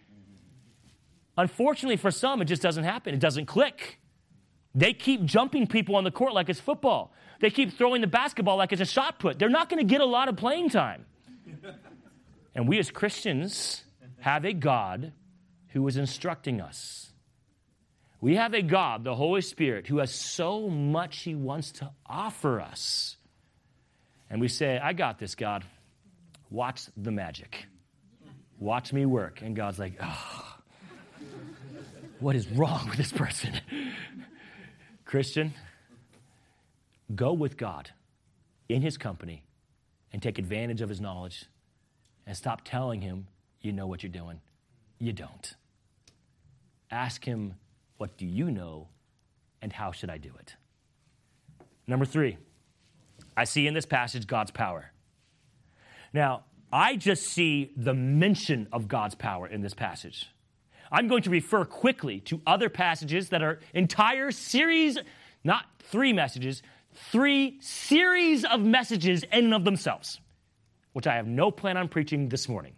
Unfortunately, 1.36 1.96
for 1.96 2.10
some, 2.10 2.42
it 2.42 2.46
just 2.46 2.62
doesn't 2.62 2.84
happen. 2.84 3.14
It 3.14 3.20
doesn't 3.20 3.46
click. 3.46 3.98
They 4.74 4.92
keep 4.92 5.24
jumping 5.24 5.66
people 5.66 5.96
on 5.96 6.04
the 6.04 6.10
court 6.10 6.34
like 6.34 6.48
it's 6.48 6.60
football. 6.60 7.12
They 7.40 7.50
keep 7.50 7.76
throwing 7.76 8.00
the 8.00 8.06
basketball 8.06 8.56
like 8.56 8.72
it's 8.72 8.82
a 8.82 8.86
shot 8.86 9.18
put. 9.18 9.38
They're 9.38 9.48
not 9.48 9.68
going 9.68 9.78
to 9.78 9.90
get 9.90 10.00
a 10.00 10.06
lot 10.06 10.28
of 10.28 10.36
playing 10.36 10.70
time. 10.70 11.06
and 12.54 12.68
we 12.68 12.78
as 12.78 12.90
Christians 12.90 13.84
have 14.20 14.44
a 14.44 14.52
God 14.52 15.12
who 15.68 15.86
is 15.88 15.96
instructing 15.96 16.60
us. 16.60 17.01
We 18.22 18.36
have 18.36 18.54
a 18.54 18.62
God, 18.62 19.02
the 19.02 19.16
Holy 19.16 19.40
Spirit, 19.40 19.88
who 19.88 19.98
has 19.98 20.14
so 20.14 20.68
much 20.68 21.22
he 21.22 21.34
wants 21.34 21.72
to 21.72 21.90
offer 22.06 22.60
us. 22.60 23.16
And 24.30 24.40
we 24.40 24.46
say, 24.46 24.78
I 24.78 24.92
got 24.92 25.18
this, 25.18 25.34
God. 25.34 25.64
Watch 26.48 26.82
the 26.96 27.10
magic. 27.10 27.66
Watch 28.60 28.92
me 28.92 29.06
work. 29.06 29.42
And 29.42 29.56
God's 29.56 29.80
like, 29.80 29.94
oh, 30.00 30.56
what 32.20 32.36
is 32.36 32.46
wrong 32.46 32.88
with 32.88 32.96
this 32.96 33.10
person? 33.10 33.54
Christian, 35.04 35.52
go 37.12 37.32
with 37.32 37.56
God 37.56 37.90
in 38.68 38.82
his 38.82 38.98
company 38.98 39.42
and 40.12 40.22
take 40.22 40.38
advantage 40.38 40.80
of 40.80 40.88
his 40.88 41.00
knowledge 41.00 41.46
and 42.24 42.36
stop 42.36 42.62
telling 42.64 43.00
him 43.00 43.26
you 43.60 43.72
know 43.72 43.88
what 43.88 44.04
you're 44.04 44.12
doing. 44.12 44.40
You 45.00 45.12
don't. 45.12 45.56
Ask 46.88 47.24
him, 47.24 47.54
what 48.02 48.16
do 48.16 48.26
you 48.26 48.50
know 48.50 48.88
and 49.60 49.72
how 49.72 49.92
should 49.92 50.10
I 50.10 50.18
do 50.18 50.32
it? 50.40 50.56
Number 51.86 52.04
three, 52.04 52.36
I 53.36 53.44
see 53.44 53.68
in 53.68 53.74
this 53.74 53.86
passage 53.86 54.26
God's 54.26 54.50
power. 54.50 54.90
Now, 56.12 56.42
I 56.72 56.96
just 56.96 57.28
see 57.28 57.70
the 57.76 57.94
mention 57.94 58.66
of 58.72 58.88
God's 58.88 59.14
power 59.14 59.46
in 59.46 59.60
this 59.62 59.72
passage. 59.72 60.28
I'm 60.90 61.06
going 61.06 61.22
to 61.22 61.30
refer 61.30 61.64
quickly 61.64 62.18
to 62.22 62.40
other 62.44 62.68
passages 62.68 63.28
that 63.28 63.40
are 63.40 63.60
entire 63.72 64.32
series, 64.32 64.98
not 65.44 65.66
three 65.78 66.12
messages, 66.12 66.60
three 67.12 67.60
series 67.60 68.44
of 68.44 68.62
messages 68.62 69.22
in 69.22 69.44
and 69.44 69.54
of 69.54 69.64
themselves, 69.64 70.20
which 70.92 71.06
I 71.06 71.14
have 71.14 71.28
no 71.28 71.52
plan 71.52 71.76
on 71.76 71.86
preaching 71.86 72.30
this 72.30 72.48
morning, 72.48 72.72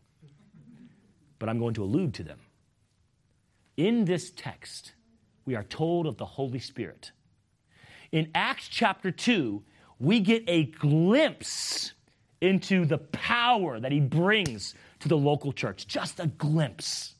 but 1.38 1.48
I'm 1.48 1.58
going 1.58 1.72
to 1.74 1.82
allude 1.82 2.12
to 2.12 2.24
them. 2.24 2.40
In 3.78 4.04
this 4.04 4.30
text, 4.30 4.92
we 5.44 5.54
are 5.54 5.64
told 5.64 6.06
of 6.06 6.16
the 6.16 6.24
Holy 6.24 6.58
Spirit. 6.58 7.12
In 8.12 8.30
Acts 8.34 8.68
chapter 8.68 9.10
2, 9.10 9.62
we 9.98 10.20
get 10.20 10.44
a 10.46 10.64
glimpse 10.64 11.92
into 12.40 12.84
the 12.84 12.98
power 12.98 13.80
that 13.80 13.92
he 13.92 14.00
brings 14.00 14.74
to 15.00 15.08
the 15.08 15.16
local 15.16 15.52
church, 15.52 15.86
just 15.86 16.20
a 16.20 16.26
glimpse 16.26 17.14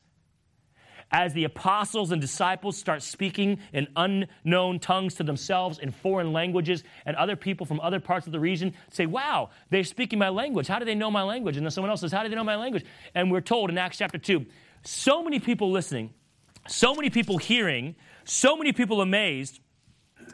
as 1.15 1.33
the 1.33 1.45
apostles 1.45 2.11
and 2.11 2.21
disciples 2.21 2.77
start 2.77 3.01
speaking 3.01 3.61
in 3.73 3.87
unknown 3.97 4.81
tongues 4.81 5.15
to 5.15 5.23
themselves 5.23 5.79
in 5.79 5.93
foreign 5.93 6.33
languages, 6.33 6.83
and 7.07 7.17
other 7.17 7.37
people 7.37 7.65
from 7.65 7.79
other 7.81 8.01
parts 8.01 8.27
of 8.27 8.33
the 8.33 8.41
region 8.41 8.75
say, 8.91 9.07
Wow, 9.07 9.51
they're 9.71 9.85
speaking 9.85 10.19
my 10.19 10.29
language. 10.29 10.67
How 10.67 10.81
do 10.81 10.85
they 10.85 10.97
know 10.97 11.13
my 11.13 11.23
language? 11.23 11.57
And 11.57 11.65
then 11.65 11.71
someone 11.71 11.91
else 11.91 12.01
says, 12.01 12.11
How 12.11 12.25
do 12.25 12.29
they 12.29 12.35
know 12.35 12.43
my 12.43 12.57
language? 12.57 12.85
And 13.15 13.31
we're 13.31 13.41
told 13.41 13.71
in 13.71 13.79
Acts 13.79 13.99
chapter 13.99 14.19
2, 14.19 14.45
so 14.83 15.23
many 15.23 15.39
people 15.39 15.71
listening, 15.71 16.13
so 16.67 16.97
many 16.97 17.11
people 17.11 17.39
hearing, 17.39 17.95
so 18.25 18.57
many 18.57 18.73
people 18.73 19.01
amazed 19.01 19.61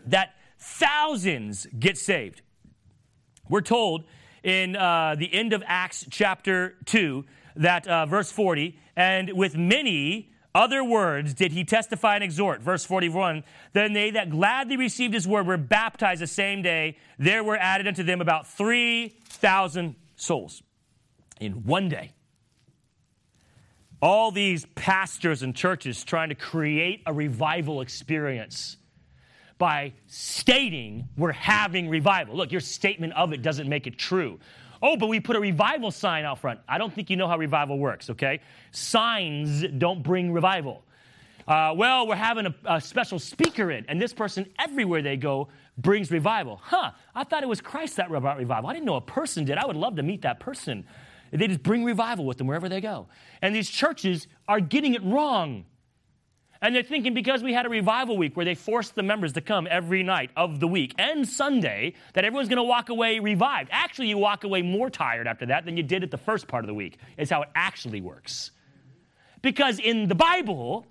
that 0.06 0.34
thousands 0.58 1.66
get 1.78 1.98
saved. 1.98 2.42
We're 3.48 3.60
told 3.60 4.04
in 4.42 4.76
uh, 4.76 5.16
the 5.18 5.32
end 5.32 5.52
of 5.52 5.62
Acts 5.66 6.06
chapter 6.10 6.76
2 6.86 7.24
that 7.56 7.86
uh, 7.86 8.06
verse 8.06 8.30
40, 8.30 8.78
and 8.96 9.32
with 9.32 9.56
many 9.56 10.30
other 10.54 10.82
words 10.82 11.34
did 11.34 11.52
he 11.52 11.64
testify 11.64 12.16
and 12.16 12.24
exhort. 12.24 12.60
Verse 12.60 12.84
41 12.84 13.44
Then 13.72 13.92
they 13.92 14.10
that 14.10 14.30
gladly 14.30 14.76
received 14.76 15.14
his 15.14 15.26
word 15.26 15.46
were 15.46 15.56
baptized 15.56 16.22
the 16.22 16.26
same 16.26 16.62
day. 16.62 16.96
There 17.18 17.44
were 17.44 17.56
added 17.56 17.86
unto 17.86 18.02
them 18.02 18.20
about 18.20 18.46
3,000 18.48 19.94
souls 20.16 20.62
in 21.40 21.64
one 21.64 21.88
day. 21.88 22.12
All 24.02 24.30
these 24.30 24.66
pastors 24.74 25.42
and 25.42 25.54
churches 25.54 26.04
trying 26.04 26.30
to 26.30 26.34
create 26.34 27.02
a 27.06 27.12
revival 27.12 27.82
experience 27.82 28.78
by 29.58 29.92
stating 30.06 31.08
we're 31.18 31.32
having 31.32 31.88
revival. 31.88 32.34
Look, 32.34 32.50
your 32.50 32.62
statement 32.62 33.12
of 33.12 33.32
it 33.34 33.42
doesn't 33.42 33.68
make 33.68 33.86
it 33.86 33.98
true. 33.98 34.38
Oh, 34.82 34.96
but 34.96 35.08
we 35.08 35.20
put 35.20 35.36
a 35.36 35.40
revival 35.40 35.90
sign 35.90 36.24
out 36.24 36.38
front. 36.38 36.60
I 36.66 36.78
don't 36.78 36.92
think 36.92 37.10
you 37.10 37.16
know 37.16 37.28
how 37.28 37.36
revival 37.36 37.78
works, 37.78 38.08
okay? 38.08 38.40
Signs 38.70 39.62
don't 39.76 40.02
bring 40.02 40.32
revival. 40.32 40.82
Uh, 41.46 41.74
well, 41.76 42.06
we're 42.06 42.16
having 42.16 42.46
a, 42.46 42.54
a, 42.64 42.80
special 42.80 43.18
speaker 43.18 43.70
in, 43.70 43.84
and 43.88 44.00
this 44.00 44.14
person, 44.14 44.46
everywhere 44.58 45.02
they 45.02 45.16
go, 45.16 45.48
brings 45.76 46.10
revival. 46.10 46.60
Huh, 46.62 46.92
I 47.14 47.24
thought 47.24 47.42
it 47.42 47.48
was 47.48 47.60
Christ 47.60 47.96
that 47.96 48.08
brought 48.08 48.38
revival. 48.38 48.70
I 48.70 48.72
didn't 48.72 48.86
know 48.86 48.96
a 48.96 49.00
person 49.00 49.44
did. 49.44 49.58
I 49.58 49.66
would 49.66 49.76
love 49.76 49.96
to 49.96 50.02
meet 50.02 50.22
that 50.22 50.40
person. 50.40 50.86
They 51.30 51.46
just 51.46 51.62
bring 51.62 51.84
revival 51.84 52.24
with 52.24 52.38
them 52.38 52.46
wherever 52.46 52.68
they 52.68 52.80
go. 52.80 53.08
And 53.40 53.54
these 53.54 53.70
churches 53.70 54.26
are 54.48 54.60
getting 54.60 54.94
it 54.94 55.02
wrong. 55.04 55.64
And 56.62 56.74
they're 56.74 56.82
thinking 56.82 57.14
because 57.14 57.42
we 57.42 57.54
had 57.54 57.64
a 57.64 57.70
revival 57.70 58.18
week 58.18 58.36
where 58.36 58.44
they 58.44 58.54
forced 58.54 58.94
the 58.94 59.02
members 59.02 59.32
to 59.32 59.40
come 59.40 59.66
every 59.70 60.02
night 60.02 60.30
of 60.36 60.60
the 60.60 60.68
week 60.68 60.94
and 60.98 61.26
Sunday, 61.26 61.94
that 62.12 62.24
everyone's 62.24 62.48
going 62.48 62.58
to 62.58 62.62
walk 62.62 62.90
away 62.90 63.18
revived. 63.18 63.70
Actually, 63.72 64.08
you 64.08 64.18
walk 64.18 64.44
away 64.44 64.60
more 64.60 64.90
tired 64.90 65.26
after 65.26 65.46
that 65.46 65.64
than 65.64 65.76
you 65.76 65.82
did 65.82 66.02
at 66.02 66.10
the 66.10 66.18
first 66.18 66.48
part 66.48 66.64
of 66.64 66.68
the 66.68 66.74
week, 66.74 66.98
is 67.16 67.30
how 67.30 67.42
it 67.42 67.48
actually 67.54 68.02
works. 68.02 68.50
Because 69.40 69.78
in 69.78 70.06
the 70.06 70.14
Bible, 70.14 70.86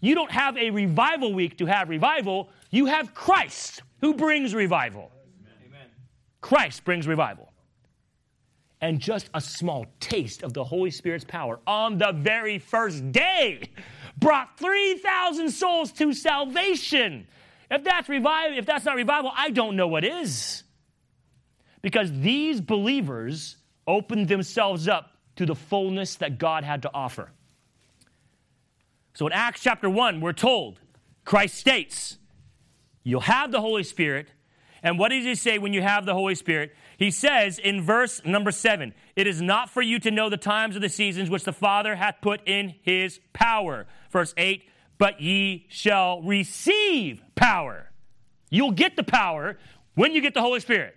you 0.00 0.16
don't 0.16 0.32
have 0.32 0.56
a 0.56 0.70
revival 0.70 1.32
week 1.32 1.58
to 1.58 1.66
have 1.66 1.88
revival, 1.88 2.50
you 2.70 2.86
have 2.86 3.14
Christ 3.14 3.82
who 4.00 4.14
brings 4.14 4.54
revival. 4.54 5.12
Amen. 5.66 5.86
Christ 6.40 6.84
brings 6.84 7.06
revival. 7.06 7.52
And 8.86 9.00
just 9.00 9.30
a 9.34 9.40
small 9.40 9.84
taste 9.98 10.44
of 10.44 10.52
the 10.52 10.62
Holy 10.62 10.92
Spirit's 10.92 11.24
power 11.24 11.58
on 11.66 11.98
the 11.98 12.12
very 12.12 12.60
first 12.60 13.10
day 13.10 13.62
brought 14.16 14.60
3,000 14.60 15.50
souls 15.50 15.90
to 15.94 16.12
salvation. 16.12 17.26
If 17.68 17.82
that's 17.82 18.08
revival, 18.08 18.56
if 18.56 18.64
that's 18.64 18.84
not 18.84 18.94
revival, 18.94 19.32
I 19.36 19.50
don't 19.50 19.74
know 19.74 19.88
what 19.88 20.04
is. 20.04 20.62
Because 21.82 22.12
these 22.12 22.60
believers 22.60 23.56
opened 23.88 24.28
themselves 24.28 24.86
up 24.86 25.16
to 25.34 25.46
the 25.46 25.56
fullness 25.56 26.14
that 26.16 26.38
God 26.38 26.62
had 26.62 26.82
to 26.82 26.90
offer. 26.94 27.32
So 29.14 29.26
in 29.26 29.32
Acts 29.32 29.62
chapter 29.64 29.90
1, 29.90 30.20
we're 30.20 30.32
told, 30.32 30.78
Christ 31.24 31.56
states, 31.56 32.18
you'll 33.02 33.18
have 33.22 33.50
the 33.50 33.60
Holy 33.60 33.82
Spirit. 33.82 34.28
And 34.80 34.96
what 34.96 35.08
does 35.08 35.24
he 35.24 35.34
say 35.34 35.58
when 35.58 35.72
you 35.72 35.82
have 35.82 36.06
the 36.06 36.14
Holy 36.14 36.36
Spirit? 36.36 36.76
He 36.98 37.10
says 37.10 37.58
in 37.58 37.82
verse 37.82 38.22
number 38.24 38.50
seven, 38.50 38.94
It 39.14 39.26
is 39.26 39.42
not 39.42 39.70
for 39.70 39.82
you 39.82 39.98
to 40.00 40.10
know 40.10 40.28
the 40.30 40.36
times 40.36 40.76
of 40.76 40.82
the 40.82 40.88
seasons 40.88 41.28
which 41.28 41.44
the 41.44 41.52
Father 41.52 41.94
hath 41.94 42.16
put 42.22 42.46
in 42.46 42.74
his 42.82 43.20
power. 43.32 43.86
Verse 44.10 44.32
eight, 44.36 44.68
But 44.98 45.20
ye 45.20 45.66
shall 45.68 46.22
receive 46.22 47.22
power. 47.34 47.90
You'll 48.50 48.72
get 48.72 48.96
the 48.96 49.02
power 49.02 49.58
when 49.94 50.12
you 50.12 50.20
get 50.20 50.34
the 50.34 50.40
Holy 50.40 50.60
Spirit. 50.60 50.96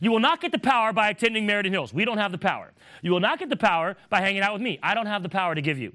You 0.00 0.10
will 0.10 0.20
not 0.20 0.40
get 0.40 0.52
the 0.52 0.58
power 0.58 0.92
by 0.94 1.10
attending 1.10 1.44
Meriden 1.44 1.72
Hills. 1.72 1.92
We 1.92 2.06
don't 2.06 2.18
have 2.18 2.32
the 2.32 2.38
power. 2.38 2.72
You 3.02 3.10
will 3.10 3.20
not 3.20 3.38
get 3.38 3.50
the 3.50 3.56
power 3.56 3.96
by 4.08 4.20
hanging 4.22 4.40
out 4.40 4.54
with 4.54 4.62
me. 4.62 4.78
I 4.82 4.94
don't 4.94 5.06
have 5.06 5.22
the 5.22 5.28
power 5.28 5.54
to 5.54 5.60
give 5.60 5.78
you. 5.78 5.92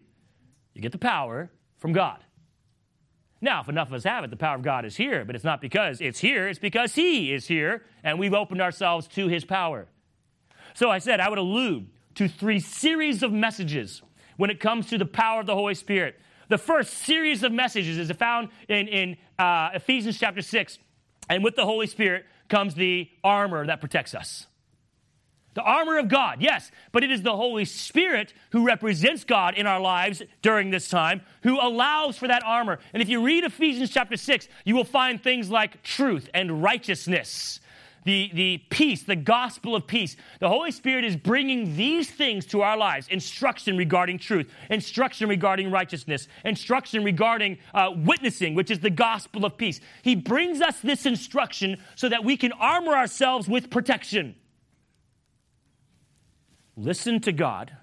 You 0.75 0.81
get 0.81 0.91
the 0.91 0.99
power 0.99 1.49
from 1.79 1.93
God. 1.93 2.23
Now, 3.41 3.61
if 3.61 3.69
enough 3.69 3.89
of 3.89 3.93
us 3.95 4.03
have 4.05 4.23
it, 4.23 4.29
the 4.29 4.37
power 4.37 4.55
of 4.55 4.61
God 4.61 4.85
is 4.85 4.95
here, 4.95 5.25
but 5.25 5.35
it's 5.35 5.43
not 5.43 5.61
because 5.61 6.01
it's 6.01 6.19
here, 6.19 6.47
it's 6.47 6.59
because 6.59 6.95
He 6.95 7.33
is 7.33 7.47
here, 7.47 7.83
and 8.03 8.17
we've 8.17 8.33
opened 8.33 8.61
ourselves 8.61 9.07
to 9.09 9.27
His 9.27 9.45
power. 9.45 9.87
So 10.73 10.89
I 10.89 10.99
said 10.99 11.19
I 11.19 11.29
would 11.29 11.37
allude 11.37 11.87
to 12.15 12.27
three 12.27 12.59
series 12.59 13.23
of 13.23 13.31
messages 13.31 14.01
when 14.37 14.49
it 14.49 14.59
comes 14.59 14.87
to 14.87 14.97
the 14.97 15.05
power 15.05 15.41
of 15.41 15.45
the 15.45 15.55
Holy 15.55 15.75
Spirit. 15.75 16.19
The 16.47 16.57
first 16.57 16.93
series 16.93 17.43
of 17.43 17.51
messages 17.51 17.97
is 17.97 18.11
found 18.11 18.49
in, 18.67 18.87
in 18.87 19.17
uh, 19.39 19.69
Ephesians 19.73 20.19
chapter 20.19 20.41
6, 20.41 20.79
and 21.29 21.43
with 21.43 21.55
the 21.55 21.65
Holy 21.65 21.87
Spirit 21.87 22.25
comes 22.49 22.75
the 22.75 23.09
armor 23.23 23.65
that 23.65 23.81
protects 23.81 24.13
us. 24.13 24.47
The 25.55 25.63
armor 25.63 25.97
of 25.97 26.09
God, 26.09 26.41
yes, 26.41 26.69
but 26.91 27.03
it 27.05 27.11
is 27.11 27.21
the 27.21 27.35
Holy 27.35 27.63
Spirit 27.63 28.33
who 28.51 28.65
represents 28.65 29.23
God 29.23 29.55
in 29.55 29.65
our 29.65 29.79
lives 29.79 30.21
during 30.41 30.69
this 30.69 30.89
time, 30.89 31.21
who 31.43 31.57
allows 31.59 32.17
for 32.17 32.27
that 32.27 32.43
armor. 32.43 32.79
And 32.93 33.01
if 33.01 33.07
you 33.07 33.23
read 33.23 33.45
Ephesians 33.45 33.89
chapter 33.89 34.17
6, 34.17 34.49
you 34.65 34.75
will 34.75 34.83
find 34.83 35.23
things 35.23 35.49
like 35.49 35.81
truth 35.81 36.29
and 36.33 36.61
righteousness, 36.61 37.61
the, 38.03 38.29
the 38.33 38.57
peace, 38.69 39.03
the 39.03 39.15
gospel 39.15 39.75
of 39.75 39.87
peace. 39.87 40.17
The 40.41 40.49
Holy 40.49 40.71
Spirit 40.71 41.05
is 41.05 41.15
bringing 41.15 41.77
these 41.77 42.11
things 42.11 42.45
to 42.47 42.61
our 42.61 42.75
lives 42.75 43.07
instruction 43.07 43.77
regarding 43.77 44.19
truth, 44.19 44.51
instruction 44.69 45.29
regarding 45.29 45.71
righteousness, 45.71 46.27
instruction 46.43 47.01
regarding 47.05 47.59
uh, 47.73 47.93
witnessing, 47.95 48.55
which 48.55 48.71
is 48.71 48.81
the 48.81 48.89
gospel 48.89 49.45
of 49.45 49.57
peace. 49.57 49.79
He 50.01 50.17
brings 50.17 50.59
us 50.59 50.81
this 50.81 51.05
instruction 51.05 51.81
so 51.95 52.09
that 52.09 52.25
we 52.25 52.35
can 52.35 52.51
armor 52.51 52.93
ourselves 52.93 53.47
with 53.47 53.69
protection. 53.69 54.35
Listen 56.77 57.19
to 57.21 57.31
God 57.31 57.77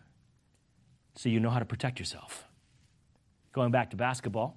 so 1.14 1.28
you 1.28 1.40
know 1.40 1.50
how 1.50 1.58
to 1.58 1.64
protect 1.64 1.98
yourself. 1.98 2.44
Going 3.52 3.70
back 3.70 3.90
to 3.90 3.96
basketball, 3.96 4.56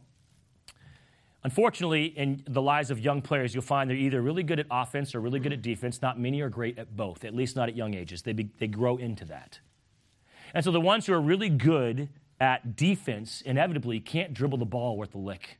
Unfortunately, 1.45 2.05
in 2.05 2.41
the 2.49 2.61
lives 2.61 2.89
of 2.89 2.99
young 2.99 3.21
players, 3.21 3.53
you'll 3.53 3.61
find 3.61 3.87
they're 3.87 3.95
either 3.95 4.19
really 4.19 4.41
good 4.41 4.59
at 4.59 4.65
offense 4.71 5.13
or 5.13 5.21
really 5.21 5.39
good 5.39 5.53
at 5.53 5.61
defense. 5.61 6.01
Not 6.01 6.19
many 6.19 6.41
are 6.41 6.49
great 6.49 6.79
at 6.79 6.97
both, 6.97 7.23
at 7.23 7.35
least 7.35 7.55
not 7.55 7.69
at 7.69 7.75
young 7.75 7.93
ages. 7.93 8.23
They, 8.23 8.33
be, 8.33 8.49
they 8.57 8.65
grow 8.65 8.97
into 8.97 9.25
that. 9.25 9.59
And 10.55 10.65
so 10.65 10.71
the 10.71 10.81
ones 10.81 11.05
who 11.05 11.13
are 11.13 11.21
really 11.21 11.49
good 11.49 12.09
at 12.39 12.75
defense 12.75 13.41
inevitably 13.41 13.99
can't 13.99 14.33
dribble 14.33 14.57
the 14.57 14.65
ball 14.65 14.97
worth 14.97 15.13
a 15.13 15.19
lick. 15.19 15.59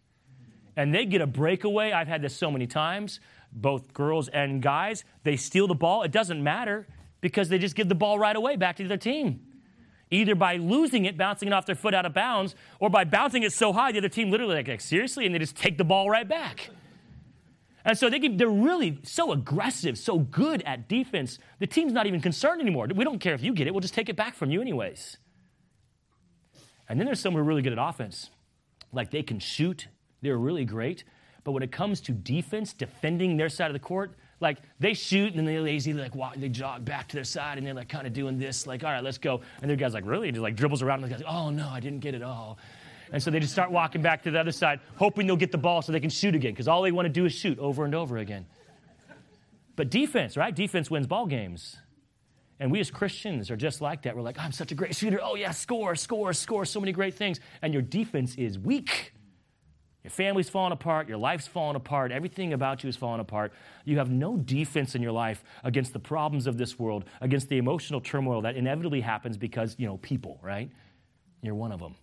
And 0.76 0.92
they 0.92 1.06
get 1.06 1.22
a 1.22 1.28
breakaway. 1.28 1.92
I've 1.92 2.08
had 2.08 2.24
this 2.24 2.36
so 2.36 2.50
many 2.50 2.66
times, 2.66 3.20
both 3.52 3.94
girls 3.94 4.28
and 4.28 4.64
guys. 4.64 5.04
They 5.24 5.38
steal 5.38 5.68
the 5.68 5.76
ball. 5.76 6.02
It 6.02 6.12
doesn't 6.12 6.44
matter 6.44 6.88
because 7.26 7.50
they 7.50 7.58
just 7.58 7.76
give 7.76 7.90
the 7.90 7.96
ball 7.96 8.20
right 8.20 8.36
away 8.36 8.56
back 8.56 8.76
to 8.76 8.84
the 8.84 8.88
other 8.88 8.98
team 8.98 9.40
either 10.12 10.36
by 10.36 10.58
losing 10.58 11.06
it, 11.06 11.18
bouncing 11.18 11.48
it 11.48 11.54
off 11.54 11.66
their 11.66 11.74
foot 11.74 11.96
out 11.96 12.06
of 12.06 12.14
bounds, 12.14 12.54
or 12.80 12.88
by 12.88 13.04
bouncing 13.04 13.42
it 13.42 13.52
so 13.52 13.74
high 13.74 13.92
the 13.92 13.98
other 13.98 14.08
team 14.08 14.30
literally 14.30 14.56
like, 14.64 14.80
seriously, 14.80 15.26
and 15.26 15.34
they 15.34 15.40
just 15.40 15.56
take 15.56 15.80
the 15.80 15.84
ball 15.84 16.08
right 16.08 16.30
back. 16.30 16.70
And 17.84 17.98
so 17.98 18.08
they 18.08 18.20
can, 18.20 18.38
they're 18.38 18.48
really 18.48 19.00
so 19.02 19.32
aggressive, 19.32 19.98
so 19.98 20.20
good 20.20 20.62
at 20.68 20.88
defense. 20.88 21.40
The 21.58 21.66
team's 21.66 21.92
not 21.92 22.06
even 22.06 22.22
concerned 22.22 22.62
anymore. 22.62 22.88
We 22.94 23.04
don't 23.04 23.18
care 23.18 23.34
if 23.34 23.42
you 23.42 23.56
get 23.56 23.66
it, 23.66 23.74
we'll 23.74 23.82
just 23.82 23.96
take 23.96 24.08
it 24.08 24.16
back 24.16 24.36
from 24.36 24.52
you 24.52 24.62
anyways. 24.62 25.18
And 26.88 27.00
then 27.00 27.08
there's 27.08 27.20
some 27.20 27.34
who 27.34 27.40
are 27.40 27.44
really 27.44 27.64
good 27.64 27.74
at 27.74 27.80
offense. 27.82 28.30
Like 28.94 29.10
they 29.10 29.24
can 29.24 29.40
shoot, 29.40 29.88
they're 30.22 30.38
really 30.38 30.66
great. 30.66 31.04
But 31.44 31.54
when 31.54 31.64
it 31.64 31.72
comes 31.72 32.00
to 32.02 32.12
defense, 32.12 32.74
defending 32.74 33.38
their 33.38 33.50
side 33.50 33.72
of 33.72 33.74
the 33.74 33.80
court, 33.80 34.16
like 34.40 34.58
they 34.80 34.94
shoot 34.94 35.30
and 35.30 35.38
then 35.38 35.46
they 35.46 35.60
lazy, 35.60 35.94
like 35.94 36.16
walk, 36.16 36.36
they 36.36 36.50
jog 36.50 36.84
back 36.86 37.08
to 37.10 37.16
their 37.16 37.24
side 37.24 37.58
and 37.58 37.66
they're 37.66 37.74
like 37.74 37.90
kind 37.90 38.06
of 38.06 38.14
doing 38.14 38.38
this, 38.38 38.68
like, 38.68 38.84
all 38.84 38.92
right, 38.92 39.04
let's 39.04 39.18
go. 39.18 39.42
And 39.62 39.72
the 39.72 39.76
guy's 39.76 39.94
like, 39.94 40.06
really? 40.06 40.28
And 40.28 40.36
he 40.36 40.42
like 40.42 40.56
dribbles 40.56 40.82
around 40.82 41.04
and 41.04 41.06
the 41.06 41.16
guy's 41.16 41.24
like, 41.24 41.34
oh 41.34 41.50
no, 41.50 41.70
I 41.70 41.80
didn't 41.80 42.00
get 42.00 42.14
it 42.14 42.22
all. 42.22 42.58
And 43.12 43.22
so 43.22 43.32
they 43.32 43.40
just 43.40 43.54
start 43.54 43.72
walking 43.72 44.02
back 44.02 44.24
to 44.24 44.32
the 44.32 44.40
other 44.40 44.52
side, 44.52 44.80
hoping 44.96 45.28
they'll 45.28 45.36
get 45.36 45.52
the 45.52 45.58
ball 45.58 45.82
so 45.82 45.92
they 45.92 46.00
can 46.00 46.10
shoot 46.10 46.36
again, 46.36 46.52
because 46.52 46.68
all 46.68 46.82
they 46.82 46.92
want 46.92 47.06
to 47.06 47.10
do 47.10 47.26
is 47.26 47.34
shoot 47.34 47.60
over 47.60 47.86
and 47.86 47.96
over 47.96 48.18
again. 48.18 48.46
But 49.76 49.90
defense, 49.90 50.38
right? 50.38 50.56
Defense 50.56 50.90
wins 50.90 51.08
ball 51.08 51.26
games. 51.26 51.78
And 52.60 52.72
we 52.72 52.80
as 52.80 52.90
Christians 52.90 53.52
are 53.52 53.58
just 53.58 53.82
like 53.82 54.04
that. 54.04 54.16
We're 54.16 54.22
like, 54.22 54.40
I'm 54.40 54.54
such 54.54 54.72
a 54.72 54.76
great 54.76 54.96
shooter. 54.96 55.20
Oh, 55.22 55.36
yeah, 55.36 55.52
score, 55.52 55.96
score, 55.96 56.32
score, 56.32 56.64
so 56.64 56.80
many 56.80 56.94
great 56.94 57.14
things. 57.14 57.42
And 57.62 57.74
your 57.74 57.82
defense 57.82 58.36
is 58.36 58.58
weak. 58.58 59.14
Your 60.06 60.12
family's 60.12 60.50
falling 60.50 60.72
apart, 60.72 61.10
your 61.10 61.18
life's 61.18 61.48
falling 61.48 61.76
apart, 61.76 62.12
everything 62.12 62.54
about 62.54 62.84
you 62.84 62.90
is 62.90 62.96
falling 62.96 63.20
apart. 63.20 63.52
You 63.86 63.98
have 63.98 64.12
no 64.12 64.38
defense 64.38 64.94
in 64.94 65.02
your 65.02 65.12
life 65.12 65.44
against 65.64 65.94
the 65.94 66.00
problems 66.00 66.46
of 66.46 66.60
this 66.60 66.78
world, 66.78 67.06
against 67.22 67.50
the 67.50 67.58
emotional 67.58 68.00
turmoil 68.00 68.44
that 68.44 68.56
inevitably 68.56 69.02
happens 69.02 69.36
because, 69.36 69.76
you 69.80 69.88
know, 69.88 69.98
people, 69.98 70.40
right? 70.44 70.70
You're 71.42 71.56
one 71.56 71.72
of 71.72 71.80
them. 71.80 71.96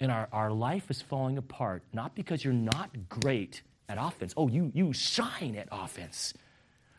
And 0.00 0.10
our, 0.10 0.26
our 0.32 0.50
life 0.50 0.90
is 0.90 1.00
falling 1.00 1.38
apart, 1.38 1.84
not 1.92 2.16
because 2.16 2.42
you're 2.42 2.52
not 2.52 2.90
great 3.08 3.62
at 3.88 3.96
offense. 3.96 4.34
Oh, 4.36 4.48
you, 4.48 4.72
you 4.74 4.92
shine 4.92 5.54
at 5.54 5.68
offense. 5.70 6.34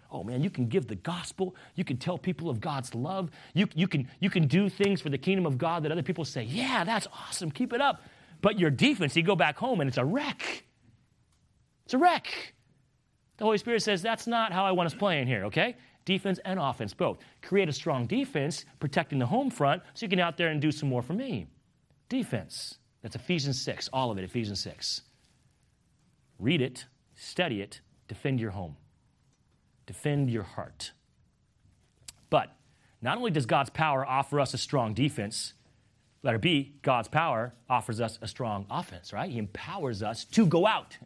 Oh 0.10 0.24
man, 0.24 0.42
you 0.42 0.50
can 0.50 0.70
give 0.70 0.88
the 0.88 0.96
gospel. 0.96 1.54
You 1.76 1.84
can 1.84 1.98
tell 1.98 2.18
people 2.18 2.50
of 2.50 2.62
God's 2.62 2.96
love. 2.96 3.30
You, 3.54 3.68
you, 3.76 3.90
can, 3.90 4.08
you 4.22 4.30
can 4.30 4.48
do 4.48 4.70
things 4.70 5.02
for 5.02 5.10
the 5.10 5.18
kingdom 5.18 5.46
of 5.46 5.58
God 5.58 5.84
that 5.84 5.92
other 5.92 6.02
people 6.02 6.24
say, 6.24 6.44
yeah, 6.44 6.86
that's 6.86 7.08
awesome. 7.12 7.52
Keep 7.52 7.74
it 7.74 7.82
up. 7.82 8.02
But 8.42 8.60
your 8.60 8.70
defense, 8.70 9.16
you 9.16 9.24
go 9.24 9.36
back 9.36 9.58
home 9.58 9.82
and 9.82 9.88
it's 9.88 9.98
a 9.98 10.06
wreck. 10.06 10.64
It's 11.86 11.94
a 11.94 11.98
wreck. 11.98 12.54
The 13.38 13.44
Holy 13.44 13.58
Spirit 13.58 13.82
says, 13.82 14.02
that's 14.02 14.28
not 14.28 14.52
how 14.52 14.66
I 14.66 14.72
want 14.72 14.88
us 14.88 14.94
playing 14.94 15.28
here, 15.28 15.46
okay? 15.46 15.76
Defense 16.06 16.40
and 16.46 16.60
offense, 16.60 16.94
both. 16.94 17.20
Create 17.42 17.70
a 17.70 17.74
strong 17.74 18.06
defense, 18.06 18.66
protecting 18.80 19.20
the 19.20 19.26
home 19.26 19.50
front, 19.50 19.82
so 19.94 20.06
you 20.06 20.10
can 20.10 20.20
out 20.20 20.38
there 20.38 20.50
and 20.50 20.62
do 20.62 20.72
some 20.72 20.90
more 20.90 21.02
for 21.02 21.14
me. 21.14 21.48
Defense. 22.10 22.80
That's 23.02 23.16
Ephesians 23.16 23.62
6, 23.62 23.90
all 23.94 24.12
of 24.12 24.18
it, 24.18 24.24
Ephesians 24.24 24.60
6. 24.62 25.02
Read 26.38 26.62
it, 26.62 26.86
study 27.16 27.62
it, 27.62 27.82
defend 28.08 28.40
your 28.40 28.52
home, 28.52 28.76
defend 29.86 30.30
your 30.30 30.44
heart. 30.44 30.92
But 32.30 32.56
not 33.02 33.18
only 33.18 33.32
does 33.32 33.46
God's 33.46 33.70
power 33.70 34.06
offer 34.06 34.40
us 34.40 34.54
a 34.54 34.58
strong 34.58 34.94
defense, 34.94 35.54
Letter 36.22 36.38
B, 36.38 36.76
God's 36.82 37.08
power 37.08 37.54
offers 37.70 38.02
us 38.02 38.20
a 38.22 38.28
strong 38.28 38.66
offense, 38.70 39.14
right? 39.14 39.30
He 39.30 39.38
empowers 39.38 40.04
us 40.04 40.26
to 40.26 40.46
go 40.46 40.68
out 40.68 40.98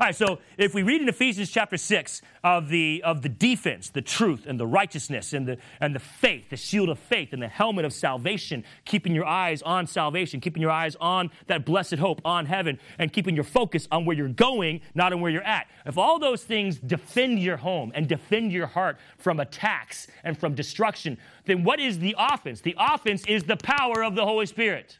all 0.00 0.06
right, 0.06 0.14
so 0.14 0.38
if 0.56 0.74
we 0.74 0.82
read 0.82 1.00
in 1.00 1.08
Ephesians 1.08 1.50
chapter 1.50 1.76
6 1.76 2.22
of 2.44 2.68
the, 2.68 3.02
of 3.04 3.22
the 3.22 3.28
defense, 3.28 3.90
the 3.90 4.02
truth, 4.02 4.46
and 4.46 4.58
the 4.58 4.66
righteousness, 4.66 5.32
and 5.32 5.46
the, 5.46 5.58
and 5.80 5.94
the 5.94 6.00
faith, 6.00 6.50
the 6.50 6.56
shield 6.56 6.88
of 6.88 6.98
faith, 6.98 7.32
and 7.32 7.42
the 7.42 7.48
helmet 7.48 7.84
of 7.84 7.92
salvation, 7.92 8.64
keeping 8.84 9.14
your 9.14 9.24
eyes 9.24 9.62
on 9.62 9.86
salvation, 9.86 10.40
keeping 10.40 10.62
your 10.62 10.70
eyes 10.70 10.96
on 11.00 11.30
that 11.46 11.64
blessed 11.64 11.96
hope, 11.96 12.20
on 12.24 12.46
heaven, 12.46 12.78
and 12.98 13.12
keeping 13.12 13.34
your 13.34 13.44
focus 13.44 13.88
on 13.90 14.04
where 14.04 14.16
you're 14.16 14.28
going, 14.28 14.80
not 14.94 15.12
on 15.12 15.20
where 15.20 15.30
you're 15.30 15.42
at. 15.42 15.66
If 15.86 15.98
all 15.98 16.18
those 16.18 16.44
things 16.44 16.78
defend 16.78 17.40
your 17.40 17.56
home 17.56 17.92
and 17.94 18.08
defend 18.08 18.52
your 18.52 18.66
heart 18.66 18.98
from 19.18 19.40
attacks 19.40 20.06
and 20.24 20.38
from 20.38 20.54
destruction, 20.54 21.18
then 21.46 21.64
what 21.64 21.80
is 21.80 21.98
the 21.98 22.14
offense? 22.18 22.60
The 22.60 22.76
offense 22.78 23.24
is 23.26 23.44
the 23.44 23.56
power 23.56 24.02
of 24.02 24.14
the 24.14 24.24
Holy 24.24 24.46
Spirit. 24.46 24.98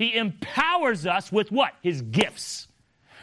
He 0.00 0.16
empowers 0.16 1.04
us 1.04 1.30
with 1.30 1.52
what? 1.52 1.74
His 1.82 2.00
gifts. 2.00 2.68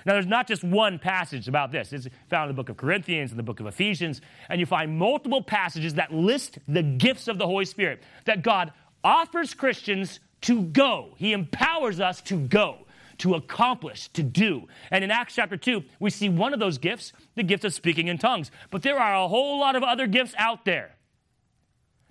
Now, 0.07 0.13
there's 0.13 0.25
not 0.25 0.47
just 0.47 0.63
one 0.63 0.99
passage 0.99 1.49
about 1.49 1.73
this. 1.73 1.91
It's 1.91 2.07
found 2.29 2.49
in 2.49 2.55
the 2.55 2.59
book 2.59 2.69
of 2.69 2.77
Corinthians 2.77 3.31
and 3.31 3.37
the 3.37 3.43
book 3.43 3.59
of 3.59 3.65
Ephesians, 3.67 4.21
and 4.47 4.57
you 4.57 4.65
find 4.65 4.97
multiple 4.97 5.41
passages 5.41 5.95
that 5.95 6.13
list 6.13 6.59
the 6.65 6.81
gifts 6.81 7.27
of 7.27 7.37
the 7.37 7.45
Holy 7.45 7.65
Spirit 7.65 8.01
that 8.23 8.41
God 8.41 8.71
offers 9.03 9.53
Christians 9.53 10.21
to 10.43 10.61
go. 10.63 11.13
He 11.17 11.33
empowers 11.33 11.99
us 11.99 12.21
to 12.21 12.37
go, 12.37 12.87
to 13.17 13.35
accomplish, 13.35 14.07
to 14.13 14.23
do. 14.23 14.69
And 14.91 15.03
in 15.03 15.11
Acts 15.11 15.35
chapter 15.35 15.57
2, 15.57 15.83
we 15.99 16.09
see 16.09 16.29
one 16.29 16.53
of 16.53 16.61
those 16.61 16.77
gifts, 16.77 17.11
the 17.35 17.43
gift 17.43 17.65
of 17.65 17.73
speaking 17.73 18.07
in 18.07 18.17
tongues. 18.17 18.49
But 18.71 18.83
there 18.83 18.97
are 18.97 19.25
a 19.25 19.27
whole 19.27 19.59
lot 19.59 19.75
of 19.75 19.83
other 19.83 20.07
gifts 20.07 20.33
out 20.37 20.63
there 20.63 20.95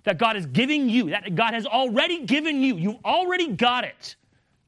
that 0.03 0.19
God 0.19 0.37
is 0.37 0.45
giving 0.45 0.87
you, 0.87 1.09
that 1.09 1.33
God 1.33 1.55
has 1.55 1.65
already 1.65 2.27
given 2.27 2.61
you. 2.61 2.77
You've 2.77 3.03
already 3.03 3.53
got 3.53 3.85
it. 3.85 4.15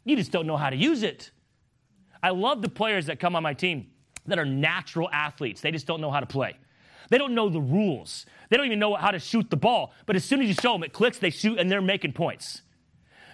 You 0.04 0.16
just 0.16 0.32
don't 0.32 0.48
know 0.48 0.58
how 0.58 0.72
to 0.72 0.76
use 0.76 1.04
it. 1.04 1.30
I 2.22 2.30
love 2.32 2.61
the 2.61 2.70
players 2.70 3.05
that 3.07 3.20
come 3.20 3.36
on 3.36 3.43
my 3.43 3.53
team 3.53 3.88
that 4.26 4.39
are 4.39 4.45
natural 4.45 5.09
athletes. 5.11 5.61
They 5.61 5.72
just 5.72 5.88
don't 5.88 6.01
know 6.01 6.11
how 6.11 6.20
to 6.20 6.26
play. 6.26 6.57
They 7.09 7.17
don't 7.17 7.34
know 7.34 7.49
the 7.49 7.61
rules. 7.61 8.26
They 8.49 8.57
don't 8.57 8.65
even 8.65 8.80
know 8.80 8.95
how 8.95 9.11
to 9.11 9.20
shoot 9.20 9.49
the 9.49 9.57
ball. 9.57 9.93
But 10.05 10.15
as 10.15 10.24
soon 10.24 10.41
as 10.41 10.47
you 10.47 10.53
show 10.53 10.74
them, 10.74 10.84
it 10.84 10.93
clicks, 10.93 11.17
they 11.17 11.32
shoot, 11.32 11.57
and 11.57 11.70
they're 11.72 11.82
making 11.82 12.13
points. 12.13 12.61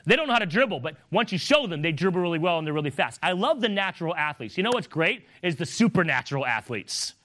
They 0.06 0.16
don't 0.16 0.28
know 0.28 0.34
how 0.34 0.40
to 0.40 0.46
dribble, 0.46 0.82
but 0.82 0.96
once 1.12 1.32
you 1.32 1.38
show 1.38 1.66
them, 1.66 1.82
they 1.82 1.92
dribble 1.92 2.22
really 2.22 2.40
well 2.40 2.60
and 2.60 2.66
they're 2.66 2.74
really 2.74 2.92
fast. 2.92 3.20
I 3.24 3.32
love 3.32 3.60
the 3.60 3.70
natural 3.70 4.16
athletes. 4.16 4.56
You 4.56 4.64
know 4.64 4.70
what's 4.72 4.88
great? 4.88 5.26
Is 5.42 5.56
the 5.56 5.66
supernatural 5.66 6.46
athletes. 6.46 7.16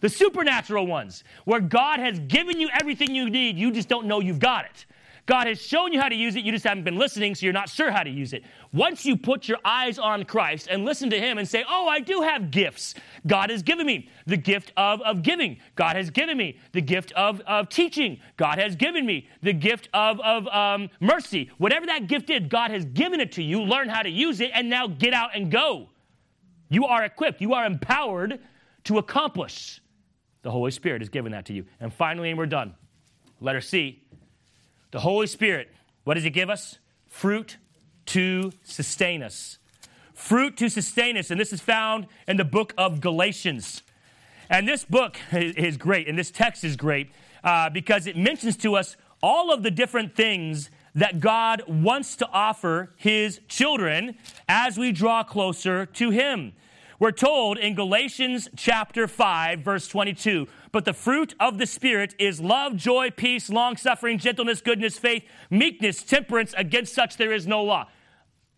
The 0.00 0.08
supernatural 0.08 0.86
ones, 0.86 1.24
where 1.44 1.60
God 1.60 1.98
has 1.98 2.20
given 2.20 2.60
you 2.60 2.68
everything 2.72 3.14
you 3.14 3.28
need, 3.28 3.58
you 3.58 3.72
just 3.72 3.88
don't 3.88 4.06
know 4.06 4.20
you've 4.20 4.38
got 4.38 4.66
it. 4.66 4.86
God 5.28 5.46
has 5.46 5.60
shown 5.60 5.92
you 5.92 6.00
how 6.00 6.08
to 6.08 6.14
use 6.14 6.36
it, 6.36 6.44
you 6.44 6.52
just 6.52 6.64
haven't 6.64 6.84
been 6.84 6.96
listening, 6.96 7.34
so 7.34 7.44
you're 7.44 7.52
not 7.52 7.68
sure 7.68 7.90
how 7.90 8.02
to 8.02 8.08
use 8.08 8.32
it. 8.32 8.44
Once 8.72 9.04
you 9.04 9.14
put 9.14 9.46
your 9.46 9.58
eyes 9.62 9.98
on 9.98 10.24
Christ 10.24 10.68
and 10.70 10.86
listen 10.86 11.10
to 11.10 11.20
Him 11.20 11.36
and 11.36 11.46
say, 11.46 11.66
Oh, 11.68 11.86
I 11.86 12.00
do 12.00 12.22
have 12.22 12.50
gifts. 12.50 12.94
God 13.26 13.50
has 13.50 13.62
given 13.62 13.86
me 13.86 14.08
the 14.26 14.38
gift 14.38 14.72
of, 14.78 15.02
of 15.02 15.22
giving. 15.22 15.58
God 15.74 15.96
has 15.96 16.08
given 16.08 16.38
me 16.38 16.58
the 16.72 16.80
gift 16.80 17.12
of, 17.12 17.42
of 17.42 17.68
teaching. 17.68 18.20
God 18.38 18.58
has 18.58 18.74
given 18.74 19.04
me 19.04 19.28
the 19.42 19.52
gift 19.52 19.90
of, 19.92 20.18
of 20.20 20.46
um, 20.46 20.88
mercy. 20.98 21.50
Whatever 21.58 21.84
that 21.84 22.06
gift 22.06 22.30
is, 22.30 22.44
God 22.48 22.70
has 22.70 22.86
given 22.86 23.20
it 23.20 23.32
to 23.32 23.42
you. 23.42 23.60
Learn 23.60 23.90
how 23.90 24.00
to 24.00 24.10
use 24.10 24.40
it, 24.40 24.50
and 24.54 24.70
now 24.70 24.86
get 24.86 25.12
out 25.12 25.36
and 25.36 25.50
go. 25.50 25.90
You 26.70 26.86
are 26.86 27.04
equipped, 27.04 27.42
you 27.42 27.52
are 27.52 27.66
empowered 27.66 28.40
to 28.84 28.96
accomplish. 28.96 29.82
The 30.40 30.50
Holy 30.50 30.70
Spirit 30.70 31.02
has 31.02 31.10
given 31.10 31.32
that 31.32 31.44
to 31.46 31.52
you. 31.52 31.66
And 31.80 31.92
finally, 31.92 32.30
and 32.30 32.38
we're 32.38 32.46
done. 32.46 32.74
Letter 33.40 33.60
C 33.60 34.02
the 34.90 35.00
Holy 35.00 35.26
Spirit, 35.26 35.68
what 36.04 36.14
does 36.14 36.24
He 36.24 36.30
give 36.30 36.50
us? 36.50 36.78
Fruit 37.08 37.56
to 38.06 38.52
sustain 38.64 39.22
us. 39.22 39.58
Fruit 40.14 40.56
to 40.56 40.68
sustain 40.68 41.16
us. 41.16 41.30
And 41.30 41.40
this 41.40 41.52
is 41.52 41.60
found 41.60 42.06
in 42.26 42.36
the 42.36 42.44
book 42.44 42.74
of 42.76 43.00
Galatians. 43.00 43.82
And 44.50 44.66
this 44.66 44.84
book 44.84 45.18
is 45.32 45.76
great, 45.76 46.08
and 46.08 46.18
this 46.18 46.30
text 46.30 46.64
is 46.64 46.76
great 46.76 47.10
uh, 47.44 47.68
because 47.70 48.06
it 48.06 48.16
mentions 48.16 48.56
to 48.58 48.76
us 48.76 48.96
all 49.22 49.52
of 49.52 49.62
the 49.62 49.70
different 49.70 50.14
things 50.14 50.70
that 50.94 51.20
God 51.20 51.62
wants 51.68 52.16
to 52.16 52.28
offer 52.28 52.92
His 52.96 53.40
children 53.48 54.16
as 54.48 54.78
we 54.78 54.90
draw 54.90 55.22
closer 55.22 55.84
to 55.86 56.10
Him. 56.10 56.52
We're 56.98 57.12
told 57.12 57.58
in 57.58 57.74
Galatians 57.74 58.48
chapter 58.56 59.06
5, 59.06 59.60
verse 59.60 59.86
22, 59.86 60.48
But 60.70 60.84
the 60.84 60.92
fruit 60.92 61.34
of 61.40 61.58
the 61.58 61.66
Spirit 61.66 62.14
is 62.18 62.40
love, 62.40 62.76
joy, 62.76 63.10
peace, 63.10 63.48
long 63.48 63.76
suffering, 63.76 64.18
gentleness, 64.18 64.60
goodness, 64.60 64.98
faith, 64.98 65.24
meekness, 65.50 66.02
temperance. 66.02 66.54
Against 66.56 66.94
such 66.94 67.16
there 67.16 67.32
is 67.32 67.46
no 67.46 67.62
law. 67.62 67.88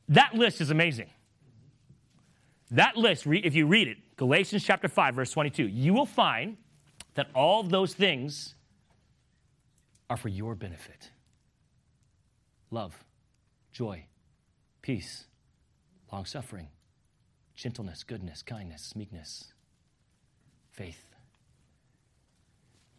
That 0.08 0.34
list 0.34 0.60
is 0.60 0.70
amazing. 0.70 1.10
That 2.70 2.96
list, 2.96 3.26
if 3.26 3.54
you 3.54 3.66
read 3.66 3.88
it, 3.88 3.98
Galatians 4.16 4.64
chapter 4.64 4.88
5, 4.88 5.14
verse 5.14 5.30
22, 5.30 5.66
you 5.66 5.92
will 5.92 6.06
find 6.06 6.56
that 7.14 7.28
all 7.34 7.62
those 7.62 7.94
things 7.94 8.54
are 10.08 10.16
for 10.16 10.28
your 10.28 10.54
benefit 10.54 11.10
love, 12.70 13.04
joy, 13.72 14.04
peace, 14.82 15.26
long 16.12 16.24
suffering, 16.24 16.68
gentleness, 17.54 18.04
goodness, 18.04 18.42
kindness, 18.42 18.94
meekness, 18.94 19.52
faith. 20.70 21.09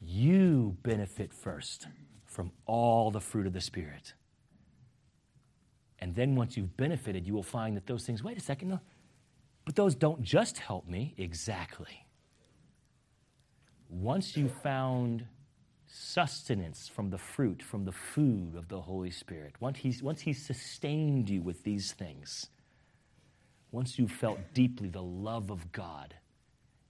You 0.01 0.77
benefit 0.81 1.31
first 1.31 1.87
from 2.25 2.51
all 2.65 3.11
the 3.11 3.19
fruit 3.19 3.45
of 3.45 3.53
the 3.53 3.61
Spirit. 3.61 4.13
And 5.99 6.15
then 6.15 6.35
once 6.35 6.57
you've 6.57 6.75
benefited, 6.75 7.27
you 7.27 7.35
will 7.35 7.43
find 7.43 7.77
that 7.77 7.85
those 7.85 8.05
things, 8.05 8.23
wait 8.23 8.37
a 8.37 8.41
second, 8.41 8.69
no, 8.69 8.79
but 9.65 9.75
those 9.75 9.93
don't 9.93 10.23
just 10.23 10.57
help 10.57 10.87
me. 10.87 11.13
Exactly. 11.17 12.07
Once 13.87 14.35
you 14.35 14.49
found 14.49 15.25
sustenance 15.85 16.87
from 16.87 17.09
the 17.09 17.17
fruit, 17.17 17.61
from 17.61 17.85
the 17.85 17.91
food 17.91 18.55
of 18.55 18.69
the 18.69 18.81
Holy 18.81 19.11
Spirit, 19.11 19.53
once 19.59 19.77
he's, 19.77 20.01
once 20.01 20.21
he's 20.21 20.43
sustained 20.43 21.29
you 21.29 21.41
with 21.41 21.63
these 21.63 21.91
things, 21.91 22.47
once 23.71 23.99
you 23.99 24.07
felt 24.07 24.39
deeply 24.53 24.89
the 24.89 25.03
love 25.03 25.51
of 25.51 25.71
God 25.71 26.15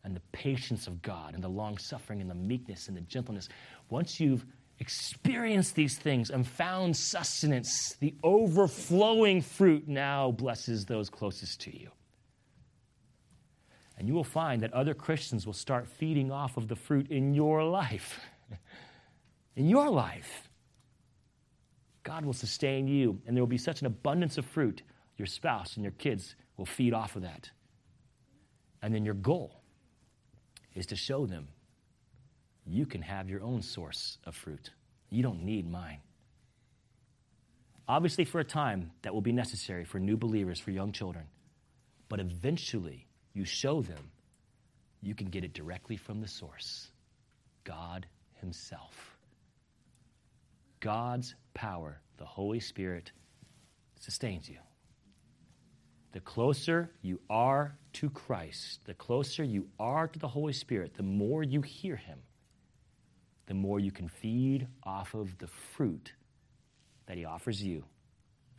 and 0.03 0.15
the 0.15 0.21
patience 0.31 0.87
of 0.87 1.01
God 1.01 1.35
and 1.35 1.43
the 1.43 1.49
long 1.49 1.77
suffering 1.77 2.21
and 2.21 2.29
the 2.29 2.35
meekness 2.35 2.87
and 2.87 2.97
the 2.97 3.01
gentleness, 3.01 3.49
once 3.89 4.19
you've 4.19 4.45
experienced 4.79 5.75
these 5.75 5.97
things 5.97 6.31
and 6.31 6.45
found 6.45 6.97
sustenance, 6.97 7.95
the 7.99 8.15
overflowing 8.23 9.41
fruit 9.41 9.87
now 9.87 10.31
blesses 10.31 10.85
those 10.85 11.09
closest 11.09 11.61
to 11.61 11.77
you. 11.77 11.89
And 13.97 14.07
you 14.07 14.15
will 14.15 14.23
find 14.23 14.63
that 14.63 14.73
other 14.73 14.95
Christians 14.95 15.45
will 15.45 15.53
start 15.53 15.87
feeding 15.87 16.31
off 16.31 16.57
of 16.57 16.67
the 16.67 16.75
fruit 16.75 17.11
in 17.11 17.35
your 17.35 17.63
life. 17.63 18.19
in 19.55 19.69
your 19.69 19.89
life. 19.91 20.49
God 22.01 22.25
will 22.25 22.33
sustain 22.33 22.87
you, 22.87 23.21
and 23.27 23.37
there 23.37 23.43
will 23.43 23.47
be 23.47 23.59
such 23.59 23.81
an 23.81 23.85
abundance 23.85 24.39
of 24.39 24.45
fruit. 24.45 24.81
Your 25.17 25.27
spouse 25.27 25.75
and 25.75 25.83
your 25.83 25.91
kids 25.93 26.35
will 26.57 26.65
feed 26.65 26.95
off 26.95 27.15
of 27.15 27.21
that. 27.21 27.51
And 28.81 28.95
then 28.95 29.05
your 29.05 29.13
goal 29.13 29.60
is 30.75 30.87
to 30.87 30.95
show 30.95 31.25
them 31.25 31.47
you 32.65 32.85
can 32.85 33.01
have 33.01 33.29
your 33.29 33.41
own 33.41 33.61
source 33.61 34.17
of 34.25 34.35
fruit. 34.35 34.69
You 35.09 35.23
don't 35.23 35.43
need 35.43 35.69
mine. 35.69 35.99
Obviously, 37.87 38.23
for 38.23 38.39
a 38.39 38.45
time, 38.45 38.91
that 39.01 39.13
will 39.13 39.21
be 39.21 39.33
necessary 39.33 39.83
for 39.83 39.99
new 39.99 40.15
believers, 40.15 40.59
for 40.59 40.71
young 40.71 40.91
children. 40.91 41.25
But 42.07 42.19
eventually, 42.19 43.07
you 43.33 43.43
show 43.43 43.81
them 43.81 44.11
you 45.01 45.15
can 45.15 45.27
get 45.27 45.43
it 45.43 45.53
directly 45.53 45.97
from 45.97 46.21
the 46.21 46.27
source 46.27 46.87
God 47.63 48.05
Himself. 48.35 49.17
God's 50.79 51.35
power, 51.53 51.99
the 52.17 52.25
Holy 52.25 52.59
Spirit, 52.59 53.11
sustains 53.99 54.47
you. 54.49 54.57
The 56.11 56.19
closer 56.19 56.91
you 57.01 57.19
are 57.29 57.77
to 57.93 58.09
Christ, 58.09 58.81
the 58.85 58.93
closer 58.93 59.43
you 59.43 59.67
are 59.79 60.07
to 60.07 60.19
the 60.19 60.27
Holy 60.27 60.53
Spirit, 60.53 60.93
the 60.95 61.03
more 61.03 61.43
you 61.43 61.61
hear 61.61 61.95
Him, 61.95 62.19
the 63.47 63.53
more 63.53 63.79
you 63.79 63.91
can 63.91 64.09
feed 64.09 64.67
off 64.83 65.13
of 65.13 65.37
the 65.37 65.47
fruit 65.47 66.13
that 67.05 67.17
He 67.17 67.25
offers 67.25 67.63
you, 67.63 67.83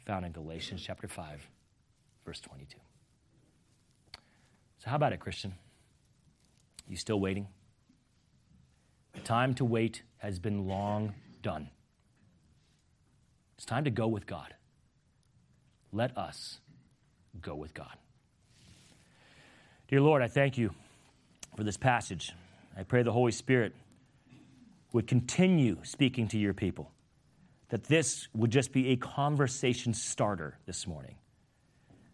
found 0.07 0.25
in 0.25 0.33
Galatians 0.33 0.83
chapter 0.85 1.09
5, 1.09 1.47
verse 2.25 2.41
22. 2.41 2.79
So, 4.79 4.91
how 4.91 4.97
about 4.97 5.13
it, 5.13 5.21
Christian? 5.21 5.55
You 6.89 6.97
still 6.97 7.21
waiting? 7.21 7.47
The 9.13 9.21
time 9.21 9.55
to 9.55 9.65
wait 9.65 10.03
has 10.19 10.39
been 10.39 10.67
long 10.67 11.15
done. 11.43 11.71
It's 13.57 13.67
time 13.67 13.85
to 13.85 13.91
go 13.91 14.09
with 14.09 14.27
God. 14.27 14.55
Let 15.93 16.17
us 16.17 16.59
go 17.41 17.55
with 17.55 17.75
God. 17.75 17.97
Dear 19.89 20.01
Lord, 20.01 20.23
I 20.23 20.29
thank 20.29 20.59
you 20.59 20.71
for 21.57 21.65
this 21.65 21.77
passage. 21.77 22.33
I 22.77 22.83
pray 22.83 23.03
the 23.03 23.13
Holy 23.13 23.33
Spirit 23.33 23.75
would 24.93 25.07
continue 25.07 25.79
speaking 25.83 26.29
to 26.29 26.39
your 26.39 26.55
people, 26.55 26.91
that 27.71 27.85
this 27.85 28.29
would 28.35 28.51
just 28.51 28.73
be 28.73 28.91
a 28.91 28.97
conversation 28.97 29.95
starter 29.95 30.59
this 30.67 30.87
morning 30.87 31.15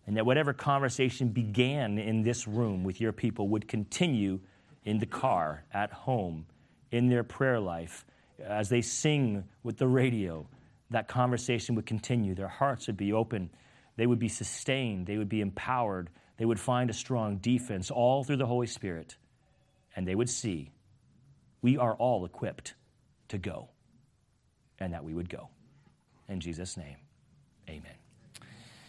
and 0.08 0.16
that 0.16 0.24
whatever 0.24 0.54
conversation 0.54 1.28
began 1.28 1.98
in 1.98 2.22
this 2.22 2.48
room 2.48 2.82
with 2.82 2.98
your 2.98 3.12
people 3.12 3.48
would 3.48 3.68
continue 3.68 4.40
in 4.86 4.98
the 4.98 5.06
car, 5.06 5.64
at 5.70 5.92
home, 5.92 6.46
in 6.90 7.10
their 7.10 7.22
prayer 7.22 7.60
life, 7.60 8.06
as 8.42 8.70
they 8.70 8.80
sing 8.80 9.44
with 9.62 9.76
the 9.76 9.86
radio. 9.86 10.46
That 10.88 11.08
conversation 11.08 11.74
would 11.74 11.84
continue. 11.84 12.34
Their 12.34 12.48
hearts 12.48 12.86
would 12.86 12.96
be 12.96 13.12
open. 13.12 13.50
They 13.98 14.06
would 14.06 14.20
be 14.20 14.28
sustained. 14.28 15.06
They 15.06 15.18
would 15.18 15.28
be 15.28 15.40
empowered. 15.40 16.08
They 16.36 16.44
would 16.44 16.60
find 16.60 16.88
a 16.88 16.94
strong 16.94 17.38
defense 17.38 17.90
all 17.90 18.22
through 18.22 18.36
the 18.36 18.46
Holy 18.46 18.68
Spirit. 18.68 19.16
And 19.96 20.06
they 20.06 20.14
would 20.14 20.30
see 20.30 20.70
we 21.62 21.76
are 21.76 21.96
all 21.96 22.24
equipped 22.24 22.74
to 23.26 23.38
go, 23.38 23.68
and 24.78 24.92
that 24.92 25.02
we 25.02 25.12
would 25.12 25.28
go. 25.28 25.48
In 26.28 26.38
Jesus' 26.38 26.76
name, 26.76 26.96
amen. 27.68 27.97